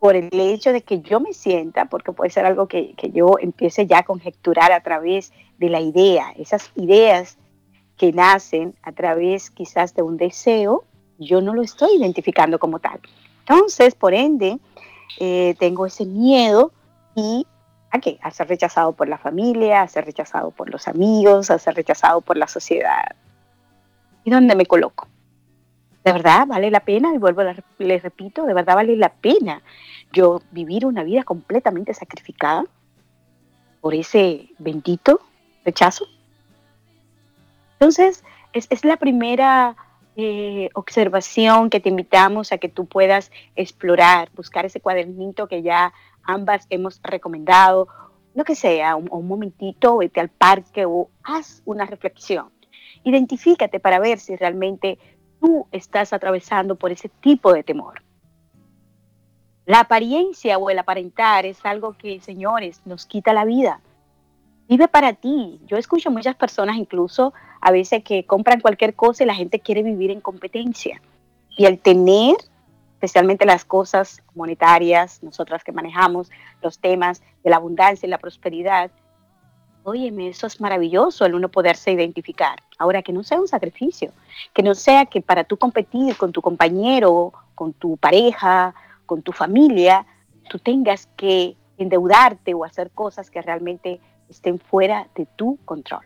por 0.04 0.18
el 0.18 0.38
hecho 0.38 0.74
de 0.74 0.82
que 0.82 1.00
yo 1.00 1.22
me 1.22 1.32
sienta, 1.32 1.86
porque 1.86 2.12
puede 2.12 2.30
ser 2.30 2.46
algo 2.46 2.68
que, 2.68 2.94
que 2.96 3.12
yo 3.12 3.38
empiece 3.40 3.88
ya 3.88 4.00
a 4.00 4.04
conjecturar 4.04 4.74
a 4.74 4.82
través 4.82 5.32
de 5.58 5.70
la 5.70 5.80
idea, 5.80 6.34
esas 6.38 6.72
ideas 6.76 7.38
que 7.96 8.12
nacen 8.12 8.76
a 8.84 8.92
través 8.92 9.50
quizás 9.50 9.96
de 9.96 10.02
un 10.02 10.18
deseo, 10.18 10.84
yo 11.20 11.40
no 11.40 11.54
lo 11.54 11.62
estoy 11.62 11.96
identificando 11.96 12.60
como 12.60 12.80
tal. 12.80 13.00
Entonces, 13.48 13.96
por 13.96 14.14
ende, 14.14 14.60
eh, 15.22 15.56
tengo 15.58 15.86
ese 15.86 16.06
miedo 16.06 16.74
y 17.16 17.48
a 17.90 18.00
qué? 18.00 18.20
A 18.24 18.32
ser 18.32 18.50
rechazado 18.50 18.92
por 18.92 19.08
la 19.08 19.18
familia, 19.18 19.84
a 19.84 19.88
ser 19.88 20.04
rechazado 20.04 20.52
por 20.52 20.70
los 20.70 20.90
amigos, 20.90 21.50
a 21.50 21.58
ser 21.58 21.76
rechazado 21.76 22.20
por 22.20 22.36
la 22.36 22.50
sociedad. 22.50 23.16
¿Y 24.26 24.32
dónde 24.32 24.54
me 24.54 24.66
coloco? 24.66 25.08
¿De 26.04 26.12
verdad 26.12 26.46
vale 26.48 26.70
la 26.70 26.82
pena? 26.82 27.14
Y 27.14 27.18
vuelvo, 27.18 27.44
les 27.78 28.04
repito, 28.04 28.46
¿de 28.46 28.54
verdad 28.54 28.76
vale 28.76 28.96
la 28.98 29.10
pena 29.10 29.62
yo 30.12 30.42
vivir 30.52 30.86
una 30.86 31.04
vida 31.04 31.24
completamente 31.24 31.94
sacrificada 31.94 32.66
por 33.80 33.96
ese 33.96 34.50
bendito 34.60 35.22
rechazo? 35.64 36.06
Entonces, 37.74 38.24
es, 38.52 38.68
es 38.70 38.84
la 38.86 38.98
primera 38.98 39.76
eh, 40.16 40.70
observación 40.76 41.70
que 41.70 41.80
te 41.80 41.90
invitamos 41.90 42.52
a 42.52 42.58
que 42.58 42.70
tú 42.70 42.86
puedas 42.86 43.32
explorar, 43.56 44.30
buscar 44.36 44.66
ese 44.66 44.80
cuadernito 44.80 45.48
que 45.48 45.64
ya 45.64 45.94
ambas 46.24 46.68
hemos 46.70 47.02
recomendado, 47.02 47.88
lo 48.36 48.44
que 48.44 48.56
sea, 48.56 48.96
un, 48.96 49.08
un 49.12 49.28
momentito, 49.28 49.98
vete 49.98 50.20
al 50.20 50.30
parque 50.30 50.86
o 50.86 51.10
haz 51.24 51.62
una 51.66 51.86
reflexión. 51.86 52.52
Identifícate 53.04 53.80
para 53.80 54.00
ver 54.00 54.20
si 54.20 54.36
realmente 54.36 54.98
tú 55.44 55.68
estás 55.74 56.14
atravesando 56.14 56.76
por 56.76 56.94
ese 56.94 57.10
tipo 57.10 57.52
de 57.52 57.64
temor. 57.64 58.02
La 59.66 59.82
apariencia 59.82 60.58
o 60.58 60.70
el 60.70 60.80
aparentar 60.80 61.46
es 61.46 61.66
algo 61.66 61.98
que, 61.98 62.22
señores, 62.22 62.80
nos 62.86 63.06
quita 63.06 63.34
la 63.34 63.44
vida. 63.44 63.82
Vive 64.70 64.88
para 64.88 65.12
ti. 65.12 65.60
Yo 65.66 65.76
escucho 65.76 66.10
muchas 66.12 66.36
personas 66.36 66.78
incluso 66.78 67.34
a 67.60 67.72
veces 67.72 68.06
que 68.06 68.26
compran 68.26 68.62
cualquier 68.62 68.94
cosa 68.94 69.24
y 69.24 69.28
la 69.28 69.36
gente 69.36 69.60
quiere 69.60 69.84
vivir 69.84 70.12
en 70.12 70.22
competencia. 70.22 71.02
Y 71.58 71.66
el 71.66 71.78
tener, 71.78 72.36
especialmente 72.94 73.46
las 73.46 73.66
cosas 73.66 74.24
monetarias, 74.36 75.22
nosotras 75.24 75.66
que 75.66 75.74
manejamos 75.74 76.32
los 76.62 76.80
temas 76.80 77.22
de 77.44 77.50
la 77.50 77.58
abundancia 77.58 78.08
y 78.08 78.10
la 78.10 78.18
prosperidad, 78.18 78.92
óyeme, 79.84 80.30
eso 80.30 80.48
es 80.48 80.60
maravilloso 80.60 81.26
el 81.26 81.36
uno 81.36 81.50
poderse 81.50 81.92
identificar. 81.92 82.62
Ahora, 82.78 83.02
que 83.02 83.14
no 83.14 83.24
sea 83.24 83.40
un 83.40 83.48
sacrificio, 83.48 84.12
que 84.54 84.64
no 84.64 84.76
sea 84.76 85.06
que 85.06 85.22
para 85.22 85.44
tú 85.44 85.58
competir 85.58 86.16
con 86.18 86.32
tu 86.32 86.42
compañero, 86.42 87.34
con 87.56 87.74
tu 87.74 87.98
pareja, 87.98 88.74
con 89.06 89.22
tu 89.22 89.32
familia, 89.32 90.06
tú 90.50 90.60
tengas 90.60 91.08
que 91.18 91.56
endeudarte 91.78 92.54
o 92.54 92.64
hacer 92.64 92.92
cosas 92.92 93.30
que 93.30 93.42
realmente 93.42 94.00
estén 94.30 94.60
fuera 94.60 95.08
de 95.16 95.26
tu 95.26 95.58
control. 95.66 96.06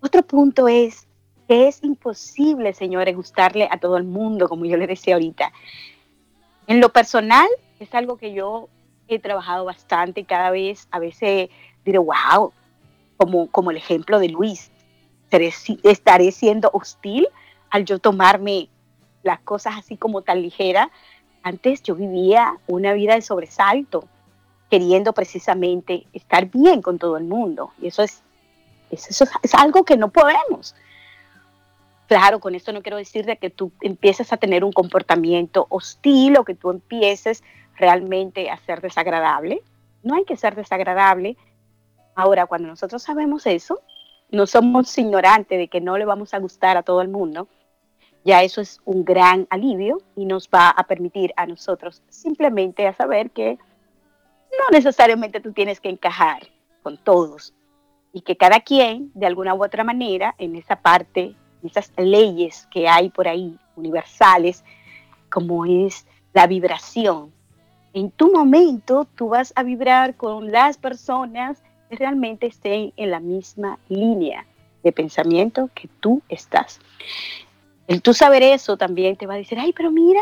Otro 0.00 0.22
punto 0.22 0.66
es 0.66 1.06
que 1.46 1.68
es 1.68 1.82
imposible, 1.82 2.72
señores, 2.72 3.14
gustarle 3.14 3.68
a 3.70 3.78
todo 3.78 3.96
el 3.96 4.04
mundo, 4.04 4.48
como 4.48 4.64
yo 4.64 4.76
le 4.76 4.86
decía 4.86 5.14
ahorita. 5.14 5.52
En 6.66 6.80
lo 6.80 6.90
personal, 6.90 7.48
es 7.78 7.94
algo 7.94 8.16
que 8.16 8.32
yo 8.32 8.68
he 9.10 9.18
trabajado 9.18 9.64
bastante 9.64 10.24
cada 10.24 10.50
vez, 10.50 10.88
a 10.90 10.98
veces 10.98 11.50
diré, 11.84 11.98
wow, 11.98 12.52
como, 13.16 13.48
como 13.50 13.70
el 13.70 13.76
ejemplo 13.76 14.18
de 14.18 14.28
Luis, 14.28 14.70
estaré 15.30 16.32
siendo 16.32 16.70
hostil 16.72 17.28
al 17.70 17.84
yo 17.84 17.98
tomarme 17.98 18.68
las 19.22 19.40
cosas 19.40 19.74
así 19.78 19.96
como 19.96 20.22
tan 20.22 20.42
ligera. 20.42 20.90
Antes 21.42 21.82
yo 21.82 21.94
vivía 21.94 22.54
una 22.66 22.92
vida 22.92 23.14
de 23.14 23.22
sobresalto, 23.22 24.08
queriendo 24.70 25.12
precisamente 25.12 26.06
estar 26.12 26.46
bien 26.46 26.82
con 26.82 26.98
todo 26.98 27.16
el 27.16 27.24
mundo. 27.24 27.72
Y 27.80 27.88
eso 27.88 28.02
es, 28.02 28.22
eso 28.90 29.24
es, 29.42 29.54
algo 29.54 29.84
que 29.84 29.96
no 29.96 30.10
podemos. 30.10 30.74
Claro, 32.08 32.40
con 32.40 32.54
esto 32.54 32.72
no 32.72 32.82
quiero 32.82 32.96
decir 32.96 33.24
de 33.24 33.36
que 33.36 33.50
tú 33.50 33.72
empieces 33.80 34.32
a 34.32 34.36
tener 34.36 34.64
un 34.64 34.72
comportamiento 34.72 35.66
hostil 35.68 36.38
o 36.38 36.44
que 36.44 36.54
tú 36.54 36.70
empieces 36.70 37.42
realmente 37.80 38.50
a 38.50 38.56
ser 38.58 38.80
desagradable. 38.80 39.62
No 40.02 40.14
hay 40.14 40.24
que 40.24 40.36
ser 40.36 40.54
desagradable. 40.54 41.36
Ahora, 42.14 42.46
cuando 42.46 42.68
nosotros 42.68 43.02
sabemos 43.02 43.46
eso, 43.46 43.80
no 44.30 44.46
somos 44.46 44.96
ignorantes 44.98 45.58
de 45.58 45.68
que 45.68 45.80
no 45.80 45.98
le 45.98 46.04
vamos 46.04 46.34
a 46.34 46.38
gustar 46.38 46.76
a 46.76 46.82
todo 46.82 47.02
el 47.02 47.08
mundo, 47.08 47.48
ya 48.24 48.42
eso 48.42 48.60
es 48.60 48.80
un 48.84 49.04
gran 49.04 49.46
alivio 49.50 50.02
y 50.14 50.26
nos 50.26 50.48
va 50.48 50.68
a 50.68 50.84
permitir 50.84 51.32
a 51.36 51.46
nosotros 51.46 52.02
simplemente 52.08 52.86
a 52.86 52.94
saber 52.94 53.30
que 53.30 53.58
no 54.52 54.64
necesariamente 54.72 55.40
tú 55.40 55.52
tienes 55.52 55.80
que 55.80 55.88
encajar 55.88 56.42
con 56.82 56.98
todos 56.98 57.54
y 58.12 58.20
que 58.20 58.36
cada 58.36 58.60
quien, 58.60 59.10
de 59.14 59.26
alguna 59.26 59.54
u 59.54 59.64
otra 59.64 59.84
manera, 59.84 60.34
en 60.38 60.56
esa 60.56 60.76
parte, 60.76 61.34
esas 61.62 61.92
leyes 61.96 62.66
que 62.70 62.88
hay 62.88 63.10
por 63.10 63.28
ahí, 63.28 63.58
universales, 63.76 64.64
como 65.30 65.64
es 65.64 66.06
la 66.32 66.46
vibración, 66.46 67.32
en 67.92 68.10
tu 68.10 68.32
momento 68.32 69.06
tú 69.16 69.28
vas 69.28 69.52
a 69.56 69.62
vibrar 69.62 70.14
con 70.16 70.52
las 70.52 70.78
personas 70.78 71.62
que 71.88 71.96
realmente 71.96 72.46
estén 72.46 72.92
en 72.96 73.10
la 73.10 73.20
misma 73.20 73.78
línea 73.88 74.46
de 74.82 74.92
pensamiento 74.92 75.70
que 75.74 75.88
tú 76.00 76.22
estás. 76.28 76.80
El 77.88 78.02
tú 78.02 78.14
saber 78.14 78.42
eso 78.42 78.76
también 78.76 79.16
te 79.16 79.26
va 79.26 79.34
a 79.34 79.38
decir, 79.38 79.58
ay, 79.58 79.72
pero 79.72 79.90
mira, 79.90 80.20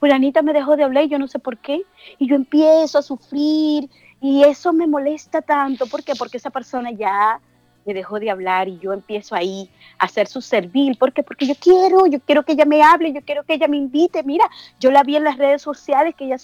fulanita 0.00 0.42
me 0.42 0.52
dejó 0.52 0.76
de 0.76 0.82
hablar 0.82 1.04
y 1.04 1.08
yo 1.08 1.18
no 1.18 1.28
sé 1.28 1.38
por 1.38 1.58
qué. 1.58 1.82
Y 2.18 2.28
yo 2.28 2.34
empiezo 2.34 2.98
a 2.98 3.02
sufrir 3.02 3.88
y 4.20 4.42
eso 4.42 4.72
me 4.72 4.86
molesta 4.86 5.40
tanto. 5.40 5.86
¿Por 5.86 6.02
qué? 6.02 6.14
Porque 6.16 6.38
esa 6.38 6.50
persona 6.50 6.90
ya 6.90 7.40
me 7.84 7.94
dejó 7.94 8.18
de 8.18 8.30
hablar 8.30 8.68
y 8.68 8.78
yo 8.78 8.92
empiezo 8.92 9.34
ahí 9.34 9.70
a 9.98 10.06
hacer 10.06 10.26
su 10.26 10.40
servil. 10.40 10.96
¿Por 10.96 11.12
qué? 11.12 11.22
Porque 11.22 11.46
yo 11.46 11.54
quiero, 11.54 12.06
yo 12.06 12.20
quiero 12.20 12.44
que 12.44 12.52
ella 12.52 12.64
me 12.64 12.82
hable, 12.82 13.12
yo 13.12 13.20
quiero 13.22 13.44
que 13.44 13.54
ella 13.54 13.68
me 13.68 13.76
invite. 13.76 14.22
Mira, 14.22 14.48
yo 14.80 14.90
la 14.90 15.02
vi 15.02 15.16
en 15.16 15.24
las 15.24 15.38
redes 15.38 15.62
sociales 15.62 16.14
que 16.14 16.24
ella 16.24 16.36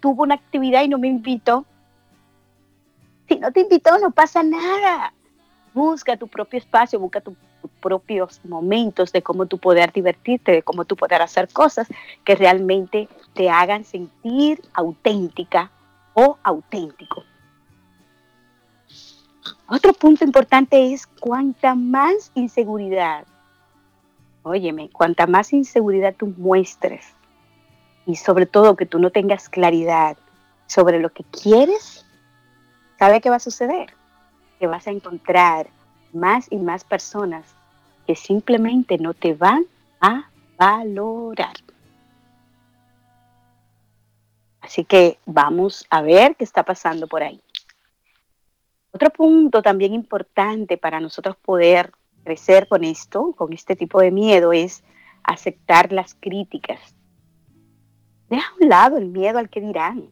tuvo 0.00 0.22
una 0.22 0.34
actividad 0.34 0.82
y 0.82 0.88
no 0.88 0.98
me 0.98 1.08
invitó. 1.08 1.64
Si 3.28 3.36
no 3.36 3.52
te 3.52 3.60
invitó, 3.60 3.98
no 3.98 4.10
pasa 4.10 4.42
nada. 4.42 5.12
Busca 5.72 6.16
tu 6.16 6.26
propio 6.26 6.58
espacio, 6.58 6.98
busca 6.98 7.20
tus 7.20 7.34
propios 7.80 8.40
momentos 8.44 9.12
de 9.12 9.22
cómo 9.22 9.46
tú 9.46 9.58
poder 9.58 9.92
divertirte, 9.92 10.52
de 10.52 10.62
cómo 10.62 10.84
tú 10.84 10.96
poder 10.96 11.22
hacer 11.22 11.48
cosas 11.48 11.88
que 12.24 12.34
realmente 12.34 13.08
te 13.34 13.48
hagan 13.48 13.84
sentir 13.84 14.60
auténtica 14.74 15.70
o 16.14 16.38
auténtico. 16.42 17.24
Otro 19.66 19.92
punto 19.92 20.24
importante 20.24 20.92
es 20.92 21.06
cuanta 21.06 21.74
más 21.74 22.32
inseguridad, 22.34 23.26
óyeme, 24.42 24.90
cuanta 24.90 25.26
más 25.26 25.52
inseguridad 25.52 26.14
tú 26.16 26.34
muestres 26.36 27.14
y 28.06 28.16
sobre 28.16 28.46
todo 28.46 28.76
que 28.76 28.86
tú 28.86 28.98
no 28.98 29.10
tengas 29.10 29.48
claridad 29.48 30.16
sobre 30.66 30.98
lo 31.00 31.10
que 31.10 31.24
quieres, 31.24 32.04
¿sabe 32.98 33.20
qué 33.20 33.30
va 33.30 33.36
a 33.36 33.40
suceder? 33.40 33.94
que 34.60 34.66
vas 34.66 34.86
a 34.86 34.90
encontrar 34.90 35.68
más 36.12 36.46
y 36.50 36.58
más 36.58 36.84
personas 36.84 37.46
que 38.06 38.14
simplemente 38.14 38.98
no 38.98 39.14
te 39.14 39.32
van 39.32 39.64
a 40.00 40.30
valorar. 40.58 41.54
Así 44.60 44.84
que 44.84 45.18
vamos 45.24 45.86
a 45.88 46.02
ver 46.02 46.36
qué 46.36 46.44
está 46.44 46.62
pasando 46.62 47.08
por 47.08 47.22
ahí. 47.22 47.40
Otro 48.92 49.10
punto 49.10 49.62
también 49.62 49.94
importante 49.94 50.76
para 50.76 51.00
nosotros 51.00 51.36
poder 51.36 51.92
crecer 52.24 52.68
con 52.68 52.84
esto, 52.84 53.32
con 53.36 53.52
este 53.52 53.76
tipo 53.76 54.00
de 54.00 54.10
miedo, 54.10 54.52
es 54.52 54.82
aceptar 55.22 55.92
las 55.92 56.14
críticas. 56.14 56.94
Deja 58.28 58.48
a 58.48 58.54
un 58.62 58.68
lado 58.68 58.96
el 58.96 59.06
miedo 59.06 59.38
al 59.38 59.50
que 59.50 59.60
dirán. 59.60 60.08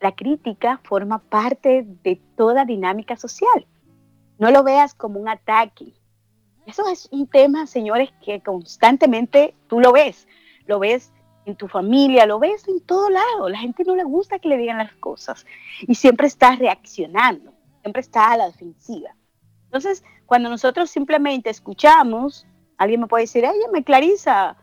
La 0.00 0.12
crítica 0.12 0.80
forma 0.84 1.18
parte 1.18 1.86
de 2.02 2.20
toda 2.36 2.64
dinámica 2.64 3.16
social. 3.16 3.66
No 4.38 4.50
lo 4.50 4.62
veas 4.62 4.94
como 4.94 5.18
un 5.18 5.28
ataque. 5.28 5.94
Eso 6.66 6.86
es 6.90 7.08
un 7.10 7.26
tema, 7.26 7.66
señores, 7.66 8.10
que 8.22 8.42
constantemente 8.42 9.54
tú 9.68 9.80
lo 9.80 9.92
ves. 9.92 10.26
Lo 10.66 10.78
ves 10.78 11.10
en 11.46 11.56
tu 11.56 11.68
familia, 11.68 12.26
lo 12.26 12.38
ves 12.38 12.68
en 12.68 12.80
todo 12.80 13.08
lado. 13.08 13.48
La 13.48 13.58
gente 13.58 13.84
no 13.84 13.96
le 13.96 14.04
gusta 14.04 14.38
que 14.38 14.48
le 14.48 14.58
digan 14.58 14.78
las 14.78 14.92
cosas 14.94 15.46
y 15.80 15.94
siempre 15.94 16.26
está 16.26 16.56
reaccionando, 16.56 17.53
siempre 17.84 18.00
está 18.00 18.32
a 18.32 18.36
la 18.38 18.46
defensiva. 18.46 19.14
Entonces, 19.66 20.02
cuando 20.24 20.48
nosotros 20.48 20.90
simplemente 20.90 21.50
escuchamos, 21.50 22.46
alguien 22.78 23.02
me 23.02 23.06
puede 23.06 23.24
decir, 23.24 23.44
me 23.72 23.84
Clarisa, 23.84 24.56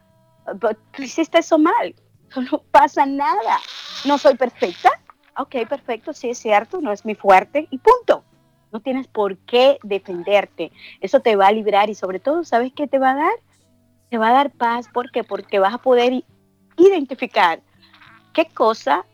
tú 0.60 1.04
hiciste 1.04 1.40
eso 1.40 1.58
mal. 1.58 1.96
No 2.52 2.64
pasa 2.72 3.06
nada. 3.06 3.60
No 4.06 4.18
soy 4.18 4.36
perfecta. 4.38 4.90
Ok, 5.38 5.68
perfecto, 5.68 6.14
sí 6.14 6.30
es 6.30 6.38
cierto, 6.38 6.80
no 6.80 6.94
es 6.94 7.04
mi 7.04 7.14
fuerte 7.14 7.68
y 7.70 7.78
punto. 7.78 8.24
No 8.72 8.80
tienes 8.80 9.08
por 9.08 9.38
qué 9.40 9.80
defenderte. 9.84 10.72
Eso 11.02 11.20
te 11.20 11.36
va 11.36 11.48
a 11.48 11.52
librar 11.52 11.90
y 11.90 11.96
sobre 11.96 12.22
todo, 12.22 12.46
¿sabes 12.46 12.72
qué 12.74 12.88
te 12.88 13.00
va 13.00 13.12
a 13.12 13.16
dar? 13.16 13.34
Te 14.10 14.18
va 14.18 14.30
a 14.30 14.34
dar 14.34 14.52
paz. 14.52 14.88
¿Por 14.88 15.12
qué? 15.12 15.26
Porque 15.26 15.60
vas 15.60 15.74
a 15.74 15.80
poder 15.80 16.24
identificar 16.78 17.62
qué 18.34 18.46
cosa 18.46 19.06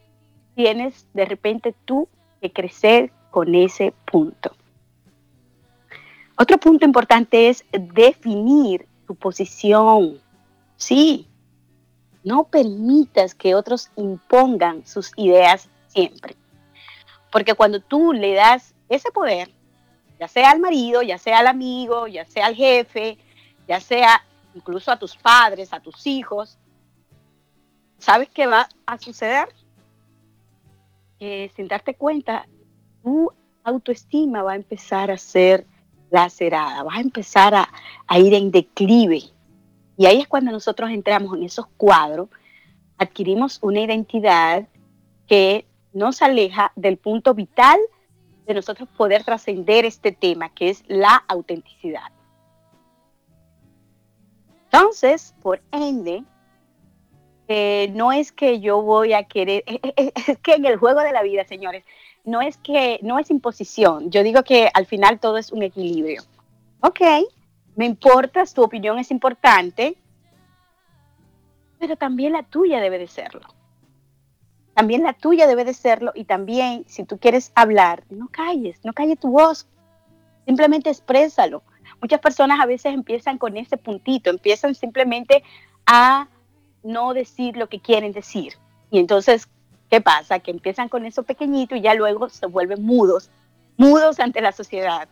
tienes 0.54 1.08
de 1.14 1.26
repente 1.26 1.74
tú 1.86 2.08
que 2.40 2.54
crecer 2.54 3.12
ese 3.44 3.94
punto. 4.10 4.56
Otro 6.38 6.58
punto 6.60 6.86
importante 6.86 7.50
es 7.50 7.66
definir 7.72 8.88
tu 9.08 9.16
posición. 9.16 10.22
Sí, 10.76 11.28
no 12.24 12.44
permitas 12.44 13.34
que 13.34 13.56
otros 13.56 13.90
impongan 13.96 14.86
sus 14.86 15.12
ideas 15.16 15.70
siempre. 15.88 16.36
Porque 17.32 17.56
cuando 17.56 17.80
tú 17.80 18.14
le 18.14 18.34
das 18.34 18.76
ese 18.90 19.12
poder, 19.12 19.50
ya 20.20 20.28
sea 20.28 20.52
al 20.52 20.60
marido, 20.60 21.02
ya 21.02 21.18
sea 21.18 21.40
al 21.40 21.48
amigo, 21.48 22.08
ya 22.08 22.26
sea 22.26 22.48
al 22.48 22.56
jefe, 22.56 23.18
ya 23.68 23.80
sea 23.80 24.24
incluso 24.54 24.92
a 24.92 25.00
tus 25.00 25.16
padres, 25.16 25.74
a 25.74 25.80
tus 25.80 26.06
hijos, 26.06 26.58
¿sabes 27.98 28.30
qué 28.30 28.48
va 28.48 28.68
a 28.86 28.98
suceder? 28.98 29.48
Que 31.20 31.52
sin 31.56 31.68
darte 31.68 31.96
cuenta, 31.96 32.48
tu 33.08 33.32
autoestima 33.64 34.44
va 34.44 34.52
a 34.52 34.56
empezar 34.58 35.12
a 35.12 35.18
ser 35.18 35.66
lacerada, 36.10 36.84
va 36.84 36.96
a 36.96 37.00
empezar 37.00 37.56
a, 37.56 37.70
a 38.06 38.20
ir 38.20 38.34
en 38.34 38.52
declive. 38.52 39.24
Y 39.96 40.06
ahí 40.06 40.20
es 40.20 40.28
cuando 40.28 40.52
nosotros 40.52 40.90
entramos 40.90 41.38
en 41.38 41.44
esos 41.44 41.68
cuadros, 41.78 42.28
adquirimos 42.98 43.60
una 43.62 43.80
identidad 43.80 44.68
que 45.26 45.66
nos 45.94 46.22
aleja 46.22 46.74
del 46.76 46.98
punto 46.98 47.34
vital 47.34 47.80
de 48.46 48.54
nosotros 48.54 48.90
poder 48.98 49.24
trascender 49.24 49.86
este 49.86 50.12
tema, 50.12 50.50
que 50.50 50.70
es 50.70 50.84
la 50.88 51.24
autenticidad. 51.30 52.12
Entonces, 54.66 55.34
por 55.42 55.62
ende, 55.72 56.26
no 57.94 58.12
es 58.12 58.34
que 58.34 58.60
yo 58.60 58.82
voy 58.82 59.14
a 59.14 59.24
querer, 59.24 59.64
es 60.28 60.38
que 60.40 60.56
en 60.56 60.66
el 60.66 60.76
juego 60.76 61.00
de 61.00 61.14
la 61.14 61.24
vida, 61.24 61.46
señores, 61.46 61.86
no 62.28 62.42
es 62.42 62.58
que, 62.58 63.00
no 63.04 63.20
es 63.20 63.32
imposición. 63.32 64.12
Yo 64.12 64.22
digo 64.22 64.44
que 64.44 64.70
al 64.74 64.86
final 64.86 65.20
todo 65.20 65.38
es 65.38 65.54
un 65.54 65.64
equilibrio. 65.64 66.24
Ok, 66.82 67.00
me 67.78 67.86
importas, 67.86 68.54
tu 68.54 68.62
opinión 68.62 69.00
es 69.00 69.12
importante, 69.12 69.96
pero 71.80 71.96
también 71.96 72.34
la 72.34 72.44
tuya 72.44 72.82
debe 72.82 73.00
de 73.00 73.08
serlo. 73.08 73.48
También 74.74 75.04
la 75.04 75.14
tuya 75.14 75.48
debe 75.48 75.64
de 75.64 75.74
serlo 75.74 76.12
y 76.14 76.26
también 76.26 76.84
si 76.88 77.06
tú 77.06 77.18
quieres 77.18 77.54
hablar, 77.56 78.04
no 78.10 78.28
calles, 78.28 78.84
no 78.84 78.92
calles 78.92 79.20
tu 79.20 79.32
voz, 79.32 79.66
simplemente 80.46 80.90
exprésalo. 80.90 81.64
Muchas 82.02 82.20
personas 82.20 82.60
a 82.60 82.66
veces 82.66 82.94
empiezan 82.94 83.38
con 83.38 83.56
ese 83.56 83.78
puntito, 83.78 84.30
empiezan 84.30 84.76
simplemente 84.76 85.44
a 85.86 86.28
no 86.84 87.14
decir 87.14 87.56
lo 87.56 87.70
que 87.70 87.80
quieren 87.80 88.12
decir. 88.12 88.56
Y 88.92 89.00
entonces, 89.00 89.48
¿qué 89.90 90.02
pasa? 90.02 90.40
Que 90.40 90.52
empiezan 90.52 90.90
con 90.90 91.06
eso 91.06 91.24
pequeñito 91.24 91.76
y 91.76 91.82
ya 91.82 91.94
luego 91.94 92.30
se 92.30 92.46
vuelven 92.46 92.84
mudos, 92.84 93.30
mudos 93.78 94.20
ante 94.20 94.42
la 94.42 94.52
sociedad, 94.52 95.08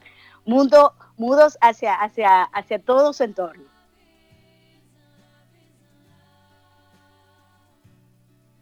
mudo, 0.46 0.94
mudos 1.18 1.58
hacia, 1.62 1.96
hacia, 1.96 2.44
hacia 2.44 2.80
todo 2.80 3.14
su 3.14 3.24
entorno. 3.24 3.64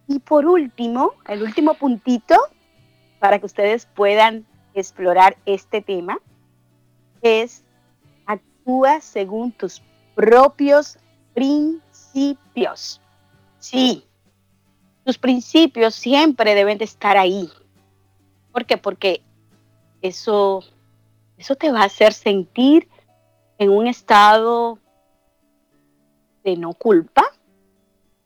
Y 0.07 0.19
por 0.19 0.45
último, 0.45 1.13
el 1.27 1.41
último 1.41 1.73
puntito 1.73 2.35
para 3.19 3.39
que 3.39 3.45
ustedes 3.45 3.85
puedan 3.85 4.45
explorar 4.73 5.37
este 5.45 5.81
tema 5.81 6.17
es 7.21 7.63
actúa 8.25 9.01
según 9.01 9.51
tus 9.53 9.81
propios 10.13 10.97
principios. 11.33 13.01
Sí, 13.59 14.05
tus 15.03 15.17
principios 15.17 15.95
siempre 15.95 16.55
deben 16.55 16.77
de 16.77 16.85
estar 16.85 17.17
ahí. 17.17 17.49
¿Por 18.51 18.65
qué? 18.65 18.77
Porque 18.77 19.21
eso, 20.01 20.63
eso 21.37 21.55
te 21.55 21.71
va 21.71 21.81
a 21.81 21.85
hacer 21.85 22.13
sentir 22.13 22.87
en 23.57 23.69
un 23.69 23.87
estado 23.87 24.79
de 26.43 26.57
no 26.57 26.73
culpa 26.73 27.23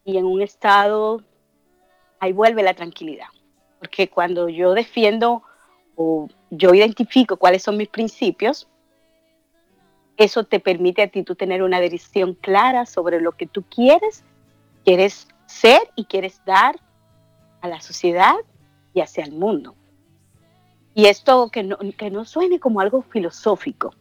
y 0.03 0.17
en 0.17 0.25
un 0.25 0.41
estado, 0.41 1.21
ahí 2.19 2.31
vuelve 2.31 2.63
la 2.63 2.73
tranquilidad. 2.73 3.27
Porque 3.79 4.09
cuando 4.09 4.49
yo 4.49 4.73
defiendo 4.73 5.43
o 5.95 6.27
yo 6.49 6.73
identifico 6.73 7.37
cuáles 7.37 7.63
son 7.63 7.77
mis 7.77 7.89
principios, 7.89 8.67
eso 10.15 10.43
te 10.43 10.59
permite 10.59 11.03
a 11.03 11.07
ti 11.07 11.23
tú 11.23 11.35
tener 11.35 11.61
una 11.61 11.79
decisión 11.79 12.33
clara 12.33 12.85
sobre 12.85 13.21
lo 13.21 13.33
que 13.33 13.45
tú 13.45 13.63
quieres, 13.63 14.23
quieres 14.83 15.27
ser 15.47 15.81
y 15.95 16.05
quieres 16.05 16.41
dar 16.45 16.79
a 17.61 17.67
la 17.67 17.81
sociedad 17.81 18.35
y 18.93 19.01
hacia 19.01 19.23
el 19.23 19.31
mundo. 19.31 19.75
Y 20.93 21.05
esto 21.05 21.49
que 21.49 21.63
no, 21.63 21.77
que 21.97 22.09
no 22.11 22.25
suene 22.25 22.59
como 22.59 22.81
algo 22.81 23.01
filosófico. 23.01 23.93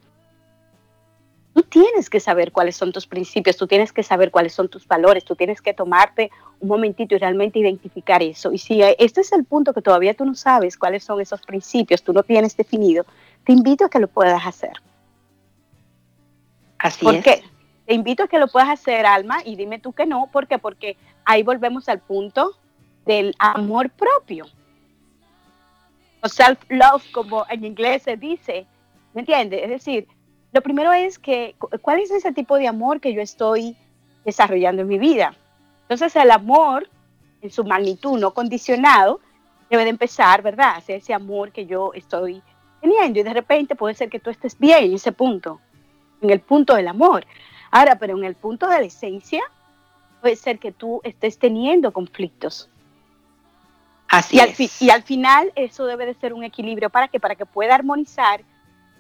Tú 1.55 1.63
tienes 1.63 2.11
que 2.11 2.21
saber 2.21 2.53
cuáles 2.53 2.77
son 2.77 2.93
tus 2.93 3.07
principios, 3.07 3.57
tú 3.57 3.67
tienes 3.67 3.93
que 3.93 4.03
saber 4.03 4.31
cuáles 4.31 4.53
son 4.53 4.69
tus 4.69 4.87
valores, 4.87 5.25
tú 5.25 5.35
tienes 5.37 5.63
que 5.63 5.73
tomarte 5.73 6.31
un 6.61 6.69
momentito 6.69 7.15
y 7.15 7.19
realmente 7.19 7.59
identificar 7.59 8.23
eso. 8.23 8.53
Y 8.53 8.59
si 8.59 8.83
este 8.83 9.23
es 9.23 9.33
el 9.33 9.45
punto 9.45 9.73
que 9.73 9.81
todavía 9.81 10.13
tú 10.13 10.27
no 10.27 10.35
sabes 10.35 10.77
cuáles 10.77 11.05
son 11.05 11.21
esos 11.21 11.41
principios, 11.43 12.03
tú 12.03 12.13
no 12.13 12.23
tienes 12.23 12.57
definido, 12.57 13.07
te 13.45 13.53
invito 13.53 13.87
a 13.87 13.89
que 13.89 14.01
lo 14.01 14.09
puedas 14.09 14.47
hacer. 14.47 14.73
Así 16.79 17.05
¿Por 17.05 17.23
Qué? 17.23 17.43
Te 17.87 17.95
invito 17.95 18.25
a 18.25 18.29
que 18.29 18.39
lo 18.39 18.49
puedas 18.49 18.69
hacer, 18.69 19.07
Alma, 19.07 19.39
y 19.45 19.57
dime 19.57 19.79
tú 19.79 19.93
que 19.93 20.07
no. 20.07 20.29
¿Por 20.33 20.49
qué? 20.49 20.59
Porque 20.59 20.97
ahí 21.27 21.43
volvemos 21.43 21.89
al 21.89 22.01
punto 22.01 22.53
del 23.05 23.35
amor 23.39 23.91
propio. 23.91 24.47
O 26.23 26.29
self-love, 26.29 27.05
como 27.13 27.45
en 27.51 27.65
inglés 27.65 28.05
se 28.05 28.17
dice. 28.17 28.67
¿Me 29.13 29.21
entiendes? 29.21 29.63
Es 29.63 29.69
decir, 29.69 30.09
lo 30.53 30.63
primero 30.63 30.93
es 30.93 31.19
que, 31.19 31.55
¿cuál 31.83 32.01
es 32.01 32.11
ese 32.11 32.33
tipo 32.33 32.57
de 32.57 32.69
amor 32.69 33.01
que 33.01 33.13
yo 33.13 33.21
estoy 33.21 33.77
desarrollando 34.25 34.83
en 34.83 34.89
mi 34.89 34.99
vida? 34.99 35.35
Entonces, 35.83 36.17
el 36.17 36.31
amor, 36.31 36.89
en 37.43 37.51
su 37.51 37.65
magnitud 37.65 38.19
no 38.19 38.33
condicionado, 38.33 39.21
debe 39.69 39.85
de 39.85 39.91
empezar, 39.91 40.41
¿verdad? 40.43 40.77
Hacer 40.77 40.97
ese 40.97 41.13
amor 41.13 41.53
que 41.53 41.67
yo 41.67 41.93
estoy 41.93 42.43
teniendo. 42.81 43.21
Y 43.21 43.23
de 43.23 43.35
repente 43.35 43.75
puede 43.75 43.95
ser 43.95 44.09
que 44.09 44.21
tú 44.21 44.31
estés 44.31 44.59
bien 44.59 44.85
en 44.85 44.95
ese 44.95 45.13
punto 45.13 45.61
en 46.21 46.31
el 46.31 46.41
punto 46.41 46.75
del 46.75 46.89
amor. 46.89 47.27
Ahora, 47.71 47.97
pero 47.99 48.17
en 48.17 48.25
el 48.25 48.35
punto 48.35 48.69
de 48.69 48.81
la 48.81 48.87
esencia, 48.87 49.43
puede 50.27 50.35
ser 50.35 50.59
que 50.59 50.73
tú 50.73 51.01
estés 51.05 51.39
teniendo 51.39 51.93
conflictos. 51.93 52.69
Así 54.09 54.37
y 54.37 54.41
al, 54.41 54.55
y 54.81 54.91
al 54.91 55.05
final 55.05 55.53
eso 55.55 55.87
debe 55.87 56.05
de 56.05 56.15
ser 56.15 56.33
un 56.33 56.43
equilibrio 56.43 56.91
para 56.91 57.07
que 57.07 57.21
para 57.21 57.37
que 57.37 57.47
pueda 57.47 57.77
armonizar, 57.77 58.43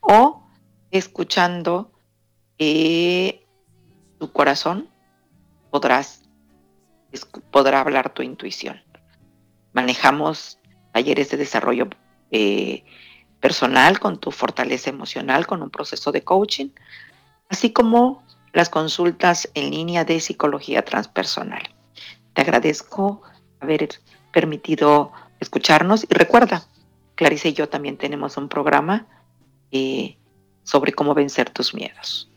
o 0.00 0.42
escuchando 0.90 1.92
eh, 2.58 3.44
tu 4.18 4.32
corazón 4.32 4.88
podrás 5.70 6.22
podrá 7.50 7.80
hablar 7.80 8.12
tu 8.12 8.22
intuición. 8.22 8.80
Manejamos 9.72 10.58
talleres 10.92 11.30
de 11.30 11.36
desarrollo 11.36 11.88
eh, 12.30 12.84
personal, 13.40 14.00
con 14.00 14.18
tu 14.18 14.30
fortaleza 14.30 14.90
emocional, 14.90 15.46
con 15.46 15.62
un 15.62 15.70
proceso 15.70 16.12
de 16.12 16.22
coaching, 16.22 16.70
así 17.48 17.72
como 17.72 18.22
las 18.52 18.68
consultas 18.68 19.48
en 19.54 19.70
línea 19.70 20.04
de 20.04 20.20
psicología 20.20 20.84
transpersonal. 20.84 21.62
Te 22.34 22.42
agradezco 22.42 23.22
haber 23.60 23.88
permitido 24.32 25.12
escucharnos 25.40 26.04
y 26.08 26.14
recuerda, 26.14 26.66
Clarice 27.14 27.48
y 27.48 27.52
yo 27.52 27.68
también 27.68 27.96
tenemos 27.96 28.36
un 28.36 28.48
programa 28.48 29.06
eh, 29.72 30.16
sobre 30.62 30.92
cómo 30.92 31.14
vencer 31.14 31.50
tus 31.50 31.74
miedos. 31.74 32.30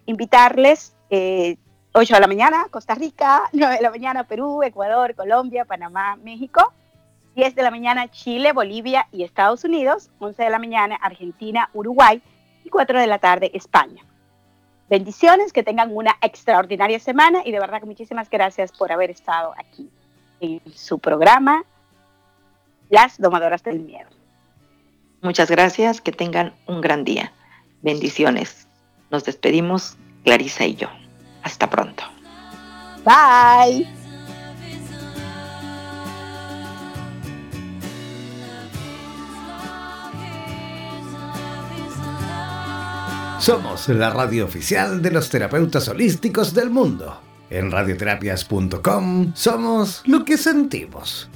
Invitarles 0.04 0.96
eh, 1.10 1.58
8 1.92 2.14
de 2.14 2.20
la 2.20 2.26
mañana, 2.26 2.66
Costa 2.70 2.96
Rica, 2.96 3.42
9 3.52 3.76
de 3.76 3.82
la 3.82 3.90
mañana, 3.90 4.24
Perú, 4.24 4.64
Ecuador, 4.64 5.14
Colombia, 5.14 5.64
Panamá, 5.64 6.16
México. 6.16 6.72
10 7.36 7.54
de 7.54 7.62
la 7.62 7.70
mañana, 7.70 8.10
Chile, 8.10 8.52
Bolivia 8.52 9.06
y 9.12 9.22
Estados 9.22 9.62
Unidos. 9.62 10.10
11 10.18 10.42
de 10.42 10.50
la 10.50 10.58
mañana, 10.58 10.96
Argentina, 10.96 11.70
Uruguay. 11.72 12.20
Y 12.64 12.68
4 12.68 12.98
de 12.98 13.06
la 13.06 13.20
tarde, 13.20 13.52
España. 13.54 14.04
Bendiciones, 14.90 15.52
que 15.52 15.62
tengan 15.62 15.94
una 15.96 16.16
extraordinaria 16.20 16.98
semana 16.98 17.42
y 17.44 17.52
de 17.52 17.60
verdad 17.60 17.82
muchísimas 17.82 18.28
gracias 18.28 18.72
por 18.72 18.90
haber 18.90 19.10
estado 19.10 19.54
aquí 19.56 19.88
en 20.40 20.60
su 20.74 20.98
programa 20.98 21.64
Las 22.90 23.18
Domadoras 23.18 23.62
del 23.62 23.78
Miedo. 23.78 24.21
Muchas 25.22 25.50
gracias, 25.50 26.00
que 26.00 26.10
tengan 26.10 26.52
un 26.66 26.80
gran 26.80 27.04
día. 27.04 27.32
Bendiciones. 27.80 28.66
Nos 29.10 29.24
despedimos, 29.24 29.96
Clarisa 30.24 30.66
y 30.66 30.74
yo. 30.74 30.88
Hasta 31.44 31.70
pronto. 31.70 32.02
Bye. 33.04 33.86
Somos 43.38 43.88
la 43.88 44.10
radio 44.10 44.44
oficial 44.44 45.02
de 45.02 45.10
los 45.10 45.28
terapeutas 45.28 45.88
holísticos 45.88 46.54
del 46.54 46.70
mundo. 46.70 47.20
En 47.50 47.70
radioterapias.com 47.70 49.32
somos 49.34 50.02
lo 50.06 50.24
que 50.24 50.36
sentimos. 50.36 51.28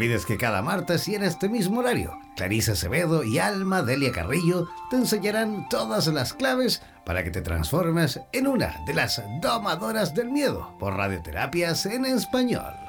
Olvides 0.00 0.24
que 0.24 0.38
cada 0.38 0.62
martes 0.62 1.06
y 1.08 1.14
en 1.14 1.22
este 1.22 1.50
mismo 1.50 1.80
horario, 1.80 2.18
Clarisa 2.34 2.72
Acevedo 2.72 3.22
y 3.22 3.38
Alma 3.38 3.82
Delia 3.82 4.12
Carrillo 4.12 4.66
te 4.88 4.96
enseñarán 4.96 5.68
todas 5.68 6.06
las 6.06 6.32
claves 6.32 6.80
para 7.04 7.22
que 7.22 7.30
te 7.30 7.42
transformes 7.42 8.18
en 8.32 8.46
una 8.46 8.82
de 8.86 8.94
las 8.94 9.22
domadoras 9.42 10.14
del 10.14 10.30
miedo 10.30 10.74
por 10.78 10.96
radioterapias 10.96 11.84
en 11.84 12.06
español. 12.06 12.79